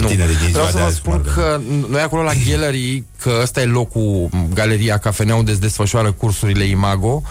[0.07, 1.59] tinerii din Vreau să vă spun că
[1.89, 7.21] noi acolo la Gallery, că ăsta e locul, galeria Cafenea, unde se desfășoară cursurile Imago,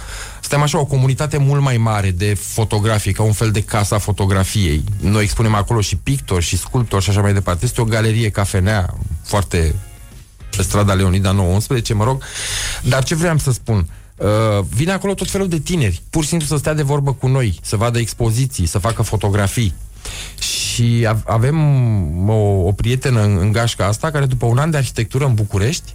[0.40, 4.84] suntem așa o comunitate mult mai mare de fotografie, ca un fel de casa fotografiei.
[5.00, 7.64] Noi expunem acolo și pictori și sculptori și așa mai departe.
[7.64, 9.74] Este o galerie cafenea foarte
[10.56, 12.22] pe strada Leonida 19, mă rog.
[12.82, 13.86] Dar ce vreau să spun?
[14.16, 14.26] Uh,
[14.68, 17.58] vine acolo tot felul de tineri, pur și simplu să stea de vorbă cu noi,
[17.62, 19.74] să vadă expoziții, să facă fotografii.
[20.38, 21.58] Și avem
[22.28, 25.94] o, o prietenă în, în gașca asta care după un an de arhitectură în București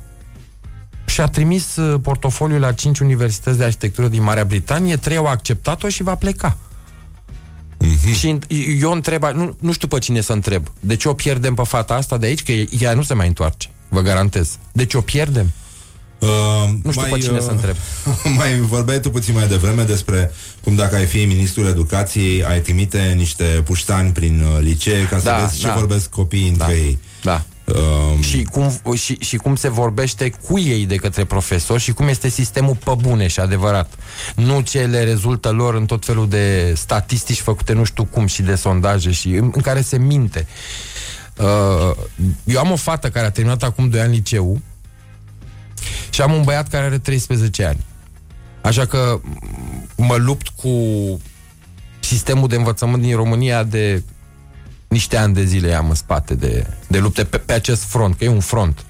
[1.05, 5.89] și-a trimis uh, portofoliul la cinci universități de arhitectură din Marea Britanie, trei au acceptat-o
[5.89, 6.57] și va pleca.
[7.77, 8.13] Mm.
[8.13, 8.39] Și
[8.80, 10.67] eu întreb, nu, nu știu pe cine să întreb.
[10.80, 12.43] De ce o pierdem pe fata asta de aici?
[12.43, 14.57] Că ea nu se mai întoarce, vă garantez.
[14.71, 15.51] De ce o pierdem?
[16.19, 16.29] Uh,
[16.83, 17.75] nu știu mai, pe cine uh, să întreb.
[18.37, 20.31] Mai vorbeai tu puțin mai devreme despre
[20.63, 25.23] cum dacă ai fi ministrul educației, ai trimite niște puștani prin uh, licee ca să
[25.23, 25.67] da, vezi da.
[25.67, 26.73] ce vorbesc copiii între da.
[26.73, 26.99] ei.
[27.23, 27.43] Da.
[27.65, 28.21] Um...
[28.21, 32.29] Și, cum, și, și cum se vorbește cu ei de către profesori și cum este
[32.29, 33.93] sistemul pe bune și adevărat.
[34.35, 38.41] Nu ce le rezultă lor în tot felul de statistici făcute nu știu cum și
[38.41, 40.47] de sondaje și în, în care se minte.
[40.47, 40.92] Uh,
[42.43, 44.61] eu am o fată care a terminat acum 2 ani liceu
[46.10, 47.85] și am un băiat care are 13 ani.
[48.61, 49.22] Așa că
[49.95, 50.69] mă lupt cu
[51.99, 54.03] sistemul de învățământ din România de
[54.88, 58.23] niște ani de zile am în spate de, de lupte pe, pe acest front, că
[58.23, 58.85] e un front.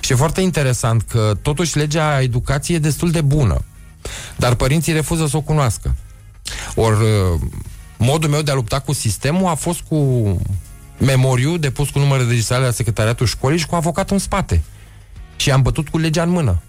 [0.00, 3.64] Și e foarte interesant că totuși legea educației e destul de bună,
[4.36, 5.94] dar părinții refuză să o cunoască.
[6.74, 7.40] Ori uh,
[7.98, 9.96] modul meu de a lupta cu sistemul a fost cu
[11.00, 14.62] memoriu depus cu număr de registrare la secretariatul școlii și cu avocat în spate.
[15.36, 16.62] Și am bătut cu legea în mână.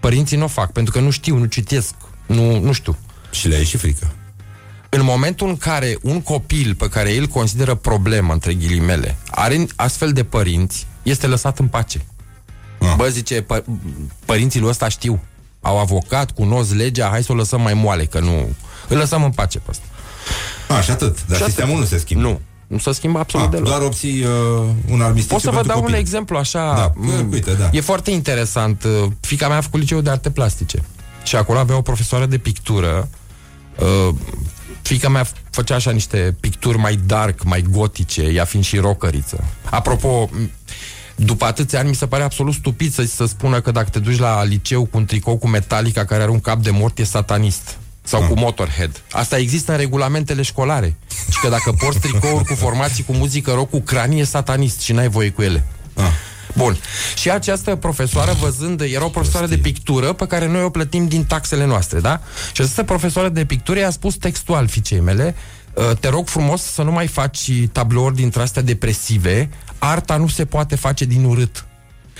[0.00, 1.94] Părinții nu o fac, pentru că nu știu, nu citesc,
[2.26, 2.96] nu, nu știu.
[3.30, 4.12] Și le e și frică.
[4.88, 10.12] În momentul în care un copil pe care el consideră problemă, între ghilimele, are astfel
[10.12, 12.04] de părinți, este lăsat în pace.
[12.80, 12.94] Ah.
[12.96, 13.64] Bă, zice, pă-
[14.24, 15.20] părinții lui ăsta știu.
[15.60, 18.54] Au avocat, cunosc legea, hai să o lăsăm mai moale, că nu...
[18.88, 19.84] Îl lăsăm în pace pe ăsta.
[20.68, 21.26] A, și atât.
[21.26, 21.90] Dar și sistemul atât.
[21.90, 22.22] nu se schimbă.
[22.22, 22.40] Nu.
[22.72, 23.66] Nu se schimbă absolut A, deloc.
[23.66, 24.30] Doar obții uh,
[24.90, 25.92] un armistițiu Pot să vă dau copii.
[25.94, 26.74] un exemplu așa.
[26.76, 26.92] Da.
[26.94, 27.68] Mm, Uite, da.
[27.72, 28.84] E foarte interesant.
[28.84, 30.82] Uh, fica mea a făcut liceu de arte plastice.
[31.22, 33.08] Și acolo avea o profesoară de pictură.
[33.78, 34.14] Uh,
[34.82, 39.44] fica mea făcea așa niște picturi mai dark, mai gotice, ea fiind și rockeriță.
[39.70, 40.30] Apropo,
[41.16, 44.18] după atâția ani mi se pare absolut stupid să, să spună că dacă te duci
[44.18, 47.78] la liceu cu un tricou cu Metallica care are un cap de mort, e satanist.
[48.02, 48.28] Sau ah.
[48.28, 49.02] cu Motorhead.
[49.10, 50.96] Asta există în regulamentele școlare.
[51.30, 55.08] Și că dacă porți tricouri cu formații cu muzică rock cu cranie, satanist și n-ai
[55.08, 55.64] voie cu ele.
[55.94, 56.10] Ah.
[56.56, 56.76] Bun.
[57.14, 61.24] Și această profesoară, văzând, era o profesoară de pictură pe care noi o plătim din
[61.24, 62.20] taxele noastre, da?
[62.52, 65.34] Și această profesoară de pictură i-a spus textual fiicei mele,
[65.76, 70.44] ă, te rog frumos să nu mai faci tablouri dintre astea depresive, arta nu se
[70.44, 71.64] poate face din urât.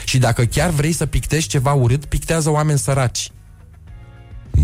[0.04, 3.30] Și dacă chiar vrei să pictezi ceva urât, pictează oameni săraci.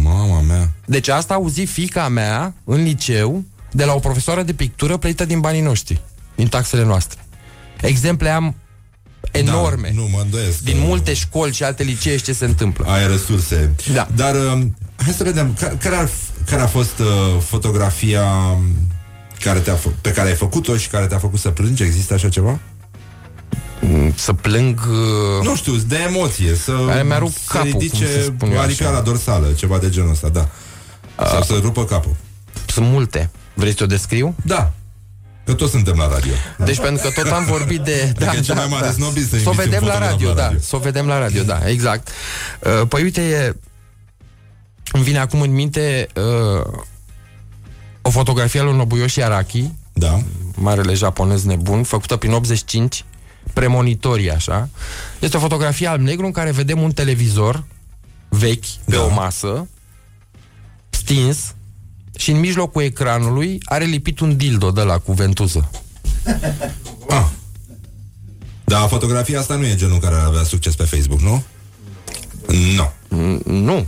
[0.02, 0.72] Mama mea.
[0.84, 5.24] Deci asta a auzit fica mea în liceu de la o profesoară de pictură plătită
[5.24, 6.00] din banii noștri,
[6.34, 7.18] din taxele noastre.
[7.80, 8.54] Exemple am
[9.30, 9.92] enorme.
[9.94, 10.58] Da, nu mă îndoiesc.
[10.58, 10.84] Din că...
[10.86, 12.86] multe școli și alte licee ce se întâmplă.
[12.88, 13.74] Ai resurse.
[13.92, 14.08] Da.
[14.14, 14.66] Dar uh,
[14.96, 16.08] hai să vedem care, ar,
[16.46, 17.06] care a fost uh,
[17.40, 18.24] fotografia
[19.40, 21.82] care te-a f- pe care ai făcut-o și care te-a făcut să plângi.
[21.82, 22.58] Există așa ceva?
[23.88, 24.80] Mm, să plâng...
[24.88, 25.46] Uh...
[25.46, 26.54] Nu știu, de emoție.
[26.54, 27.78] Să, care mi-a rupt să capul,
[28.62, 30.48] ridice la dorsală, ceva de genul ăsta, da.
[31.18, 32.16] Uh, Sau să rupă capul.
[32.66, 33.30] Sunt multe.
[33.54, 34.34] Vrei să o descriu?
[34.44, 34.72] Da.
[35.44, 36.32] Că toți suntem la radio.
[36.64, 38.12] Deci pentru că tot am vorbit de...
[38.18, 39.38] Da, adică da, mai mare da.
[39.42, 40.52] Să o vedem la radio, la radio, da.
[40.60, 42.08] Să o vedem la radio, da, exact.
[42.60, 43.56] Uh, păi uite, e...
[44.92, 46.66] îmi vine acum în minte uh,
[48.02, 50.18] o fotografie al lui Nobuyoshi Araki, da.
[50.54, 53.04] marele japonez nebun, făcută prin 85,
[53.52, 54.68] premonitorii, așa.
[55.18, 57.64] Este o fotografie alb-negru în care vedem un televizor
[58.28, 59.02] vechi pe da.
[59.02, 59.68] o masă,
[60.90, 61.54] stins,
[62.16, 65.70] și în mijlocul ecranului are lipit un dildo de la cu ventuză.
[67.10, 67.26] Ah.
[68.64, 71.42] Da, fotografia asta nu e genul care ar avea succes pe Facebook, nu?
[72.46, 72.92] Nu.
[73.44, 73.74] Nu.
[73.74, 73.86] Nu.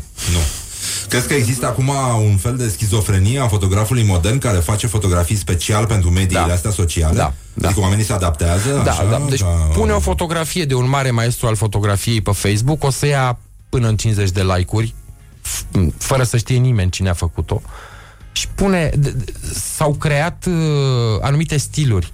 [1.11, 1.91] Crezi că există acum
[2.24, 6.53] un fel de schizofrenie a fotografului modern care face fotografii special pentru mediile da.
[6.53, 7.16] astea sociale?
[7.16, 7.32] Da.
[7.55, 7.66] da.
[7.66, 8.81] Adică oamenii se adaptează?
[8.85, 9.23] Da, așa, da.
[9.28, 9.47] Deci ca...
[9.73, 13.39] pune o fotografie de un mare maestru al fotografiei pe Facebook, o să ia
[13.69, 14.95] până în 50 de like-uri,
[15.99, 17.62] fără să știe nimeni cine a făcut-o
[18.32, 18.91] și pune,
[19.53, 20.55] s-au creat uh,
[21.20, 22.12] anumite stiluri,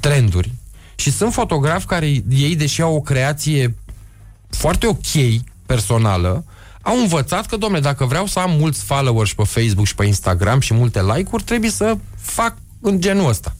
[0.00, 0.52] trenduri
[0.94, 3.74] și sunt fotografi care ei, deși au o creație
[4.50, 6.44] foarte ok, personală,
[6.84, 10.60] au învățat că, domnule, dacă vreau să am mulți followers pe Facebook și pe Instagram
[10.60, 13.56] și multe like-uri, trebuie să fac în genul ăsta.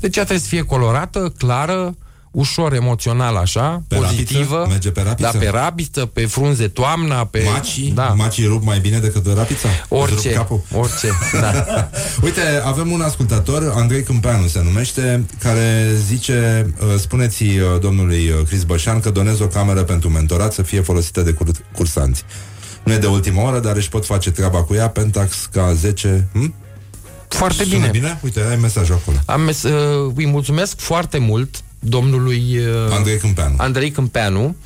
[0.00, 1.94] Deci ea trebuie să fie colorată, clară,
[2.30, 4.54] ușor emoțional așa, pe pozitivă.
[4.54, 4.66] Rapiță?
[4.68, 5.30] Merge pe rapiță?
[5.32, 7.48] Da, pe rapiță, pe frunze toamna, pe...
[7.52, 7.90] Macii?
[7.94, 8.14] Da.
[8.16, 9.68] Macii rup mai bine decât rapița?
[9.88, 11.08] Orice, orice,
[11.40, 11.90] da.
[12.22, 18.46] Uite, avem un ascultător, Andrei Câmpeanu se numește, care zice, uh, spuneți uh, domnului uh,
[18.46, 22.24] Chris Bășan că donez o cameră pentru mentorat să fie folosită de cur- cursanți.
[22.84, 26.28] Nu e de ultimă oră, dar își pot face treaba cu ea, Pentax ca 10...
[26.32, 26.54] Hm?
[27.28, 27.88] Foarte Sună bine.
[27.90, 28.18] bine.
[28.22, 29.16] Uite, ai mesajul acolo.
[29.26, 34.56] Am mes- uh, îi mulțumesc foarte mult domnului uh, Andrei Câmpeanu, Andrei Câmpeanu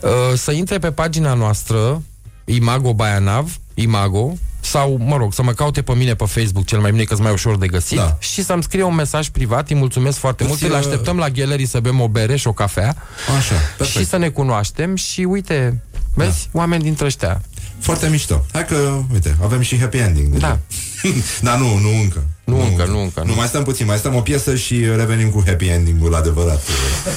[0.00, 2.02] uh, să intre pe pagina noastră
[2.44, 6.90] Imago Baianav, Imago, sau, mă rog, să mă caute pe mine pe Facebook cel mai
[6.90, 8.16] bine, că mai ușor de găsit, Da.
[8.20, 11.28] și să-mi scrie un mesaj privat, îi mulțumesc foarte mult, Îți, îl uh, așteptăm la
[11.30, 12.96] Gallery să bem o bere și o cafea
[13.38, 13.98] Așa, perfect.
[14.04, 15.82] și să ne cunoaștem și uite,
[16.14, 17.40] vezi, oameni dintre ăștia.
[17.80, 18.44] Foarte mișto.
[18.52, 20.32] Hai că, uite, avem și happy ending.
[20.32, 20.46] deja.
[20.46, 20.58] Da.
[21.50, 22.22] Dar nu, nu încă.
[22.44, 23.34] Nu încă, nu încă, Nu, nu.
[23.34, 26.62] mai stăm puțin, mai stăm o piesă și revenim cu happy ending-ul adevărat.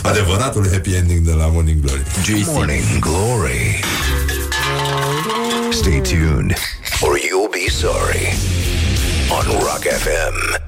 [0.02, 2.02] Adevăratul happy ending de la Morning Glory.
[2.46, 3.80] Morning Glory.
[5.72, 6.54] Stay tuned,
[7.02, 8.34] or you'll be sorry.
[9.30, 10.62] On Rock FM.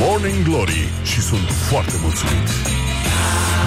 [0.00, 2.48] Morning Glory și sunt foarte mulțumit.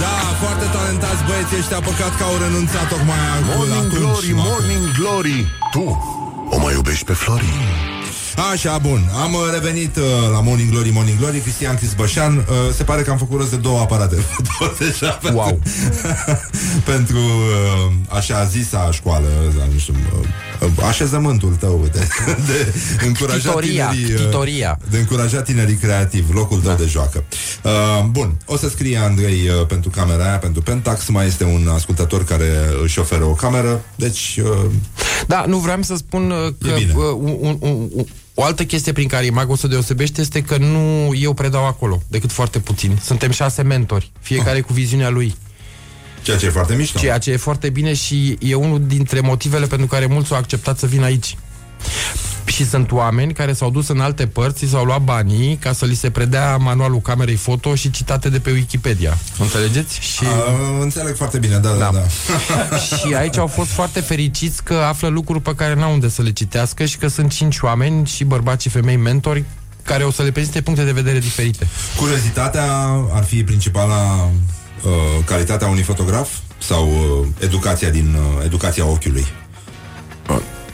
[0.04, 3.48] Da, foarte talentați băieții ăștia, păcat că au renunțat tocmai acum.
[3.58, 4.44] Morning atunci, Glory, mă.
[4.50, 5.38] Morning Glory.
[5.76, 5.86] Tu
[6.54, 7.52] o mai iubești pe Flori?
[8.52, 9.02] Așa, bun.
[9.24, 12.36] Am uh, revenit uh, la Morning Glory, Morning Glory, Cristian Crisbășan.
[12.38, 12.46] Uh,
[12.76, 15.44] se pare că am făcut rost de două aparate foto deja Wow.
[15.44, 15.60] pentru,
[16.92, 20.28] pentru uh, așa zisa școală, da, nu știu, uh,
[20.88, 22.08] așezământul tău de,
[22.48, 22.74] de
[23.06, 24.80] încurajat Ctitoria, tinerii, uh, ctitoria.
[24.90, 27.24] de încurajat tinerii creativi, locul tău de joacă.
[27.64, 27.72] Uh,
[28.10, 32.24] bun, o să scrie Andrei uh, pentru camera aia, pentru Pentax, mai este un ascultător
[32.24, 32.50] care
[32.84, 34.72] își oferă o cameră, deci uh,
[35.28, 36.94] Da, nu vreau să spun uh, că E bine.
[36.96, 41.14] uh, un, un, un, o altă chestie prin care Imago se deosebește este că nu
[41.16, 43.00] eu predau acolo, decât foarte puțin.
[43.04, 45.36] Suntem șase mentori, fiecare cu viziunea lui.
[46.24, 47.00] Ceea ce e foarte mișto.
[47.00, 50.78] Ceea ce e foarte bine și e unul dintre motivele pentru care mulți au acceptat
[50.80, 51.38] să vină aici.
[52.46, 55.96] Și sunt oameni care s-au dus în alte părți, s-au luat banii ca să li
[55.96, 59.18] se predea manualul camerei foto și citate de pe Wikipedia.
[59.40, 60.00] Înțelegeți?
[60.00, 60.30] Și, Uh,
[60.82, 61.92] înțeleg foarte bine, da, da, da.
[62.70, 62.78] da.
[63.08, 66.32] și aici au fost foarte fericiți că află lucruri pe care n-au unde să le
[66.32, 69.44] citească și că sunt cinci oameni și bărbați și femei mentori
[69.84, 71.68] care o să le prezinte puncte de vedere diferite.
[71.98, 72.66] Curiozitatea
[73.14, 74.30] ar fi principala
[74.86, 74.92] uh,
[75.26, 79.26] calitatea unui fotograf sau uh, educația din uh, educația ochiului.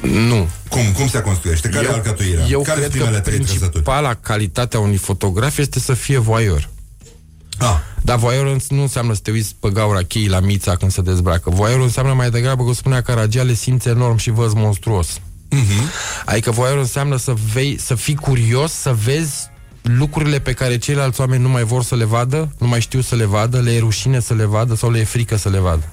[0.02, 0.48] Nu.
[0.70, 1.70] Cum, cum se construiește?
[1.70, 2.46] Care e alcătuirea?
[2.46, 3.70] eu Care sunt cred primele că trei trăsături?
[3.70, 6.70] principala calitatea unui fotograf este să fie voyeur.
[7.58, 11.02] Ah, Dar voyeur nu înseamnă să te uiți pe gaura cheii la mița când se
[11.02, 11.50] dezbracă.
[11.50, 15.20] Voyeur înseamnă mai degrabă, cum spunea Caragia, le simți enorm și văz monstruos.
[15.56, 16.24] Uh-huh.
[16.26, 19.49] Adică voyeur înseamnă să, vei, să fii curios, să vezi
[19.82, 23.16] lucrurile pe care ceilalți oameni nu mai vor să le vadă, nu mai știu să
[23.16, 25.84] le vadă, le e rușine să le vadă sau le e frică să le vadă.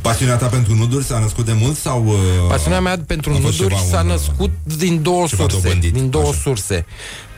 [0.00, 2.04] pasiunea ta pentru nuduri s-a născut de mult sau...
[2.06, 2.14] Uh,
[2.48, 5.60] Pasiunea mea pentru a fost nuduri ceva, s-a un, uh, născut din două ceva surse.
[5.62, 6.38] dobândit, Din două așa.
[6.42, 6.86] surse.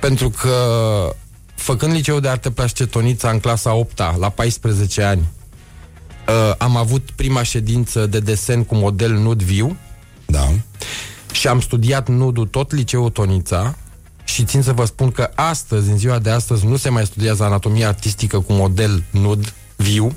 [0.01, 0.55] Pentru că
[1.55, 5.21] făcând liceu de arte plascetonița în clasa 8 la 14 ani,
[6.29, 9.77] uh, am avut prima ședință de desen cu model nud viu
[10.27, 10.49] Da.
[11.33, 13.75] și am studiat nudul tot liceul Tonița
[14.27, 17.45] și țin să vă spun că astăzi, în ziua de astăzi, nu se mai studiază
[17.45, 20.15] anatomie artistică cu model nud viu.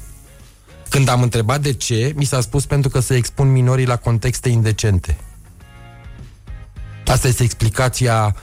[0.90, 4.49] Când am întrebat de ce, mi s-a spus pentru că se expun minorii la contexte
[4.49, 5.18] indecente.
[7.06, 8.36] Asta este explicația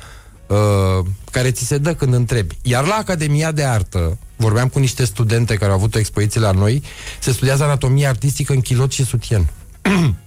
[0.47, 2.57] uh, care ți se dă când întrebi.
[2.63, 6.51] Iar la Academia de Artă, vorbeam cu niște studente care au avut o expoziție la
[6.51, 6.83] noi,
[7.21, 9.49] se studiază anatomie artistică în kilot și sutien.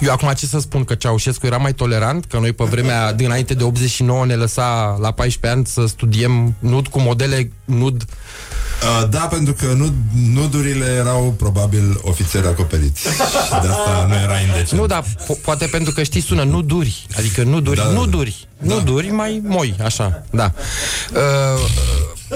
[0.00, 3.54] Eu acum ce să spun, că Ceaușescu era mai tolerant, că noi pe vremea dinainte
[3.54, 8.02] de 89 ne lăsa la 14 ani să studiem nud cu modele nud.
[8.02, 9.92] Uh, da, pentru că nud,
[10.32, 13.00] nudurile erau probabil ofițeri acoperiți.
[13.02, 14.80] și de asta nu era indecent.
[14.80, 17.94] Nu, dar po- poate pentru că știi sună nuduri, adică nuduri, Da, da, da.
[17.94, 18.74] nuduri, da.
[18.74, 20.52] nuduri mai moi, așa, da.
[21.12, 21.20] Uh,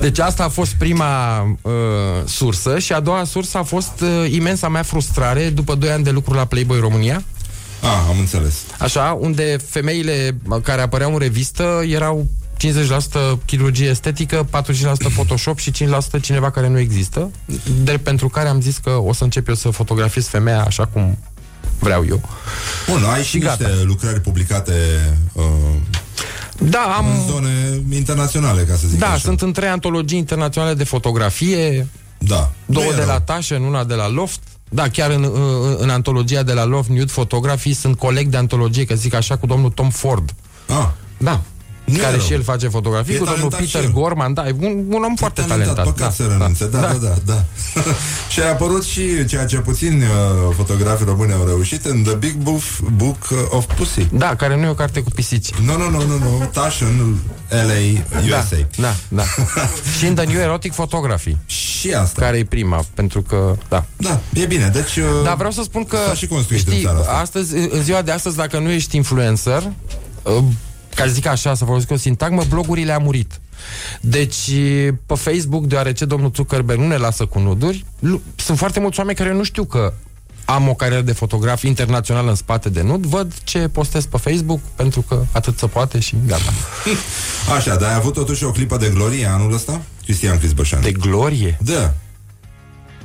[0.00, 1.72] deci asta a fost prima uh,
[2.26, 6.10] sursă și a doua sursă a fost uh, imensa mea frustrare după 2 ani de
[6.10, 7.22] lucru la Playboy România.
[7.80, 8.54] Ah, am înțeles.
[8.78, 12.26] Așa, unde femeile care apăreau în revistă erau
[12.56, 12.58] 50%
[13.46, 14.52] chirurgie estetică, 40%
[15.14, 15.74] Photoshop și 5%
[16.20, 17.30] cineva care nu există.
[17.82, 21.18] De pentru care am zis că o să încep eu să fotografiez femeia așa cum
[21.78, 22.20] vreau eu.
[22.88, 23.68] Bun, ai și, Și gata.
[23.68, 24.72] niște lucrări publicate
[25.32, 25.42] uh,
[26.60, 27.06] Da, am...
[27.06, 29.16] în zone internaționale, ca să zic Da, așa.
[29.18, 31.86] sunt în trei antologii internaționale de fotografie,
[32.18, 32.50] Da.
[32.66, 33.06] două Nu e de rău.
[33.06, 34.40] la Taschen, una de la Loft.
[34.68, 38.84] Da, chiar în, în, în antologia de la Loft Nude Photography sunt coleg de antologie,
[38.84, 40.34] că zic așa, cu domnul Tom Ford.
[40.68, 40.86] Ah,
[41.18, 41.40] Da.
[41.86, 42.20] Nu e care rău.
[42.26, 44.00] și el face fotografii, E cu domnul talentat și Peter el.
[44.00, 45.94] Gorman, da, e un, un om foarte talentat, talentat.
[45.94, 47.44] Păcat să renunțe, da, da, da, da.
[48.32, 50.08] și a apărut și ceea ce puțini uh,
[50.56, 52.60] fotografi români au reușit în The Big Book,
[52.96, 53.16] Book
[53.48, 54.08] of Pussy.
[54.12, 55.50] Da, care nu e o carte cu pisici.
[55.64, 56.48] Nu, nu, nu, nu, nu.
[56.52, 57.18] Taschen,
[57.48, 58.56] LA, USA.
[58.76, 59.22] Da, da,
[59.54, 59.62] da.
[59.98, 62.20] și în The New Erotic Photography, Și asta.
[62.22, 63.84] care e prima, pentru că, da.
[63.96, 64.96] Da, e bine, deci...
[64.96, 67.12] Uh, Dar vreau să spun că, S-a și construit în știi, țara asta.
[67.12, 69.72] astăzi, în ziua de astăzi, dacă nu ești influencer,
[70.22, 70.32] uh,
[70.96, 73.40] ca să zic așa, să folosesc o sintagmă, blogurile a murit.
[74.00, 74.50] Deci,
[75.06, 79.16] pe Facebook, deoarece domnul Zuckerberg nu ne lasă cu nuduri, lu- sunt foarte mulți oameni
[79.16, 79.92] care nu știu că
[80.44, 84.60] am o carieră de fotograf internațional în spate de nud, văd ce postez pe Facebook,
[84.76, 86.52] pentru că atât se poate și gata.
[87.56, 89.80] Așa, dar ai avut totuși o clipă de glorie anul ăsta?
[90.04, 90.80] Cristian Crisbășan.
[90.82, 91.58] De glorie?
[91.64, 91.94] Da.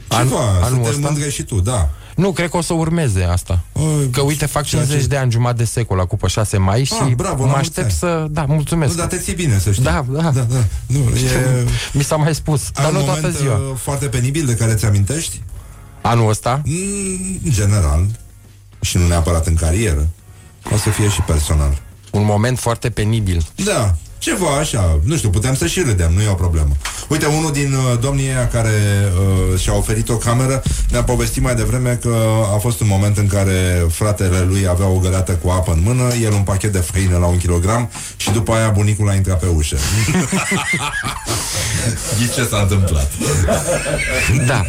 [0.09, 1.30] Ceva, An, anul să te ăsta?
[1.30, 1.89] și tu, da.
[2.15, 3.59] Nu, cred că o să urmeze asta.
[3.73, 3.81] O,
[4.11, 5.07] că uite, fac 50 ce...
[5.07, 8.25] de ani, jumătate de secol la Cupă 6 mai și ah, bravo, mă aștept să...
[8.29, 8.91] Da, mulțumesc.
[8.91, 9.83] Nu, dar te ții bine, să știi.
[9.83, 10.21] Da, da.
[10.21, 10.63] da, da.
[10.85, 11.65] Nu, e...
[11.93, 13.55] Mi s-a mai spus, Ai dar nu toată ziua.
[13.55, 15.41] Uh, foarte penibil de care ți-amintești?
[16.01, 16.61] Anul ăsta?
[16.65, 18.05] Mm, în general.
[18.81, 20.07] Și nu neapărat în carieră.
[20.73, 21.81] O să fie și personal.
[22.11, 23.45] Un moment foarte penibil.
[23.55, 23.95] Da.
[24.22, 26.76] Ceva așa, nu știu, putem să și râdem, nu e o problemă.
[27.07, 31.56] Uite, unul din uh, domnii ăia care uh, și-a oferit o cameră ne-a povestit mai
[31.56, 32.15] devreme că
[32.53, 36.14] a fost un moment în care fratele lui avea o găleată cu apă în mână,
[36.14, 39.48] el un pachet de făină la un kilogram și după aia bunicul a intrat pe
[39.56, 39.77] ușă.
[42.18, 43.11] Ghiți ce s-a întâmplat.
[44.45, 44.65] Da.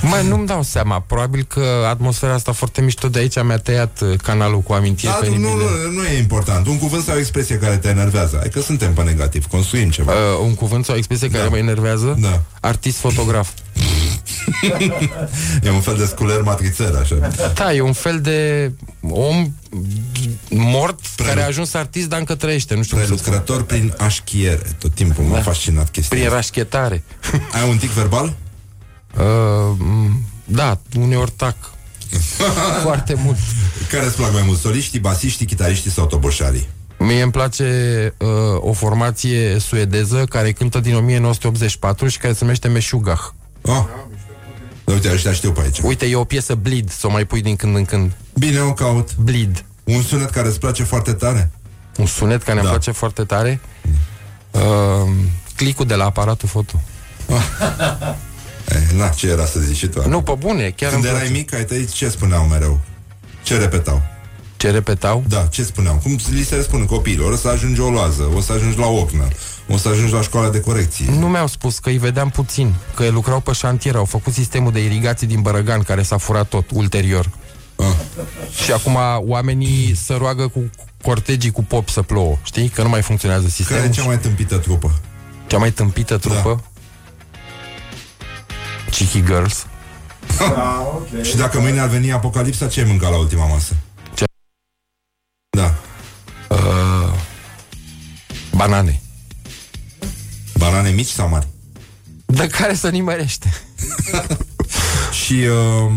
[0.00, 1.00] Mai nu-mi dau seama.
[1.00, 5.28] Probabil că atmosfera asta foarte mișto de aici mi-a tăiat uh, canalul cu amintiri da,
[5.28, 6.66] nu, nu, nu e important.
[6.66, 8.38] Un cuvânt sau o expresie care te enervează.
[8.40, 10.12] Adică suntem pe negativ, construim ceva.
[10.12, 11.36] Uh, un cuvânt sau o expresie da.
[11.36, 12.16] care mă enervează?
[12.20, 12.42] Da.
[12.60, 13.48] Artist fotograf.
[15.62, 17.30] e un fel de sculer matrițer, așa.
[17.54, 19.54] Da, e un fel de om
[20.48, 22.74] mort Prelu- care a ajuns artist, dar încă trăiește.
[22.74, 24.76] Nu știu Prelucrător prin așchiere.
[24.78, 25.42] Tot timpul m-a da.
[25.42, 27.02] fascinat chestia Prin rașchetare.
[27.60, 28.34] Ai un tic verbal?
[29.18, 29.76] Uh,
[30.44, 31.56] da, uneori tac.
[32.82, 33.36] Foarte mult.
[33.90, 34.58] Care îți plac mai mult?
[34.58, 36.68] Soliștii, basiștii, chitariștii sau toboșarii?
[37.04, 37.64] Mie îmi place
[38.18, 38.28] uh,
[38.58, 43.20] o formație suedeză care cântă din 1984 și care se numește Meshuggah.
[43.62, 43.84] Ah.
[44.84, 45.78] Uite, ăștia știu pe aici.
[45.82, 48.12] Uite, e o piesă Bleed, să o mai pui din când în când.
[48.34, 49.16] Bine, o caut.
[49.16, 49.64] Bleed.
[49.84, 51.50] Un sunet care îți place foarte tare?
[51.96, 52.60] Un sunet care da.
[52.60, 53.60] îmi place foarte tare?
[54.50, 54.60] Uh,
[55.56, 56.80] clicul de la aparatul foto.
[58.68, 60.08] eh, na, ce era să zici și tu?
[60.08, 62.80] Nu, pe bune, chiar Când erai mic, ai tăi ce spuneau mereu?
[63.42, 64.02] Ce repetau?
[64.64, 65.24] Ce repetau?
[65.28, 65.94] Da, ce spuneau?
[66.02, 67.32] Cum li se spune copiilor?
[67.32, 69.28] O să ajungi o loază, o să ajungi la ocnă,
[69.68, 71.06] o să ajungi la școala de corecție.
[71.10, 74.84] Nu mi-au spus că îi vedeam puțin, că lucrau pe șantier, au făcut sistemul de
[74.84, 77.30] irigații din Bărăgan, care s-a furat tot ulterior.
[77.76, 77.86] Ah.
[78.64, 80.70] Și acum oamenii se roagă cu
[81.02, 82.68] cortegii cu pop să plouă, știi?
[82.68, 83.82] Că nu mai funcționează sistemul.
[83.82, 85.00] Care e cea mai tâmpită trupă?
[85.46, 86.62] Cea mai tâmpită trupă?
[86.62, 86.62] Da.
[88.90, 89.66] Cheeky Girls.
[90.38, 90.46] Ah,
[90.96, 91.24] okay.
[91.24, 93.72] Și dacă mâine ar veni apocalipsa, ce ai mâncat la ultima masă?
[98.54, 99.00] Banane.
[100.54, 101.46] Banane mici sau mari?
[102.26, 103.52] De care să nimerește.
[105.24, 105.92] Și uh,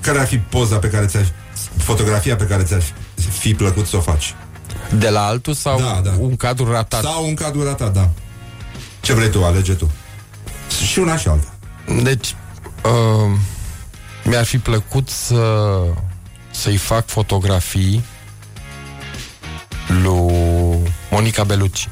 [0.00, 1.32] care ar fi poza pe care ți-ar
[1.76, 2.82] fotografia pe care ți-ar
[3.38, 4.34] fi plăcut să o faci?
[4.98, 6.14] De la altul sau da, da.
[6.18, 7.02] un cadru ratat?
[7.02, 8.10] Sau un cadru ratat, da.
[9.00, 9.90] Ce vrei tu, alege tu.
[10.90, 11.54] Și una și alta.
[12.02, 12.34] Deci,
[12.84, 13.38] uh,
[14.24, 15.66] mi-ar fi plăcut să
[16.50, 18.04] să-i fac fotografii
[19.88, 20.57] lui
[21.10, 21.88] Monica Bellucci.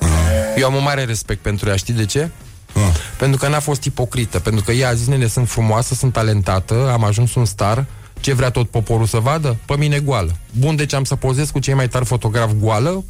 [0.00, 0.08] Uh.
[0.56, 2.30] Eu am un mare respect pentru ea, știi de ce?
[2.74, 2.82] Uh.
[3.18, 6.90] Pentru că n-a fost ipocrită, pentru că ea a zis, nene, sunt frumoasă, sunt talentată,
[6.92, 7.86] am ajuns un star,
[8.20, 9.56] ce vrea tot poporul să vadă?
[9.64, 10.36] Pe mine goală.
[10.58, 13.04] Bun, deci am să pozez cu cei mai tari fotograf goală,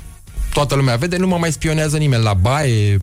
[0.52, 2.98] toată lumea vede, nu mă mai spionează nimeni la baie.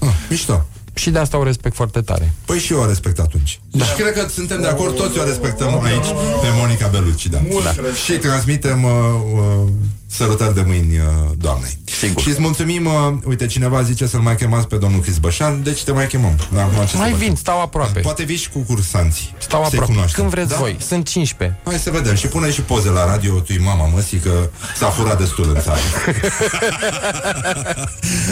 [0.00, 0.66] Uh, mișto.
[0.94, 2.32] Și de asta o respect foarte tare.
[2.44, 3.60] Păi și eu o respect atunci.
[3.70, 3.84] Da.
[3.84, 6.06] Și cred că suntem de acord, toți o respectăm aici
[6.42, 7.38] pe Monica Bellucci, da.
[7.64, 7.72] da.
[8.04, 8.90] Și transmitem uh,
[9.34, 9.68] uh,
[10.12, 11.04] sărutări de mâini uh,
[11.38, 11.78] doamnei.
[11.84, 12.22] Sigur.
[12.22, 12.92] Și îți mulțumim, uh,
[13.24, 16.38] uite, cineva zice să-l mai chemați pe domnul Chris Bășan, deci te mai chemăm.
[16.54, 18.00] Da, mai vin, stau aproape.
[18.00, 19.34] Poate vii și cu cursanții.
[19.38, 19.86] Stau aproape.
[19.86, 20.20] Cunoaștem.
[20.20, 20.56] Când vreți da?
[20.56, 20.76] voi.
[20.80, 21.58] Sunt 15.
[21.64, 22.14] Hai să vedem.
[22.14, 25.80] Și pune și poze la radio, tu mama măsii, că s-a furat destul în țară.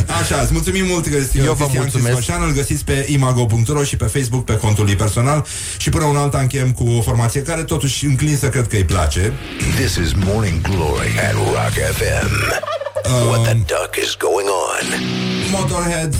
[0.20, 2.14] Așa, îți mulțumim mult că Eu vă mulțumesc.
[2.14, 5.46] Bășan, îl găsiți pe imago.ro și pe Facebook, pe contul lui personal
[5.76, 9.32] și până un alt încheiem cu o formație care totuși înclinsă cred că îi place.
[9.76, 12.30] This is Morning Glory at Rock FM.
[13.04, 14.84] Uh, What the duck is going on?
[15.50, 16.14] Motorhead,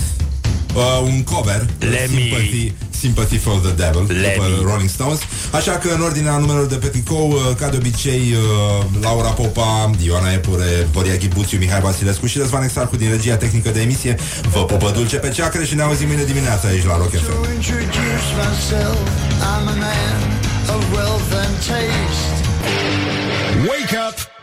[0.75, 2.29] uh, un cover, Lemmy.
[2.29, 5.19] Sympathy, Sympathy for the Devil, după Rolling Stones.
[5.51, 9.89] Așa că în ordinea numerelor de pe tricou, uh, ca de obicei, uh, Laura Popa,
[10.03, 14.15] Ioana Epure, Boria Ghibuțiu, Mihai Vasilescu și Răzvan Exarcu din regia tehnică de emisie.
[14.53, 17.31] Vă pupă dulce pe ceacre și ne auzim mâine dimineața aici la Rock FM.
[23.67, 24.40] Wake up